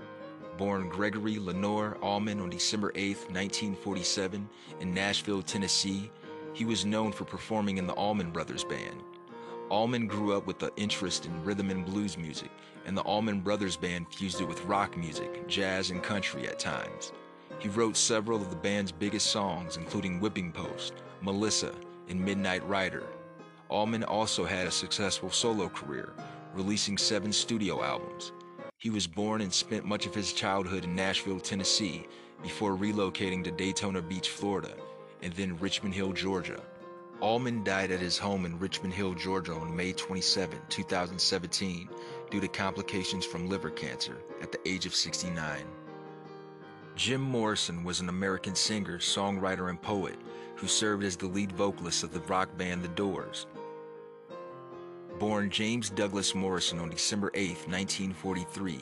Born 0.57 0.89
Gregory 0.89 1.35
LeNoir 1.35 1.97
Allman 2.01 2.39
on 2.39 2.49
December 2.49 2.91
8, 2.95 3.17
1947, 3.31 4.49
in 4.79 4.93
Nashville, 4.93 5.41
Tennessee, 5.41 6.11
he 6.53 6.65
was 6.65 6.85
known 6.85 7.11
for 7.11 7.23
performing 7.23 7.77
in 7.77 7.87
the 7.87 7.93
Allman 7.93 8.31
Brothers 8.31 8.63
Band. 8.63 9.03
Allman 9.69 10.07
grew 10.07 10.35
up 10.35 10.47
with 10.47 10.63
an 10.63 10.71
interest 10.77 11.25
in 11.25 11.43
rhythm 11.43 11.69
and 11.69 11.85
blues 11.85 12.17
music, 12.17 12.49
and 12.85 12.97
the 12.97 13.01
Allman 13.01 13.41
Brothers 13.41 13.77
Band 13.77 14.07
fused 14.11 14.41
it 14.41 14.47
with 14.47 14.65
rock 14.65 14.97
music, 14.97 15.47
jazz, 15.47 15.91
and 15.91 16.01
country 16.01 16.47
at 16.47 16.57
times. 16.57 17.11
He 17.59 17.69
wrote 17.69 17.95
several 17.95 18.41
of 18.41 18.49
the 18.49 18.55
band's 18.55 18.91
biggest 18.91 19.27
songs, 19.27 19.77
including 19.77 20.19
Whipping 20.19 20.51
Post, 20.51 20.93
Melissa, 21.21 21.75
and 22.07 22.19
Midnight 22.19 22.67
Rider. 22.67 23.05
Allman 23.69 24.03
also 24.03 24.43
had 24.43 24.65
a 24.65 24.71
successful 24.71 25.29
solo 25.29 25.69
career, 25.69 26.13
releasing 26.55 26.97
seven 26.97 27.31
studio 27.31 27.83
albums. 27.83 28.31
He 28.77 28.89
was 28.89 29.05
born 29.05 29.41
and 29.41 29.53
spent 29.53 29.85
much 29.85 30.07
of 30.07 30.15
his 30.15 30.33
childhood 30.33 30.85
in 30.85 30.95
Nashville, 30.95 31.39
Tennessee, 31.39 32.07
before 32.41 32.75
relocating 32.75 33.43
to 33.43 33.51
Daytona 33.51 34.01
Beach, 34.01 34.29
Florida, 34.29 34.73
and 35.21 35.33
then 35.33 35.59
Richmond 35.59 35.93
Hill, 35.93 36.13
Georgia. 36.13 36.59
Allman 37.21 37.65
died 37.65 37.91
at 37.91 37.99
his 37.99 38.17
home 38.17 38.45
in 38.45 38.57
Richmond 38.59 38.93
Hill, 38.93 39.13
Georgia 39.13 39.53
on 39.53 39.75
May 39.75 39.91
27, 39.91 40.57
2017, 40.69 41.89
due 42.29 42.39
to 42.39 42.47
complications 42.47 43.25
from 43.25 43.49
liver 43.49 43.69
cancer 43.69 44.17
at 44.41 44.53
the 44.53 44.67
age 44.67 44.85
of 44.85 44.95
69. 44.95 45.65
Jim 46.95 47.21
Morrison 47.21 47.83
was 47.83 47.99
an 47.99 48.09
American 48.09 48.55
singer, 48.55 48.99
songwriter, 48.99 49.69
and 49.69 49.81
poet 49.81 50.15
who 50.55 50.67
served 50.67 51.03
as 51.03 51.17
the 51.17 51.27
lead 51.27 51.51
vocalist 51.51 52.03
of 52.03 52.13
the 52.13 52.19
rock 52.21 52.57
band 52.57 52.83
The 52.83 52.89
Doors. 52.89 53.47
Born 55.17 55.49
James 55.49 55.89
Douglas 55.89 56.33
Morrison 56.33 56.79
on 56.79 56.89
December 56.89 57.31
8, 57.33 57.49
1943, 57.67 58.79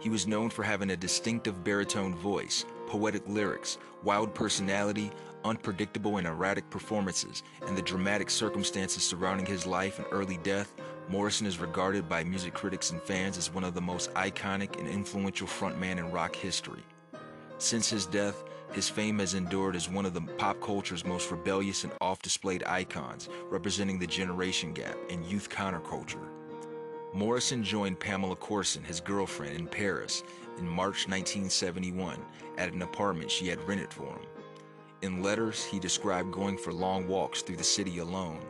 he 0.00 0.08
was 0.08 0.26
known 0.26 0.50
for 0.50 0.64
having 0.64 0.90
a 0.90 0.96
distinctive 0.96 1.62
baritone 1.62 2.14
voice, 2.14 2.64
poetic 2.86 3.22
lyrics, 3.28 3.78
wild 4.02 4.34
personality, 4.34 5.12
unpredictable 5.44 6.18
and 6.18 6.26
erratic 6.26 6.68
performances, 6.70 7.42
and 7.66 7.76
the 7.76 7.82
dramatic 7.82 8.30
circumstances 8.30 9.02
surrounding 9.02 9.46
his 9.46 9.66
life 9.66 9.98
and 9.98 10.06
early 10.10 10.38
death, 10.42 10.72
Morrison 11.08 11.46
is 11.46 11.58
regarded 11.58 12.08
by 12.08 12.22
music 12.22 12.54
critics 12.54 12.90
and 12.90 13.02
fans 13.02 13.36
as 13.36 13.52
one 13.52 13.64
of 13.64 13.74
the 13.74 13.80
most 13.80 14.12
iconic 14.14 14.78
and 14.78 14.88
influential 14.88 15.46
frontmen 15.46 15.98
in 15.98 16.10
rock 16.10 16.36
history. 16.36 16.84
Since 17.58 17.90
his 17.90 18.06
death, 18.06 18.44
his 18.72 18.88
fame 18.88 19.18
has 19.18 19.34
endured 19.34 19.74
as 19.74 19.90
one 19.90 20.06
of 20.06 20.14
the 20.14 20.20
pop 20.20 20.60
culture's 20.60 21.04
most 21.04 21.30
rebellious 21.30 21.82
and 21.82 21.92
off-displayed 22.00 22.62
icons, 22.64 23.28
representing 23.48 23.98
the 23.98 24.06
generation 24.06 24.72
gap 24.72 24.96
and 25.10 25.24
youth 25.24 25.50
counterculture. 25.50 26.28
Morrison 27.12 27.64
joined 27.64 27.98
Pamela 27.98 28.36
Courson, 28.36 28.84
his 28.84 29.00
girlfriend, 29.00 29.56
in 29.56 29.66
Paris 29.66 30.22
in 30.58 30.68
March 30.68 31.08
1971 31.08 32.18
at 32.58 32.72
an 32.72 32.82
apartment 32.82 33.30
she 33.30 33.48
had 33.48 33.66
rented 33.66 33.92
for 33.92 34.06
him. 34.06 34.26
In 35.02 35.22
letters, 35.22 35.64
he 35.64 35.78
described 35.78 36.30
going 36.30 36.58
for 36.58 36.72
long 36.72 37.08
walks 37.08 37.40
through 37.40 37.56
the 37.56 37.64
city 37.64 37.98
alone. 37.98 38.40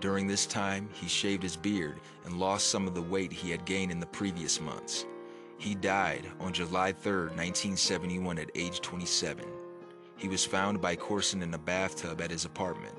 During 0.00 0.26
this 0.26 0.46
time, 0.46 0.88
he 0.92 1.06
shaved 1.06 1.44
his 1.44 1.56
beard 1.56 2.00
and 2.24 2.40
lost 2.40 2.68
some 2.68 2.88
of 2.88 2.94
the 2.94 3.02
weight 3.02 3.32
he 3.32 3.50
had 3.52 3.64
gained 3.64 3.92
in 3.92 4.00
the 4.00 4.06
previous 4.06 4.60
months. 4.60 5.06
He 5.58 5.76
died 5.76 6.26
on 6.40 6.52
July 6.52 6.90
3, 6.90 7.12
1971, 7.36 8.38
at 8.38 8.50
age 8.56 8.80
27. 8.80 9.44
He 10.16 10.26
was 10.26 10.44
found 10.44 10.80
by 10.80 10.96
Courson 10.96 11.40
in 11.40 11.54
a 11.54 11.58
bathtub 11.58 12.20
at 12.20 12.32
his 12.32 12.44
apartment. 12.44 12.98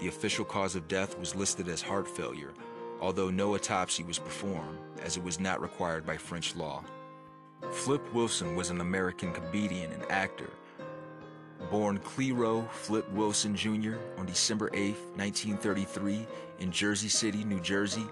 The 0.00 0.08
official 0.08 0.46
cause 0.46 0.76
of 0.76 0.88
death 0.88 1.18
was 1.18 1.34
listed 1.34 1.68
as 1.68 1.82
heart 1.82 2.08
failure, 2.08 2.54
although 3.02 3.28
no 3.28 3.54
autopsy 3.54 4.02
was 4.02 4.18
performed, 4.18 4.78
as 5.02 5.18
it 5.18 5.22
was 5.22 5.38
not 5.38 5.60
required 5.60 6.06
by 6.06 6.16
French 6.16 6.56
law. 6.56 6.82
Flip 7.70 8.02
Wilson 8.14 8.56
was 8.56 8.70
an 8.70 8.80
American 8.80 9.30
comedian 9.30 9.92
and 9.92 10.10
actor. 10.10 10.50
Born 11.70 11.98
Clerow 11.98 12.70
Flip 12.70 13.08
Wilson 13.12 13.56
Jr. 13.56 13.94
on 14.16 14.26
December 14.26 14.70
8, 14.72 14.94
1933, 15.16 16.26
in 16.60 16.70
Jersey 16.70 17.08
City, 17.08 17.44
New 17.44 17.60
Jersey, 17.60 18.06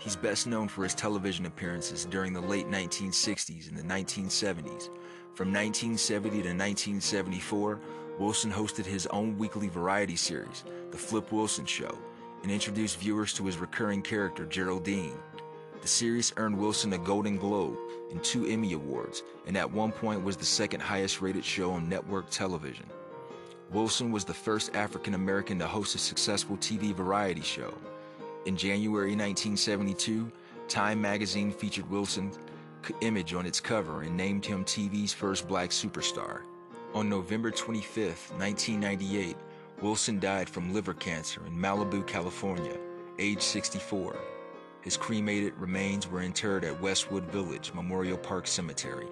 He's 0.00 0.16
best 0.16 0.46
known 0.46 0.66
for 0.66 0.82
his 0.82 0.94
television 0.94 1.44
appearances 1.44 2.06
during 2.06 2.32
the 2.32 2.40
late 2.40 2.66
1960s 2.70 3.68
and 3.68 3.76
the 3.76 3.82
1970s. 3.82 4.88
From 5.34 5.52
1970 5.52 6.30
to 6.30 6.48
1974, 6.48 7.78
Wilson 8.18 8.50
hosted 8.50 8.86
his 8.86 9.06
own 9.08 9.36
weekly 9.36 9.68
variety 9.68 10.16
series, 10.16 10.64
The 10.90 10.96
Flip 10.96 11.30
Wilson 11.30 11.66
Show, 11.66 11.98
and 12.42 12.50
introduced 12.50 12.98
viewers 12.98 13.34
to 13.34 13.44
his 13.44 13.58
recurring 13.58 14.00
character, 14.00 14.46
Geraldine. 14.46 15.18
The 15.82 15.88
series 15.88 16.32
earned 16.36 16.58
Wilson 16.58 16.92
a 16.92 16.98
Golden 16.98 17.36
Globe 17.38 17.78
and 18.10 18.22
two 18.22 18.46
Emmy 18.46 18.74
Awards, 18.74 19.22
and 19.46 19.56
at 19.56 19.70
one 19.70 19.92
point 19.92 20.22
was 20.22 20.36
the 20.36 20.44
second 20.44 20.80
highest 20.80 21.22
rated 21.22 21.44
show 21.44 21.72
on 21.72 21.88
network 21.88 22.28
television. 22.30 22.86
Wilson 23.72 24.12
was 24.12 24.24
the 24.24 24.34
first 24.34 24.74
African 24.74 25.14
American 25.14 25.58
to 25.58 25.66
host 25.66 25.94
a 25.94 25.98
successful 25.98 26.56
TV 26.58 26.94
variety 26.94 27.40
show. 27.40 27.72
In 28.44 28.56
January 28.56 29.16
1972, 29.16 30.30
Time 30.70 31.00
magazine 31.00 31.50
featured 31.50 31.90
Wilson's 31.90 32.38
image 33.00 33.34
on 33.34 33.44
its 33.44 33.58
cover 33.58 34.02
and 34.02 34.16
named 34.16 34.46
him 34.46 34.64
TV's 34.64 35.12
first 35.12 35.48
black 35.48 35.70
superstar. 35.70 36.42
On 36.94 37.08
November 37.08 37.50
25, 37.50 38.06
1998, 38.38 39.36
Wilson 39.82 40.20
died 40.20 40.48
from 40.48 40.72
liver 40.72 40.94
cancer 40.94 41.44
in 41.44 41.56
Malibu, 41.56 42.06
California, 42.06 42.76
age 43.18 43.42
64. 43.42 44.16
His 44.82 44.96
cremated 44.96 45.54
remains 45.58 46.08
were 46.08 46.22
interred 46.22 46.64
at 46.64 46.80
Westwood 46.80 47.24
Village 47.24 47.72
Memorial 47.74 48.16
Park 48.16 48.46
Cemetery. 48.46 49.08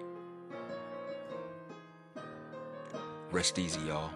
Rest 3.31 3.59
easy, 3.59 3.79
y'all. 3.81 4.09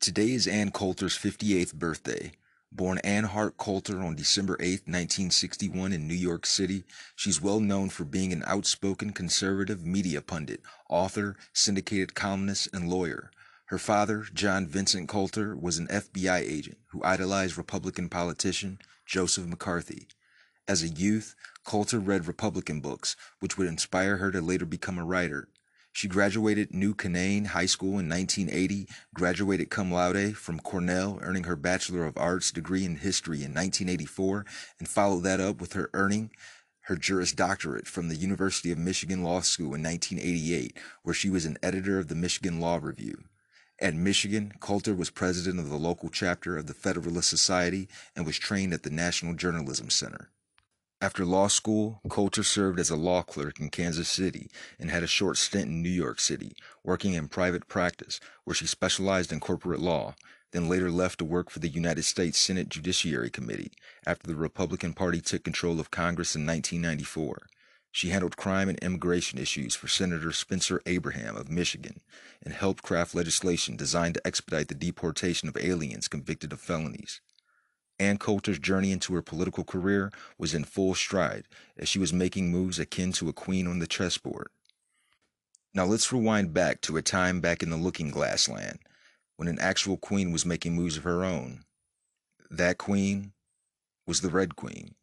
Today 0.00 0.30
is 0.30 0.46
Ann 0.46 0.70
Coulter's 0.70 1.18
58th 1.18 1.74
birthday. 1.74 2.32
Born 2.72 2.98
Ann 2.98 3.24
Hart 3.24 3.58
Coulter 3.58 4.02
on 4.02 4.16
December 4.16 4.56
8, 4.58 4.86
1961 4.86 5.92
in 5.92 6.08
New 6.08 6.14
York 6.14 6.46
City, 6.46 6.84
she's 7.14 7.40
well 7.40 7.60
known 7.60 7.90
for 7.90 8.04
being 8.04 8.32
an 8.32 8.42
outspoken 8.46 9.12
conservative 9.12 9.84
media 9.84 10.20
pundit, 10.22 10.62
author, 10.88 11.36
syndicated 11.52 12.14
columnist, 12.14 12.68
and 12.72 12.88
lawyer. 12.88 13.30
Her 13.66 13.78
father, 13.78 14.24
John 14.32 14.68
Vincent 14.68 15.08
Coulter, 15.08 15.56
was 15.56 15.78
an 15.78 15.88
FBI 15.88 16.38
agent 16.38 16.78
who 16.92 17.02
idolized 17.02 17.58
Republican 17.58 18.08
politician 18.08 18.78
Joseph 19.06 19.46
McCarthy. 19.46 20.06
As 20.68 20.84
a 20.84 20.88
youth, 20.88 21.34
Coulter 21.64 21.98
read 21.98 22.28
Republican 22.28 22.78
books, 22.78 23.16
which 23.40 23.58
would 23.58 23.66
inspire 23.66 24.18
her 24.18 24.30
to 24.30 24.40
later 24.40 24.66
become 24.66 24.98
a 24.98 25.04
writer. 25.04 25.48
She 25.90 26.06
graduated 26.06 26.72
New 26.72 26.94
Canaan 26.94 27.46
High 27.46 27.66
School 27.66 27.98
in 27.98 28.08
1980, 28.08 28.86
graduated 29.14 29.68
cum 29.68 29.90
laude 29.90 30.36
from 30.36 30.60
Cornell, 30.60 31.18
earning 31.20 31.44
her 31.44 31.56
Bachelor 31.56 32.06
of 32.06 32.16
Arts 32.16 32.52
degree 32.52 32.84
in 32.84 32.94
History 32.94 33.38
in 33.38 33.52
1984, 33.52 34.46
and 34.78 34.86
followed 34.88 35.24
that 35.24 35.40
up 35.40 35.60
with 35.60 35.72
her 35.72 35.90
earning 35.92 36.30
her 36.82 36.94
Juris 36.94 37.32
Doctorate 37.32 37.88
from 37.88 38.10
the 38.10 38.14
University 38.14 38.70
of 38.70 38.78
Michigan 38.78 39.24
Law 39.24 39.40
School 39.40 39.74
in 39.74 39.82
1988, 39.82 40.78
where 41.02 41.14
she 41.14 41.28
was 41.28 41.44
an 41.44 41.58
editor 41.64 41.98
of 41.98 42.06
the 42.06 42.14
Michigan 42.14 42.60
Law 42.60 42.78
Review. 42.80 43.24
At 43.78 43.94
Michigan, 43.94 44.54
Coulter 44.58 44.94
was 44.94 45.10
president 45.10 45.60
of 45.60 45.68
the 45.68 45.76
local 45.76 46.08
chapter 46.08 46.56
of 46.56 46.66
the 46.66 46.72
Federalist 46.72 47.28
Society 47.28 47.88
and 48.14 48.24
was 48.24 48.38
trained 48.38 48.72
at 48.72 48.84
the 48.84 48.90
National 48.90 49.34
Journalism 49.34 49.90
Center. 49.90 50.30
After 50.98 51.26
law 51.26 51.48
school, 51.48 52.00
Coulter 52.08 52.42
served 52.42 52.80
as 52.80 52.88
a 52.88 52.96
law 52.96 53.22
clerk 53.22 53.60
in 53.60 53.68
Kansas 53.68 54.08
City 54.08 54.50
and 54.78 54.90
had 54.90 55.02
a 55.02 55.06
short 55.06 55.36
stint 55.36 55.66
in 55.66 55.82
New 55.82 55.90
York 55.90 56.20
City, 56.20 56.56
working 56.82 57.12
in 57.12 57.28
private 57.28 57.68
practice, 57.68 58.18
where 58.44 58.54
she 58.54 58.66
specialized 58.66 59.30
in 59.30 59.40
corporate 59.40 59.80
law, 59.80 60.14
then 60.52 60.70
later 60.70 60.90
left 60.90 61.18
to 61.18 61.26
work 61.26 61.50
for 61.50 61.58
the 61.58 61.68
United 61.68 62.04
States 62.04 62.38
Senate 62.38 62.70
Judiciary 62.70 63.28
Committee 63.28 63.72
after 64.06 64.26
the 64.26 64.36
Republican 64.36 64.94
Party 64.94 65.20
took 65.20 65.44
control 65.44 65.78
of 65.80 65.90
Congress 65.90 66.34
in 66.34 66.46
1994. 66.46 67.46
She 67.96 68.10
handled 68.10 68.36
crime 68.36 68.68
and 68.68 68.78
immigration 68.80 69.38
issues 69.38 69.74
for 69.74 69.88
Senator 69.88 70.30
Spencer 70.30 70.82
Abraham 70.84 71.34
of 71.34 71.48
Michigan 71.48 72.02
and 72.42 72.52
helped 72.52 72.82
craft 72.82 73.14
legislation 73.14 73.74
designed 73.74 74.16
to 74.16 74.26
expedite 74.26 74.68
the 74.68 74.74
deportation 74.74 75.48
of 75.48 75.56
aliens 75.56 76.06
convicted 76.06 76.52
of 76.52 76.60
felonies. 76.60 77.22
Ann 77.98 78.18
Coulter's 78.18 78.58
journey 78.58 78.92
into 78.92 79.14
her 79.14 79.22
political 79.22 79.64
career 79.64 80.12
was 80.36 80.52
in 80.52 80.64
full 80.64 80.94
stride 80.94 81.48
as 81.78 81.88
she 81.88 81.98
was 81.98 82.12
making 82.12 82.50
moves 82.50 82.78
akin 82.78 83.12
to 83.12 83.30
a 83.30 83.32
queen 83.32 83.66
on 83.66 83.78
the 83.78 83.86
chessboard. 83.86 84.50
Now 85.72 85.86
let's 85.86 86.12
rewind 86.12 86.52
back 86.52 86.82
to 86.82 86.98
a 86.98 87.02
time 87.02 87.40
back 87.40 87.62
in 87.62 87.70
the 87.70 87.78
looking 87.78 88.10
glass 88.10 88.46
land 88.46 88.80
when 89.36 89.48
an 89.48 89.58
actual 89.58 89.96
queen 89.96 90.32
was 90.32 90.44
making 90.44 90.74
moves 90.74 90.98
of 90.98 91.04
her 91.04 91.24
own. 91.24 91.64
That 92.50 92.76
queen 92.76 93.32
was 94.06 94.20
the 94.20 94.28
Red 94.28 94.54
Queen. 94.54 94.96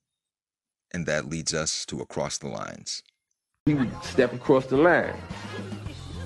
And 0.94 1.08
that 1.08 1.28
leads 1.28 1.54
us 1.54 1.86
to 1.88 2.02
Across 2.02 2.38
the 2.38 2.48
Lines. 2.48 3.02
He 3.66 3.74
would 3.74 4.04
step 4.04 4.32
across 4.34 4.68
the 4.68 4.78
line. 4.78 5.16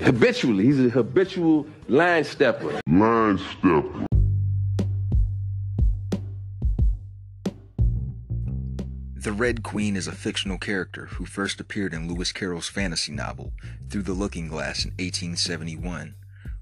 Habitually, 0.02 0.66
he's 0.66 0.80
a 0.80 0.90
habitual 0.90 1.66
line 1.88 2.24
stepper. 2.24 2.82
Line 2.88 3.38
stepper. 3.38 4.06
The 9.16 9.32
Red 9.32 9.64
Queen 9.64 9.96
is 9.96 10.08
a 10.08 10.12
fictional 10.12 10.58
character 10.58 11.08
who 11.08 11.26
first 11.26 11.60
appeared 11.60 11.94
in 11.94 12.08
Lewis 12.08 12.32
Carroll's 12.32 12.70
fantasy 12.70 13.12
novel, 13.12 13.54
Through 13.90 14.04
the 14.04 14.14
Looking 14.14 14.48
Glass, 14.48 14.84
in 14.84 14.92
1871. 14.92 16.16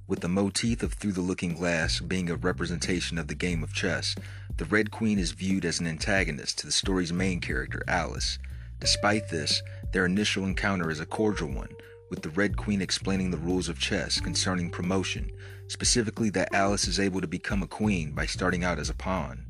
With 0.07 0.19
the 0.19 0.27
motif 0.27 0.83
of 0.83 0.93
Through 0.93 1.13
the 1.13 1.21
Looking 1.21 1.53
Glass 1.53 1.99
being 1.99 2.29
a 2.29 2.35
representation 2.35 3.17
of 3.17 3.27
the 3.27 3.35
game 3.35 3.63
of 3.63 3.73
chess, 3.73 4.15
the 4.57 4.65
Red 4.65 4.89
Queen 4.89 5.19
is 5.19 5.31
viewed 5.31 5.65
as 5.65 5.81
an 5.81 5.87
antagonist 5.87 6.59
to 6.59 6.65
the 6.65 6.71
story's 6.71 7.11
main 7.11 7.41
character, 7.41 7.83
Alice. 7.89 8.39
Despite 8.79 9.27
this, 9.27 9.61
their 9.91 10.05
initial 10.05 10.45
encounter 10.45 10.89
is 10.89 11.01
a 11.01 11.05
cordial 11.05 11.49
one, 11.49 11.71
with 12.09 12.21
the 12.21 12.29
Red 12.29 12.55
Queen 12.55 12.81
explaining 12.81 13.31
the 13.31 13.37
rules 13.37 13.67
of 13.67 13.79
chess 13.79 14.21
concerning 14.21 14.69
promotion, 14.69 15.29
specifically 15.67 16.29
that 16.29 16.53
Alice 16.53 16.87
is 16.87 17.01
able 17.01 17.19
to 17.19 17.27
become 17.27 17.63
a 17.63 17.67
queen 17.67 18.11
by 18.11 18.25
starting 18.25 18.63
out 18.63 18.79
as 18.79 18.89
a 18.89 18.93
pawn. 18.93 19.45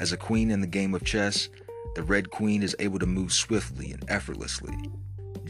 As 0.00 0.12
a 0.12 0.16
queen 0.16 0.50
in 0.50 0.62
the 0.62 0.66
game 0.66 0.94
of 0.94 1.04
chess, 1.04 1.50
the 1.94 2.02
Red 2.02 2.30
Queen 2.30 2.62
is 2.62 2.76
able 2.78 2.98
to 2.98 3.06
move 3.06 3.32
swiftly 3.32 3.92
and 3.92 4.04
effortlessly. 4.08 4.74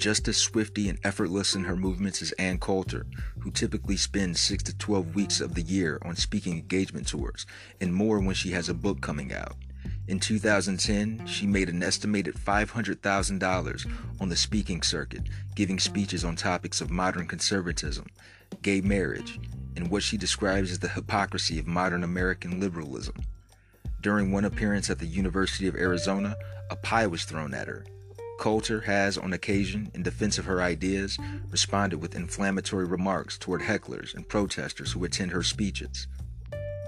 Just 0.01 0.29
as 0.29 0.39
swifty 0.39 0.89
and 0.89 0.99
effortless 1.05 1.55
in 1.55 1.65
her 1.65 1.77
movements 1.77 2.23
as 2.23 2.33
Ann 2.33 2.57
Coulter, 2.57 3.05
who 3.41 3.51
typically 3.51 3.99
spends 3.99 4.41
6 4.41 4.63
to 4.63 4.79
12 4.79 5.15
weeks 5.15 5.43
of 5.43 5.55
the 5.55 5.61
year 5.61 5.99
on 6.01 6.17
speaking 6.17 6.55
engagement 6.55 7.07
tours, 7.07 7.45
and 7.83 7.93
more 7.93 8.19
when 8.19 8.35
she 8.35 8.53
has 8.53 8.71
a 8.71 8.75
book 8.75 9.03
coming 9.03 9.35
out. 9.35 9.57
In 10.09 10.19
2010, 10.19 11.27
she 11.27 11.47
made 11.47 11.69
an 11.69 11.83
estimated 11.83 12.35
$500,000 12.35 13.93
on 14.19 14.31
the 14.31 14.37
speaking 14.37 14.81
circuit, 14.81 15.25
giving 15.55 15.79
speeches 15.79 16.25
on 16.25 16.35
topics 16.35 16.81
of 16.81 16.91
modern 16.91 17.27
conservatism, 17.27 18.07
gay 18.63 18.81
marriage, 18.81 19.39
and 19.77 19.91
what 19.91 20.03
she 20.03 20.17
describes 20.17 20.71
as 20.71 20.79
the 20.79 20.89
hypocrisy 20.89 21.59
of 21.59 21.67
modern 21.67 22.05
American 22.05 22.59
liberalism. 22.59 23.17
During 24.01 24.33
one 24.33 24.47
appearance 24.47 24.89
at 24.89 24.99
the 24.99 25.05
University 25.05 25.67
of 25.67 25.77
Arizona, 25.77 26.37
a 26.71 26.77
pie 26.77 27.07
was 27.07 27.27
thrown 27.27 27.53
at 27.53 27.69
her. 27.69 27.85
Coulter 28.41 28.81
has, 28.81 29.19
on 29.19 29.35
occasion, 29.35 29.91
in 29.93 30.03
defense 30.03 30.39
of 30.39 30.47
her 30.47 30.63
ideas, 30.63 31.19
responded 31.51 32.01
with 32.01 32.17
inflammatory 32.17 32.87
remarks 32.87 33.37
toward 33.37 33.61
hecklers 33.61 34.15
and 34.15 34.27
protesters 34.27 34.93
who 34.93 35.05
attend 35.05 35.31
her 35.31 35.43
speeches. 35.43 36.07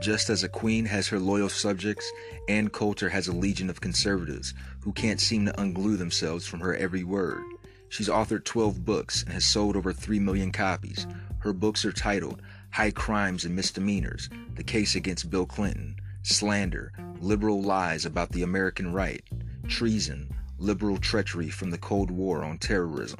Just 0.01 0.31
as 0.31 0.43
a 0.43 0.49
queen 0.49 0.87
has 0.87 1.09
her 1.09 1.19
loyal 1.19 1.51
subjects, 1.51 2.11
Ann 2.49 2.71
Coulter 2.71 3.11
has 3.11 3.29
a 3.29 3.33
legion 3.33 3.69
of 3.69 3.83
conservatives 3.83 4.55
who 4.81 4.93
can't 4.93 5.21
seem 5.21 5.45
to 5.45 5.53
unglue 5.53 5.99
themselves 5.99 6.47
from 6.47 6.61
her 6.61 6.75
every 6.75 7.05
word. 7.05 7.45
She's 7.91 8.09
authored 8.09 8.45
12 8.45 8.87
books 8.87 9.23
and 9.23 9.35
has 9.35 9.45
sold 9.45 9.77
over 9.77 9.93
3 9.93 10.19
million 10.21 10.53
copies. 10.53 11.07
Her 11.41 11.53
books 11.53 11.85
are 11.85 11.93
titled 11.93 12.41
High 12.71 12.93
Crimes 12.93 13.45
and 13.45 13.55
Misdemeanors 13.55 14.31
The 14.55 14.65
Case 14.65 14.95
Against 14.95 15.29
Bill 15.29 15.45
Clinton, 15.45 15.97
slander, 16.23 16.93
liberal 17.21 17.61
lies 17.61 18.07
about 18.07 18.31
the 18.31 18.43
American 18.43 18.95
right, 18.95 19.23
treason, 19.69 20.35
liberal 20.63 20.97
treachery 20.97 21.51
from 21.51 21.71
the 21.71 21.79
Cold 21.79 22.11
War 22.11 22.45
on 22.45 22.59
terrorism, 22.59 23.19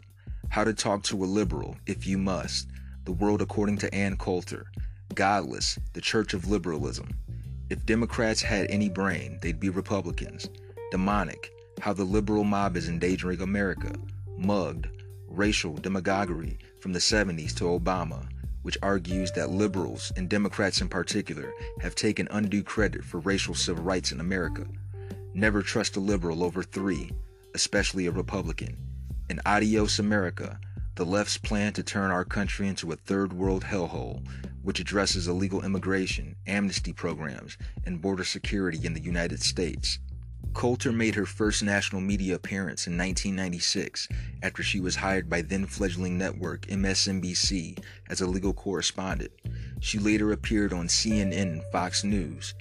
how 0.49 0.65
to 0.65 0.73
talk 0.73 1.03
to 1.05 1.25
a 1.25 1.27
liberal 1.27 1.77
if 1.87 2.07
you 2.07 2.17
must, 2.17 2.69
the 3.05 3.13
world 3.13 3.43
according 3.43 3.79
to 3.79 3.95
Ann 3.95 4.17
Coulter, 4.17 4.67
godless, 5.15 5.79
the 5.93 6.01
church 6.01 6.35
of 6.35 6.49
liberalism. 6.49 7.09
If 7.69 7.85
Democrats 7.85 8.43
had 8.43 8.71
any 8.71 8.89
brain, 8.89 9.39
they'd 9.43 9.61
be 9.61 9.71
Republicans. 9.71 10.49
Demonic, 10.91 11.51
how 11.81 11.93
the 11.93 12.05
liberal 12.05 12.45
mob 12.45 12.77
is 12.77 12.89
endangering 12.89 13.41
America. 13.41 13.93
Mugged, 14.37 14.89
racial 15.27 15.75
demagoguery 15.75 16.59
from 16.81 16.93
the 16.93 16.99
70s 16.99 17.55
to 17.57 17.65
Obama 17.65 18.29
which 18.63 18.79
argues 18.83 19.33
that 19.33 19.51
liberals, 19.51 20.13
and 20.17 20.29
Democrats 20.29 20.81
in 20.81 20.89
particular, 20.89 21.53
have 21.81 21.95
taken 21.95 22.29
undue 22.31 22.63
credit 22.63 23.05
for 23.05 23.19
racial 23.21 23.55
civil 23.55 23.83
rights 23.83 24.13
in 24.13 24.21
America. 24.21 24.67
Never 25.35 25.63
trust 25.63 25.97
a 25.97 26.01
liberal 26.01 26.43
over 26.45 26.63
three, 26.63 27.11
especially 27.55 28.07
a 28.07 28.11
Republican. 28.11 28.77
And 29.29 29.41
Adios 29.47 29.99
America, 29.99 30.59
the 30.95 31.07
left's 31.07 31.39
plan 31.39 31.73
to 31.73 31.83
turn 31.83 32.11
our 32.11 32.25
country 32.25 32.69
into 32.69 32.93
a 32.93 32.97
third 32.97 33.33
world 33.33 33.65
hellhole, 33.65 34.27
which 34.63 34.81
addresses 34.81 35.27
illegal 35.27 35.65
immigration, 35.65 36.37
amnesty 36.47 36.93
programs, 36.93 37.57
and 37.87 38.03
border 38.03 38.25
security 38.25 38.85
in 38.85 38.93
the 38.93 39.01
United 39.01 39.43
States. 39.43 39.99
Coulter 40.55 40.93
made 40.93 41.15
her 41.15 41.25
first 41.25 41.63
national 41.63 42.03
media 42.03 42.35
appearance 42.35 42.87
in 42.87 42.99
1996 42.99 44.07
after 44.43 44.63
she 44.63 44.81
was 44.81 44.97
hired 44.97 45.31
by 45.31 45.41
then 45.41 45.65
fledgling 45.65 46.19
network 46.19 46.67
MSNBC 46.67 47.83
as 48.11 48.21
a 48.21 48.27
legal 48.27 48.53
correspondent. 48.53 49.33
She 49.81 49.99
later 49.99 50.31
appeared 50.31 50.73
on 50.73 50.89
CNN 50.89 51.33
and 51.35 51.63
Fox 51.73 52.05
News. 52.05 52.55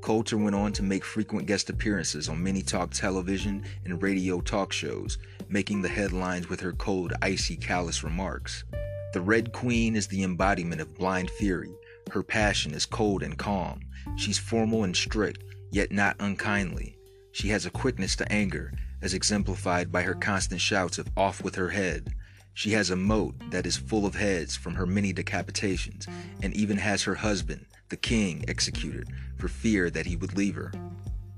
Coulter 0.00 0.36
went 0.36 0.56
on 0.56 0.72
to 0.72 0.82
make 0.82 1.04
frequent 1.04 1.46
guest 1.46 1.70
appearances 1.70 2.28
on 2.28 2.42
many 2.42 2.62
talk 2.62 2.90
television 2.90 3.64
and 3.84 4.02
radio 4.02 4.40
talk 4.40 4.72
shows, 4.72 5.18
making 5.48 5.82
the 5.82 5.88
headlines 5.88 6.48
with 6.48 6.60
her 6.60 6.72
cold, 6.72 7.12
icy, 7.20 7.56
callous 7.56 8.04
remarks. 8.04 8.64
The 9.12 9.20
Red 9.20 9.52
Queen 9.52 9.96
is 9.96 10.06
the 10.06 10.22
embodiment 10.22 10.80
of 10.80 10.94
blind 10.94 11.30
fury. 11.30 11.74
Her 12.10 12.22
passion 12.22 12.72
is 12.72 12.86
cold 12.86 13.22
and 13.22 13.36
calm. 13.36 13.80
She's 14.16 14.38
formal 14.38 14.84
and 14.84 14.96
strict, 14.96 15.42
yet 15.70 15.92
not 15.92 16.16
unkindly. 16.20 16.96
She 17.32 17.48
has 17.48 17.66
a 17.66 17.70
quickness 17.70 18.16
to 18.16 18.32
anger, 18.32 18.72
as 19.02 19.14
exemplified 19.14 19.92
by 19.92 20.02
her 20.02 20.14
constant 20.14 20.60
shouts 20.60 20.98
of 20.98 21.08
off 21.16 21.42
with 21.42 21.54
her 21.54 21.70
head. 21.70 22.14
She 22.54 22.72
has 22.72 22.90
a 22.90 22.96
moat 22.96 23.34
that 23.50 23.66
is 23.66 23.76
full 23.76 24.04
of 24.04 24.16
heads 24.16 24.56
from 24.56 24.74
her 24.74 24.86
many 24.86 25.12
decapitations, 25.12 26.08
and 26.42 26.52
even 26.54 26.78
has 26.78 27.04
her 27.04 27.14
husband, 27.14 27.66
the 27.88 27.96
king, 27.96 28.44
executed 28.48 29.08
for 29.38 29.48
fear 29.48 29.90
that 29.90 30.06
he 30.06 30.16
would 30.16 30.36
leave 30.36 30.54
her. 30.54 30.72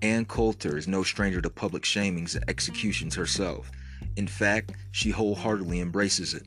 Ann 0.03 0.24
Coulter 0.24 0.78
is 0.78 0.88
no 0.88 1.03
stranger 1.03 1.40
to 1.40 1.51
public 1.51 1.82
shamings 1.82 2.34
and 2.34 2.48
executions 2.48 3.14
herself. 3.14 3.70
In 4.16 4.26
fact, 4.26 4.72
she 4.92 5.11
wholeheartedly 5.11 5.80
embraces 5.80 6.34
it. 6.34 6.44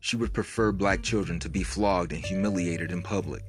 She 0.00 0.16
would 0.16 0.32
prefer 0.32 0.72
black 0.72 1.02
children 1.02 1.38
to 1.40 1.48
be 1.48 1.62
flogged 1.62 2.12
and 2.12 2.24
humiliated 2.24 2.90
in 2.90 3.02
public. 3.02 3.42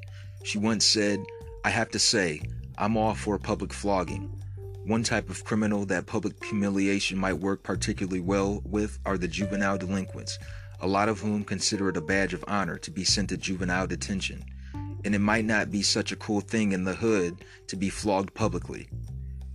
She 0.44 0.58
once 0.58 0.86
said, 0.86 1.24
I 1.64 1.70
have 1.70 1.90
to 1.92 2.00
say, 2.00 2.42
I'm 2.78 2.98
all 2.98 3.14
for 3.14 3.38
public 3.38 3.72
flogging. 3.72 4.30
One 4.86 5.04
type 5.04 5.30
of 5.30 5.44
criminal 5.44 5.86
that 5.86 6.06
public 6.06 6.44
humiliation 6.44 7.18
might 7.18 7.34
work 7.34 7.64
particularly 7.64 8.22
well 8.22 8.62
with 8.66 8.98
are 9.06 9.18
the 9.18 9.28
juvenile 9.28 9.78
delinquents, 9.78 10.40
a 10.82 10.88
lot 10.88 11.10
of 11.10 11.20
whom 11.20 11.44
consider 11.44 11.90
it 11.90 11.98
a 11.98 12.02
badge 12.02 12.34
of 12.34 12.44
honor 12.48 12.78
to 12.80 12.92
be 12.92 13.04
sent 13.04 13.30
to 13.30 13.38
juvenile 13.38 13.88
detention. 13.88 14.44
And 15.04 15.16
it 15.16 15.20
might 15.20 15.46
not 15.46 15.72
be 15.72 15.82
such 15.82 16.12
a 16.12 16.18
cool 16.18 16.42
thing 16.42 16.72
in 16.72 16.84
the 16.84 16.96
hood 16.96 17.46
to 17.68 17.76
be 17.76 17.90
flogged 17.90 18.34
publicly. 18.34 18.90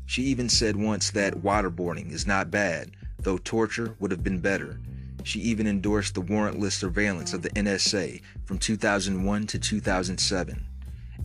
She 0.07 0.22
even 0.22 0.49
said 0.49 0.76
once 0.76 1.11
that 1.11 1.42
waterboarding 1.42 2.11
is 2.12 2.26
not 2.26 2.51
bad, 2.51 2.90
though 3.18 3.38
torture 3.38 3.95
would 3.99 4.11
have 4.11 4.22
been 4.22 4.40
better. 4.40 4.80
She 5.22 5.40
even 5.40 5.66
endorsed 5.66 6.14
the 6.14 6.22
warrantless 6.22 6.72
surveillance 6.72 7.32
of 7.32 7.42
the 7.42 7.51
NSA 7.51 8.20
from 8.45 8.59
2001 8.59 9.47
to 9.47 9.59
2007. 9.59 10.66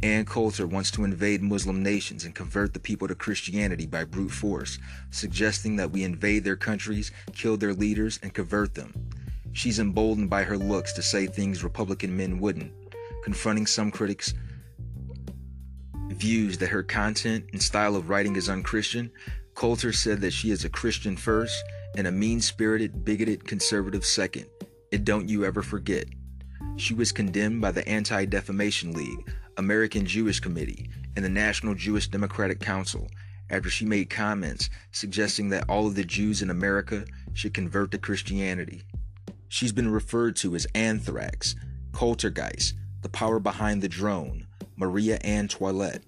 Ann 0.01 0.24
Coulter 0.24 0.65
wants 0.65 0.91
to 0.91 1.03
invade 1.03 1.41
Muslim 1.41 1.84
nations 1.84 2.24
and 2.24 2.34
convert 2.34 2.74
the 2.74 2.80
people 2.80 3.09
to 3.09 3.15
Christianity 3.15 3.86
by 3.86 4.05
brute 4.05 4.32
force, 4.32 4.80
suggesting 5.11 5.76
that 5.76 5.91
we 5.91 6.05
invade 6.05 6.45
their 6.45 6.55
countries, 6.55 7.11
kill 7.34 7.57
their 7.57 7.74
leaders, 7.74 8.17
and 8.24 8.34
convert 8.34 8.76
them. 8.76 8.93
She's 9.51 9.80
emboldened 9.80 10.30
by 10.30 10.43
her 10.43 10.57
looks 10.57 10.93
to 10.93 11.01
say 11.01 11.28
things 11.28 11.65
Republican 11.65 12.15
men 12.15 12.39
wouldn't, 12.39 12.72
confronting 13.30 13.67
some 13.67 13.91
critics' 13.91 14.34
views 16.07 16.57
that 16.57 16.69
her 16.69 16.82
content 16.82 17.45
and 17.53 17.61
style 17.61 17.95
of 17.95 18.09
writing 18.09 18.36
is 18.36 18.49
unchristian. 18.49 19.11
Coulter 19.53 19.93
said 19.93 20.19
that 20.21 20.34
she 20.34 20.49
is 20.49 20.65
a 20.65 20.69
Christian 20.69 21.15
first 21.15 21.63
and 21.95 22.07
a 22.07 22.11
mean 22.11 22.41
spirited, 22.41 23.05
bigoted 23.05 23.45
conservative 23.45 24.03
second. 24.03 24.47
It 24.91 25.05
don't 25.05 25.30
you 25.30 25.45
ever 25.45 25.61
forget. 25.61 26.05
She 26.77 26.95
was 26.95 27.11
condemned 27.11 27.61
by 27.61 27.71
the 27.71 27.88
Anti 27.88 28.25
Defamation 28.25 28.93
League, 28.93 29.32
American 29.57 30.07
Jewish 30.07 30.39
Committee, 30.39 30.89
and 31.15 31.23
the 31.23 31.30
National 31.30 31.75
Jewish 31.75 32.07
Democratic 32.07 32.59
Council 32.59 33.07
after 33.51 33.69
she 33.69 33.86
made 33.86 34.09
comments 34.09 34.71
suggesting 34.91 35.49
that 35.49 35.69
all 35.69 35.86
of 35.86 35.93
the 35.93 36.03
Jews 36.03 36.41
in 36.41 36.49
America 36.49 37.05
should 37.34 37.53
convert 37.53 37.91
to 37.91 37.99
Christianity. 37.99 38.82
She's 39.49 39.71
been 39.71 39.91
referred 39.91 40.36
to 40.38 40.55
as 40.55 40.65
Anthrax, 40.73 41.55
Coultergeist, 41.91 42.73
the 43.02 43.10
power 43.10 43.39
behind 43.39 43.82
the 43.82 43.89
drone, 43.89 44.47
Maria 44.76 45.18
Ann 45.18 45.47
Toilette, 45.47 46.04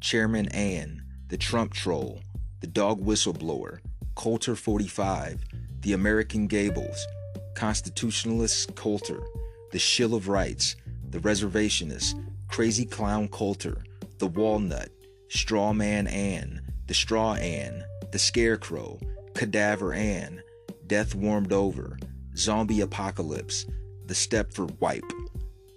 Chairman 0.00 0.48
Ann, 0.48 1.02
the 1.28 1.36
Trump 1.36 1.72
troll, 1.72 2.20
the 2.60 2.66
dog 2.66 3.04
whistleblower, 3.04 3.80
Coulter 4.14 4.56
45, 4.56 5.44
the 5.80 5.92
American 5.92 6.46
Gables, 6.46 7.06
Constitutionalist 7.54 8.74
Coulter, 8.74 9.20
the 9.72 9.78
Shill 9.78 10.14
of 10.14 10.28
Rights, 10.28 10.76
the 11.08 11.18
Reservationist, 11.18 12.14
Crazy 12.48 12.84
Clown 12.84 13.28
Coulter, 13.28 13.84
The 14.18 14.26
Walnut, 14.26 14.90
Strawman 15.28 16.10
Ann, 16.10 16.60
The 16.86 16.94
Straw 16.94 17.34
Ann, 17.34 17.84
The 18.12 18.18
Scarecrow, 18.18 18.98
Cadaver 19.34 19.92
Ann, 19.92 20.42
Death 20.86 21.14
Warmed 21.14 21.52
Over, 21.52 21.98
Zombie 22.36 22.80
Apocalypse, 22.80 23.66
The 24.06 24.14
Stepford 24.14 24.78
Wipe, 24.80 25.04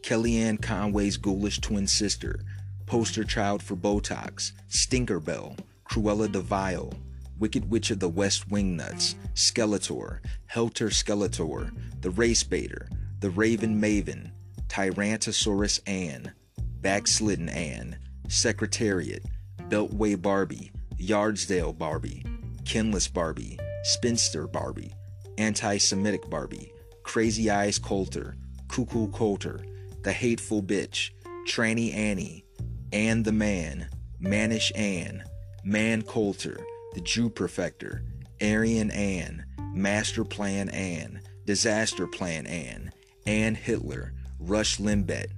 Kellyanne 0.03 0.61
Conway's 0.61 1.15
ghoulish 1.15 1.61
twin 1.61 1.87
sister, 1.87 2.41
Poster 2.85 3.23
Child 3.23 3.63
for 3.63 3.77
Botox, 3.77 4.51
Stinkerbell, 4.69 5.57
Cruella 5.89 6.29
de 6.29 6.41
Vil, 6.41 6.93
Wicked 7.39 7.69
Witch 7.69 7.89
of 7.89 7.99
the 7.99 8.09
West 8.09 8.51
Wing 8.51 8.75
Nuts, 8.75 9.15
Skeletor, 9.33 10.19
Helter 10.47 10.89
Skeletor, 10.89 11.71
The 12.01 12.09
Race 12.09 12.43
Baiter, 12.43 12.89
The 13.21 13.29
Raven 13.29 13.79
Maven, 13.81 14.31
Tyrantosaurus 14.67 15.79
Ann, 15.87 16.33
Backslidden 16.81 17.47
Ann, 17.47 17.97
Secretariat, 18.27 19.23
Beltway 19.69 20.21
Barbie, 20.21 20.73
Yardsdale 20.97 21.77
Barbie, 21.77 22.25
Kinless 22.65 23.07
Barbie, 23.11 23.57
Spinster 23.83 24.47
Barbie, 24.47 24.93
Anti 25.37 25.77
Semitic 25.77 26.29
Barbie, 26.29 26.73
Crazy 27.03 27.49
Eyes 27.49 27.79
Coulter, 27.79 28.35
Cuckoo 28.67 29.07
Coulter, 29.11 29.63
The 30.03 30.11
Hateful 30.11 30.61
Bitch, 30.61 31.11
Tranny 31.47 31.93
Annie, 31.93 32.43
Ann 32.91 33.23
the 33.23 33.31
Man, 33.31 33.87
Mannish 34.19 34.69
Ann, 34.75 35.23
Man 35.63 36.01
Coulter, 36.01 36.59
The 36.93 36.99
Jew 36.99 37.29
Perfector, 37.29 38.03
Aryan 38.41 38.91
Ann, 38.91 39.45
Master 39.73 40.25
Plan 40.25 40.67
Ann, 40.69 41.21
Disaster 41.45 42.05
Plan 42.05 42.45
Ann, 42.47 42.91
Ann 43.25 43.55
Hitler, 43.55 44.13
Rush 44.39 44.77
Limbaugh, 44.77 45.31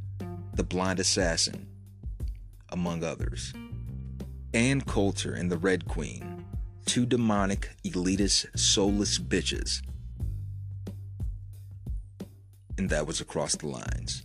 the 0.56 0.64
Blind 0.64 1.00
Assassin, 1.00 1.68
among 2.70 3.04
others. 3.04 3.54
Ann 4.56 4.82
Coulter 4.82 5.34
and 5.36 5.52
the 5.52 5.58
Red 5.58 5.88
Queen, 5.88 6.44
two 6.86 7.06
demonic, 7.06 7.70
elitist, 7.84 8.58
soulless 8.58 9.20
bitches. 9.20 9.84
And 12.80 12.90
that 12.90 13.06
was 13.06 13.22
across 13.22 13.56
the 13.56 13.68
lines. 13.68 14.24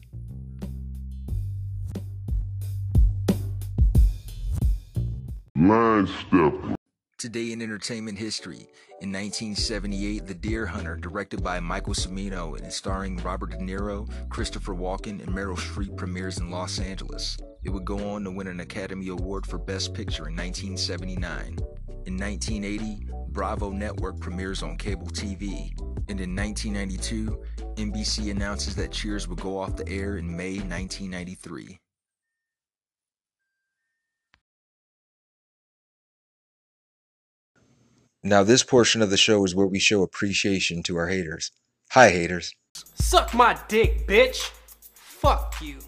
Line 5.61 6.07
stepper. 6.07 6.75
Today 7.19 7.53
in 7.53 7.61
entertainment 7.61 8.17
history, 8.17 8.67
in 9.03 9.13
1978, 9.13 10.27
The 10.27 10.33
Deer 10.33 10.65
Hunter, 10.65 10.97
directed 10.97 11.45
by 11.45 11.61
Michael 11.61 11.93
Cimino 11.93 12.59
and 12.59 12.73
starring 12.73 13.19
Robert 13.19 13.51
De 13.51 13.59
Niro, 13.59 14.09
Christopher 14.31 14.75
Walken, 14.75 15.23
and 15.23 15.29
Meryl 15.29 15.59
Streep, 15.59 15.95
premieres 15.99 16.39
in 16.39 16.51
Los 16.51 16.79
Angeles. 16.79 17.37
It 17.63 17.69
would 17.69 17.85
go 17.85 17.99
on 18.09 18.25
to 18.25 18.31
win 18.31 18.47
an 18.47 18.61
Academy 18.61 19.09
Award 19.09 19.45
for 19.45 19.59
Best 19.59 19.93
Picture 19.93 20.29
in 20.29 20.35
1979. 20.35 21.59
In 22.07 22.17
1980, 22.17 23.09
Bravo 23.29 23.69
Network 23.69 24.19
premieres 24.19 24.63
on 24.63 24.79
cable 24.79 25.09
TV. 25.09 25.79
And 26.09 26.23
in 26.23 26.35
1992, 26.35 27.39
NBC 27.75 28.31
announces 28.31 28.75
that 28.77 28.93
Cheers 28.93 29.29
would 29.29 29.43
go 29.43 29.59
off 29.59 29.77
the 29.77 29.87
air 29.91 30.17
in 30.17 30.35
May 30.35 30.55
1993. 30.55 31.79
Now, 38.23 38.43
this 38.43 38.63
portion 38.63 39.01
of 39.01 39.09
the 39.09 39.17
show 39.17 39.45
is 39.45 39.55
where 39.55 39.67
we 39.67 39.79
show 39.79 40.03
appreciation 40.03 40.83
to 40.83 40.97
our 40.99 41.09
haters. 41.09 41.53
Hi, 41.93 42.11
haters. 42.11 42.53
Suck 42.75 43.33
my 43.33 43.59
dick, 43.67 44.07
bitch. 44.07 44.51
Fuck 44.93 45.55
you. 45.63 45.79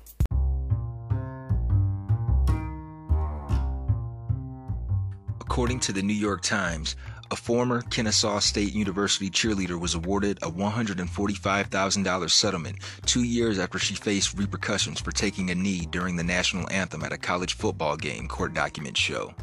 According 5.42 5.80
to 5.80 5.92
the 5.92 6.02
New 6.02 6.14
York 6.14 6.40
Times, 6.40 6.96
a 7.30 7.36
former 7.36 7.82
Kennesaw 7.82 8.38
State 8.38 8.72
University 8.72 9.28
cheerleader 9.28 9.78
was 9.78 9.94
awarded 9.94 10.38
a 10.38 10.50
$145,000 10.50 12.30
settlement 12.30 12.78
two 13.04 13.24
years 13.24 13.58
after 13.58 13.78
she 13.78 13.94
faced 13.94 14.38
repercussions 14.38 15.02
for 15.02 15.12
taking 15.12 15.50
a 15.50 15.54
knee 15.54 15.86
during 15.90 16.16
the 16.16 16.24
national 16.24 16.70
anthem 16.70 17.02
at 17.04 17.12
a 17.12 17.18
college 17.18 17.54
football 17.58 17.98
game, 17.98 18.26
court 18.26 18.54
documents 18.54 19.00
show. 19.00 19.34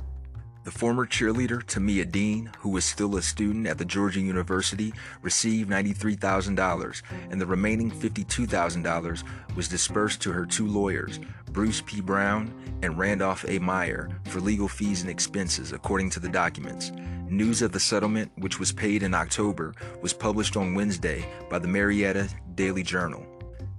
The 0.70 0.78
former 0.78 1.08
cheerleader, 1.08 1.64
Tommia 1.64 2.06
Dean, 2.12 2.52
who 2.60 2.70
was 2.70 2.86
still 2.86 3.16
a 3.16 3.24
student 3.24 3.66
at 3.66 3.80
the 3.80 3.86
Georgia 3.86 4.22
University, 4.22 4.94
received 5.24 5.68
$93,000, 5.68 7.02
and 7.32 7.42
the 7.42 7.46
remaining 7.48 7.90
$52,000 7.90 9.24
was 9.56 9.68
dispersed 9.68 10.22
to 10.22 10.32
her 10.32 10.46
two 10.46 10.68
lawyers, 10.68 11.20
Bruce 11.54 11.82
P. 11.84 12.02
Brown 12.02 12.54
and 12.84 13.00
Randolph 13.00 13.46
A. 13.48 13.58
Meyer, 13.58 14.10
for 14.26 14.40
legal 14.42 14.68
fees 14.68 15.02
and 15.02 15.10
expenses, 15.10 15.72
according 15.72 16.12
to 16.12 16.20
the 16.20 16.30
documents. 16.30 16.92
News 17.28 17.64
of 17.64 17.72
the 17.72 17.80
settlement, 17.80 18.32
which 18.36 18.60
was 18.60 18.72
paid 18.72 19.02
in 19.02 19.16
October, 19.16 19.74
was 20.04 20.14
published 20.14 20.56
on 20.56 20.76
Wednesday 20.76 21.28
by 21.50 21.58
the 21.58 21.68
Marietta 21.68 22.30
Daily 22.54 22.84
Journal. 22.84 23.26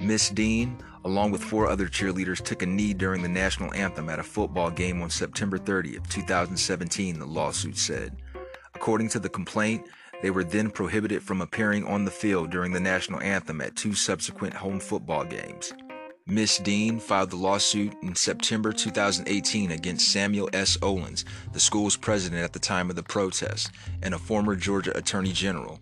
Miss 0.01 0.31
Dean, 0.31 0.79
along 1.05 1.31
with 1.31 1.45
four 1.45 1.69
other 1.69 1.87
cheerleaders, 1.87 2.43
took 2.43 2.63
a 2.63 2.67
knee 2.67 2.95
during 2.95 3.23
the 3.23 3.29
national 3.29 3.75
anthem 3.75 4.09
at 4.09 4.19
a 4.19 4.23
football 4.23 4.71
game 4.71 5.03
on 5.03 5.11
September 5.11 5.59
30th, 5.59 6.09
2017, 6.09 7.19
the 7.19 7.27
lawsuit 7.27 7.77
said. 7.77 8.17
According 8.75 9.11
to 9.11 9.19
the 9.19 9.29
complaint, 9.29 9.87
they 10.23 10.31
were 10.31 10.45
then 10.45 10.71
prohibited 10.71 11.23
from 11.23 11.43
appearing 11.43 11.87
on 11.87 12.07
the 12.07 12.11
field 12.11 12.51
during 12.51 12.73
the 12.73 12.81
national 12.81 13.21
anthem 13.21 13.61
at 13.61 13.77
two 13.77 13.93
subsequent 13.93 14.55
home 14.55 14.81
football 14.81 15.25
games. 15.25 15.75
Miss 16.27 16.59
Dean 16.59 16.99
filed 16.99 17.31
the 17.31 17.37
lawsuit 17.37 17.93
in 18.03 18.15
September 18.15 18.73
2018 18.73 19.71
against 19.73 20.09
Samuel 20.09 20.49
S. 20.55 20.79
Olens, 20.79 21.25
the 21.53 21.61
school's 21.61 21.97
president 21.97 22.43
at 22.43 22.53
the 22.53 22.59
time 22.59 22.89
of 22.89 22.97
the 22.97 23.03
protest, 23.03 23.71
and 24.03 24.15
a 24.15 24.19
former 24.19 24.57
Georgia 24.57 24.97
Attorney 24.97 25.33
General. 25.33 25.79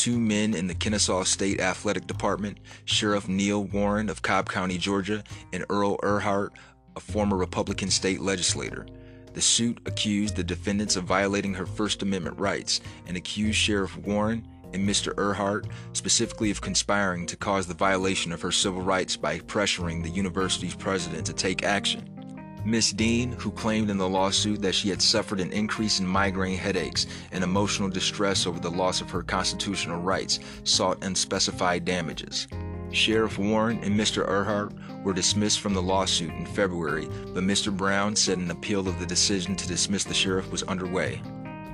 Two 0.00 0.18
men 0.18 0.54
in 0.54 0.66
the 0.66 0.74
Kennesaw 0.74 1.24
State 1.24 1.60
Athletic 1.60 2.06
Department, 2.06 2.56
Sheriff 2.86 3.28
Neil 3.28 3.64
Warren 3.64 4.08
of 4.08 4.22
Cobb 4.22 4.48
County, 4.48 4.78
Georgia, 4.78 5.22
and 5.52 5.66
Earl 5.68 5.98
Ehrhart, 6.02 6.52
a 6.96 7.00
former 7.00 7.36
Republican 7.36 7.90
state 7.90 8.22
legislator. 8.22 8.86
The 9.34 9.42
suit 9.42 9.78
accused 9.84 10.36
the 10.36 10.42
defendants 10.42 10.96
of 10.96 11.04
violating 11.04 11.52
her 11.52 11.66
First 11.66 12.00
Amendment 12.00 12.38
rights 12.40 12.80
and 13.06 13.14
accused 13.14 13.58
Sheriff 13.58 13.94
Warren 13.98 14.48
and 14.72 14.88
Mr. 14.88 15.12
Ehrhart 15.18 15.66
specifically 15.92 16.50
of 16.50 16.62
conspiring 16.62 17.26
to 17.26 17.36
cause 17.36 17.66
the 17.66 17.74
violation 17.74 18.32
of 18.32 18.40
her 18.40 18.52
civil 18.52 18.80
rights 18.80 19.18
by 19.18 19.40
pressuring 19.40 20.02
the 20.02 20.08
university's 20.08 20.74
president 20.74 21.26
to 21.26 21.34
take 21.34 21.62
action. 21.62 22.19
Miss 22.64 22.92
Dean, 22.92 23.32
who 23.32 23.50
claimed 23.50 23.88
in 23.88 23.96
the 23.96 24.08
lawsuit 24.08 24.60
that 24.62 24.74
she 24.74 24.90
had 24.90 25.00
suffered 25.00 25.40
an 25.40 25.52
increase 25.52 25.98
in 25.98 26.06
migraine 26.06 26.58
headaches 26.58 27.06
and 27.32 27.42
emotional 27.42 27.88
distress 27.88 28.46
over 28.46 28.60
the 28.60 28.70
loss 28.70 29.00
of 29.00 29.10
her 29.10 29.22
constitutional 29.22 30.00
rights, 30.00 30.40
sought 30.64 31.02
unspecified 31.02 31.84
damages. 31.84 32.46
Sheriff 32.92 33.38
Warren 33.38 33.78
and 33.82 33.98
Mr. 33.98 34.28
Ehrhart 34.28 34.72
were 35.02 35.14
dismissed 35.14 35.60
from 35.60 35.74
the 35.74 35.82
lawsuit 35.82 36.32
in 36.32 36.44
February, 36.44 37.08
but 37.32 37.44
Mr. 37.44 37.74
Brown 37.74 38.14
said 38.14 38.38
an 38.38 38.50
appeal 38.50 38.86
of 38.86 38.98
the 38.98 39.06
decision 39.06 39.56
to 39.56 39.68
dismiss 39.68 40.04
the 40.04 40.12
sheriff 40.12 40.50
was 40.50 40.62
underway. 40.64 41.22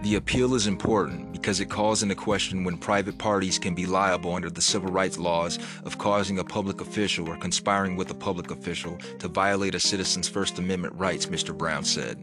The 0.06 0.14
appeal 0.14 0.54
is 0.54 0.68
important 0.68 1.32
because 1.32 1.58
it 1.58 1.68
calls 1.68 2.04
into 2.04 2.14
question 2.14 2.62
when 2.62 2.78
private 2.78 3.18
parties 3.18 3.58
can 3.58 3.74
be 3.74 3.86
liable 3.86 4.36
under 4.36 4.48
the 4.48 4.62
civil 4.62 4.88
rights 4.88 5.18
laws 5.18 5.58
of 5.84 5.98
causing 5.98 6.38
a 6.38 6.44
public 6.44 6.80
official 6.80 7.28
or 7.28 7.36
conspiring 7.36 7.96
with 7.96 8.08
a 8.12 8.14
public 8.14 8.52
official 8.52 8.98
to 9.18 9.26
violate 9.26 9.74
a 9.74 9.80
citizen's 9.80 10.28
First 10.28 10.60
Amendment 10.60 10.94
rights, 10.94 11.26
Mr. 11.26 11.58
Brown 11.58 11.82
said. 11.82 12.22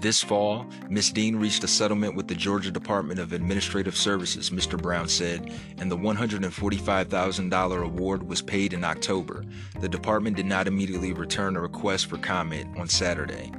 This 0.00 0.22
fall, 0.22 0.66
Ms. 0.88 1.10
Dean 1.10 1.34
reached 1.34 1.64
a 1.64 1.68
settlement 1.68 2.14
with 2.14 2.28
the 2.28 2.34
Georgia 2.36 2.70
Department 2.70 3.18
of 3.18 3.32
Administrative 3.32 3.96
Services, 3.96 4.50
Mr. 4.50 4.80
Brown 4.80 5.08
said, 5.08 5.52
and 5.78 5.90
the 5.90 5.98
$145,000 5.98 7.84
award 7.84 8.22
was 8.22 8.40
paid 8.40 8.72
in 8.72 8.84
October. 8.84 9.44
The 9.80 9.88
department 9.88 10.36
did 10.36 10.46
not 10.46 10.68
immediately 10.68 11.12
return 11.12 11.56
a 11.56 11.60
request 11.60 12.06
for 12.06 12.18
comment 12.18 12.78
on 12.78 12.86
Saturday. 12.88 13.50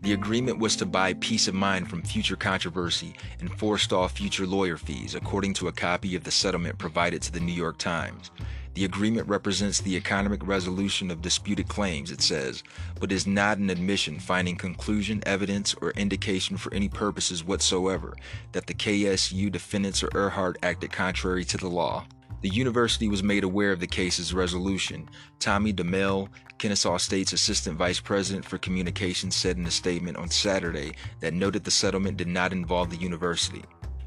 The 0.00 0.12
agreement 0.12 0.58
was 0.58 0.76
to 0.76 0.86
buy 0.86 1.14
peace 1.14 1.48
of 1.48 1.54
mind 1.54 1.90
from 1.90 2.02
future 2.02 2.36
controversy 2.36 3.14
and 3.40 3.52
forestall 3.58 4.06
future 4.06 4.46
lawyer 4.46 4.76
fees, 4.76 5.16
according 5.16 5.54
to 5.54 5.66
a 5.66 5.72
copy 5.72 6.14
of 6.14 6.22
the 6.22 6.30
settlement 6.30 6.78
provided 6.78 7.20
to 7.22 7.32
the 7.32 7.40
New 7.40 7.52
York 7.52 7.78
Times. 7.78 8.30
The 8.74 8.84
agreement 8.84 9.26
represents 9.26 9.80
the 9.80 9.96
economic 9.96 10.46
resolution 10.46 11.10
of 11.10 11.20
disputed 11.20 11.66
claims, 11.66 12.12
it 12.12 12.22
says, 12.22 12.62
but 13.00 13.10
is 13.10 13.26
not 13.26 13.58
an 13.58 13.70
admission 13.70 14.20
finding 14.20 14.54
conclusion, 14.54 15.20
evidence, 15.26 15.74
or 15.74 15.90
indication 15.90 16.56
for 16.56 16.72
any 16.72 16.88
purposes 16.88 17.42
whatsoever 17.42 18.14
that 18.52 18.68
the 18.68 18.74
KSU 18.74 19.50
defendants 19.50 20.04
or 20.04 20.10
Ehrhart 20.10 20.58
acted 20.62 20.92
contrary 20.92 21.44
to 21.46 21.56
the 21.56 21.68
law. 21.68 22.06
The 22.40 22.48
university 22.48 23.08
was 23.08 23.22
made 23.22 23.42
aware 23.42 23.72
of 23.72 23.80
the 23.80 23.86
case's 23.86 24.32
resolution. 24.32 25.08
Tommy 25.40 25.72
DeMille, 25.72 26.28
Kennesaw 26.58 26.96
State's 26.96 27.32
Assistant 27.32 27.76
Vice 27.76 27.98
President 27.98 28.44
for 28.44 28.58
Communications, 28.58 29.34
said 29.34 29.56
in 29.56 29.66
a 29.66 29.70
statement 29.72 30.16
on 30.16 30.28
Saturday 30.30 30.92
that 31.18 31.34
noted 31.34 31.64
the 31.64 31.70
settlement 31.72 32.16
did 32.16 32.28
not 32.28 32.52
involve 32.52 32.90
the 32.90 32.96
university. 32.96 33.64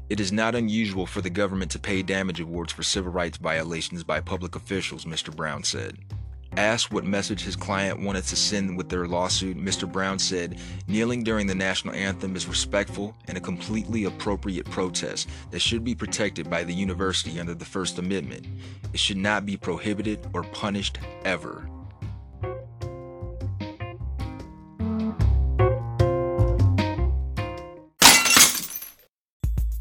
It 0.08 0.18
is 0.18 0.32
not 0.32 0.54
unusual 0.54 1.06
for 1.06 1.20
the 1.20 1.30
government 1.30 1.70
to 1.72 1.78
pay 1.78 2.02
damage 2.02 2.40
awards 2.40 2.72
for 2.72 2.82
civil 2.82 3.12
rights 3.12 3.36
violations 3.36 4.02
by 4.02 4.20
public 4.20 4.56
officials, 4.56 5.04
Mr. 5.04 5.34
Brown 5.34 5.62
said. 5.62 5.98
Asked 6.56 6.92
what 6.92 7.04
message 7.04 7.42
his 7.42 7.56
client 7.56 8.00
wanted 8.00 8.24
to 8.24 8.36
send 8.36 8.76
with 8.76 8.90
their 8.90 9.06
lawsuit, 9.06 9.56
Mr. 9.56 9.90
Brown 9.90 10.18
said, 10.18 10.58
Kneeling 10.86 11.24
during 11.24 11.46
the 11.46 11.54
national 11.54 11.94
anthem 11.94 12.36
is 12.36 12.46
respectful 12.46 13.16
and 13.26 13.38
a 13.38 13.40
completely 13.40 14.04
appropriate 14.04 14.68
protest 14.70 15.30
that 15.50 15.60
should 15.60 15.82
be 15.82 15.94
protected 15.94 16.50
by 16.50 16.62
the 16.62 16.74
university 16.74 17.40
under 17.40 17.54
the 17.54 17.64
First 17.64 17.98
Amendment. 17.98 18.46
It 18.92 19.00
should 19.00 19.16
not 19.16 19.46
be 19.46 19.56
prohibited 19.56 20.26
or 20.34 20.42
punished 20.42 20.98
ever. 21.24 21.66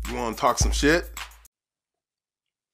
You 0.07 0.15
want 0.15 0.37
to 0.37 0.41
talk 0.41 0.57
some 0.57 0.71
shit? 0.71 1.09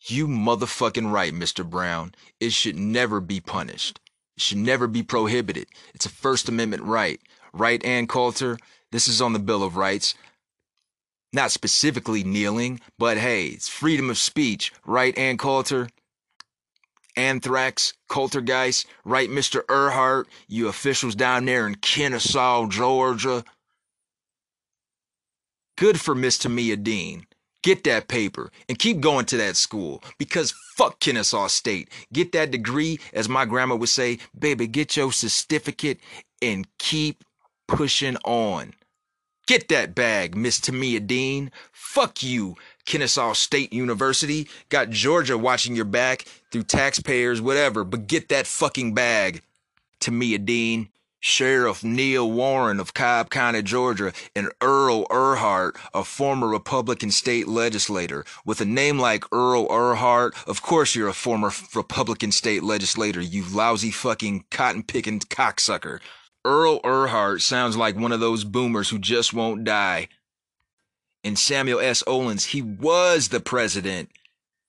You 0.09 0.27
motherfucking 0.27 1.11
right, 1.11 1.33
Mr. 1.33 1.69
Brown. 1.69 2.15
It 2.39 2.53
should 2.53 2.77
never 2.77 3.19
be 3.19 3.41
punished. 3.41 3.99
It 4.37 4.43
should 4.43 4.57
never 4.57 4.87
be 4.87 5.03
prohibited. 5.03 5.67
It's 5.93 6.05
a 6.05 6.09
First 6.09 6.47
Amendment 6.47 6.83
right. 6.83 7.19
Right, 7.53 7.83
Ann 7.83 8.07
Coulter? 8.07 8.57
This 8.91 9.09
is 9.09 9.21
on 9.21 9.33
the 9.33 9.39
Bill 9.39 9.63
of 9.63 9.75
Rights. 9.75 10.15
Not 11.33 11.51
specifically 11.51 12.23
kneeling, 12.23 12.79
but 12.97 13.17
hey, 13.17 13.47
it's 13.47 13.67
freedom 13.67 14.09
of 14.09 14.17
speech. 14.17 14.71
Right, 14.85 15.17
Ann 15.17 15.37
Coulter? 15.37 15.89
Anthrax, 17.17 17.93
Coultergeist, 18.09 18.85
right, 19.03 19.29
Mr. 19.29 19.65
Ehrhart? 19.65 20.27
You 20.47 20.69
officials 20.69 21.15
down 21.15 21.45
there 21.45 21.67
in 21.67 21.75
Kennesaw, 21.75 22.67
Georgia? 22.67 23.43
Good 25.77 25.99
for 25.99 26.15
Miss 26.15 26.37
Tommia 26.37 26.81
Dean. 26.81 27.25
Get 27.67 27.83
that 27.83 28.07
paper 28.07 28.49
and 28.69 28.79
keep 28.79 29.01
going 29.01 29.25
to 29.25 29.35
that 29.35 29.57
school 29.57 30.01
because 30.17 30.53
fuck 30.77 31.01
Kennesaw 31.01 31.47
State. 31.47 31.89
Get 32.13 32.31
that 32.31 32.49
degree, 32.49 32.97
as 33.11 33.27
my 33.27 33.43
grandma 33.43 33.75
would 33.75 33.89
say, 33.89 34.19
baby, 34.39 34.67
get 34.67 34.95
your 34.95 35.11
certificate 35.11 35.99
and 36.41 36.65
keep 36.77 37.25
pushing 37.67 38.15
on. 38.23 38.73
Get 39.47 39.67
that 39.67 39.95
bag, 39.95 40.33
Miss 40.33 40.61
Tommia 40.61 41.05
Dean. 41.05 41.51
Fuck 41.73 42.23
you, 42.23 42.55
Kennesaw 42.85 43.33
State 43.33 43.73
University. 43.73 44.47
Got 44.69 44.89
Georgia 44.89 45.37
watching 45.37 45.75
your 45.75 45.83
back 45.83 46.23
through 46.53 46.63
taxpayers, 46.63 47.41
whatever, 47.41 47.83
but 47.83 48.07
get 48.07 48.29
that 48.29 48.47
fucking 48.47 48.93
bag, 48.93 49.41
Tommia 49.99 50.45
Dean. 50.45 50.87
Sheriff 51.19 51.83
Neil 51.83 52.29
Warren 52.29 52.79
of 52.79 52.93
Cobb 52.93 53.29
County, 53.29 53.63
Georgia, 53.63 54.13
and 54.35 54.51
Earl 54.61 55.05
Ehrhart, 55.09 55.75
a 55.93 56.03
former 56.03 56.47
Republican 56.47 57.11
state 57.11 57.47
legislator. 57.47 58.23
With 58.45 58.61
a 58.61 58.65
name 58.65 58.99
like 58.99 59.25
Earl 59.31 59.67
Ehrhart, 59.69 60.35
of 60.47 60.61
course 60.61 60.95
you're 60.95 61.07
a 61.07 61.13
former 61.13 61.51
Republican 61.73 62.31
state 62.31 62.63
legislator, 62.63 63.21
you 63.21 63.43
lousy 63.51 63.91
fucking 63.91 64.45
cotton 64.51 64.83
picking 64.83 65.19
cocksucker. 65.19 65.99
Earl 66.45 66.79
Ehrhart 66.83 67.41
sounds 67.41 67.75
like 67.75 67.97
one 67.97 68.11
of 68.11 68.19
those 68.19 68.43
boomers 68.43 68.89
who 68.89 68.99
just 68.99 69.33
won't 69.33 69.63
die. 69.63 70.07
And 71.23 71.37
Samuel 71.37 71.79
S. 71.79 72.03
Olens, 72.03 72.45
he 72.45 72.61
was 72.61 73.29
the 73.29 73.39
president. 73.39 74.09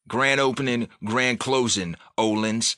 Grand 0.09 0.41
opening, 0.41 0.89
grand 1.05 1.39
closing, 1.39 1.95
Olens. 2.17 2.75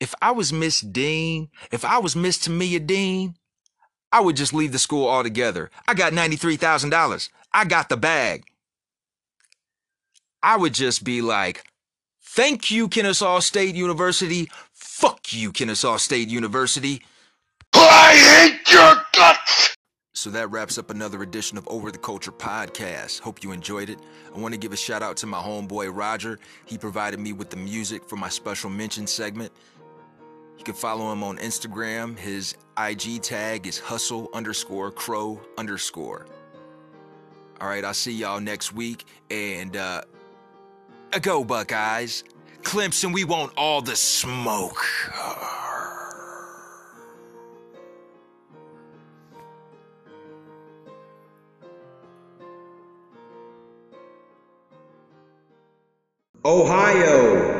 If 0.00 0.14
I 0.20 0.32
was 0.32 0.52
Miss 0.52 0.80
Dean, 0.80 1.48
if 1.70 1.84
I 1.84 1.98
was 1.98 2.16
Miss 2.16 2.38
Tommia 2.38 2.84
Dean, 2.84 3.36
I 4.12 4.20
would 4.20 4.36
just 4.36 4.54
leave 4.54 4.72
the 4.72 4.78
school 4.78 5.08
altogether. 5.08 5.70
I 5.86 5.94
got 5.94 6.12
$93,000. 6.12 7.28
I 7.52 7.64
got 7.64 7.88
the 7.88 7.96
bag. 7.96 8.44
I 10.42 10.56
would 10.56 10.74
just 10.74 11.04
be 11.04 11.22
like, 11.22 11.64
thank 12.22 12.70
you, 12.70 12.88
Kennesaw 12.88 13.40
State 13.40 13.74
University. 13.74 14.48
Fuck 14.72 15.32
you, 15.32 15.52
Kennesaw 15.52 15.96
State 15.96 16.28
University. 16.28 17.02
I 17.74 18.14
hate 18.14 18.72
your 18.72 18.94
guts! 19.12 19.74
So 20.14 20.30
that 20.30 20.50
wraps 20.50 20.78
up 20.78 20.90
another 20.90 21.22
edition 21.22 21.58
of 21.58 21.68
Over 21.68 21.90
the 21.90 21.98
Culture 21.98 22.32
podcast. 22.32 23.20
Hope 23.20 23.44
you 23.44 23.52
enjoyed 23.52 23.90
it. 23.90 23.98
I 24.34 24.38
want 24.38 24.54
to 24.54 24.58
give 24.58 24.72
a 24.72 24.76
shout 24.76 25.02
out 25.02 25.18
to 25.18 25.26
my 25.26 25.38
homeboy 25.38 25.94
Roger. 25.94 26.38
He 26.64 26.78
provided 26.78 27.20
me 27.20 27.34
with 27.34 27.50
the 27.50 27.56
music 27.58 28.08
for 28.08 28.16
my 28.16 28.30
special 28.30 28.70
mention 28.70 29.06
segment. 29.06 29.52
You 30.58 30.64
can 30.64 30.74
follow 30.74 31.12
him 31.12 31.22
on 31.22 31.38
Instagram. 31.38 32.18
His 32.18 32.56
IG 32.78 33.22
tag 33.22 33.66
is 33.66 33.78
hustle 33.78 34.28
underscore 34.34 34.90
crow 34.90 35.40
underscore. 35.58 36.26
All 37.60 37.68
right, 37.68 37.84
I'll 37.84 37.94
see 37.94 38.12
y'all 38.12 38.40
next 38.40 38.74
week. 38.74 39.04
And, 39.30 39.76
uh, 39.76 40.02
go, 41.22 41.44
Buckeyes. 41.44 42.24
Clemson, 42.62 43.12
we 43.14 43.24
want 43.24 43.52
all 43.56 43.80
the 43.80 43.96
smoke. 43.96 44.84
Ohio. 56.44 57.55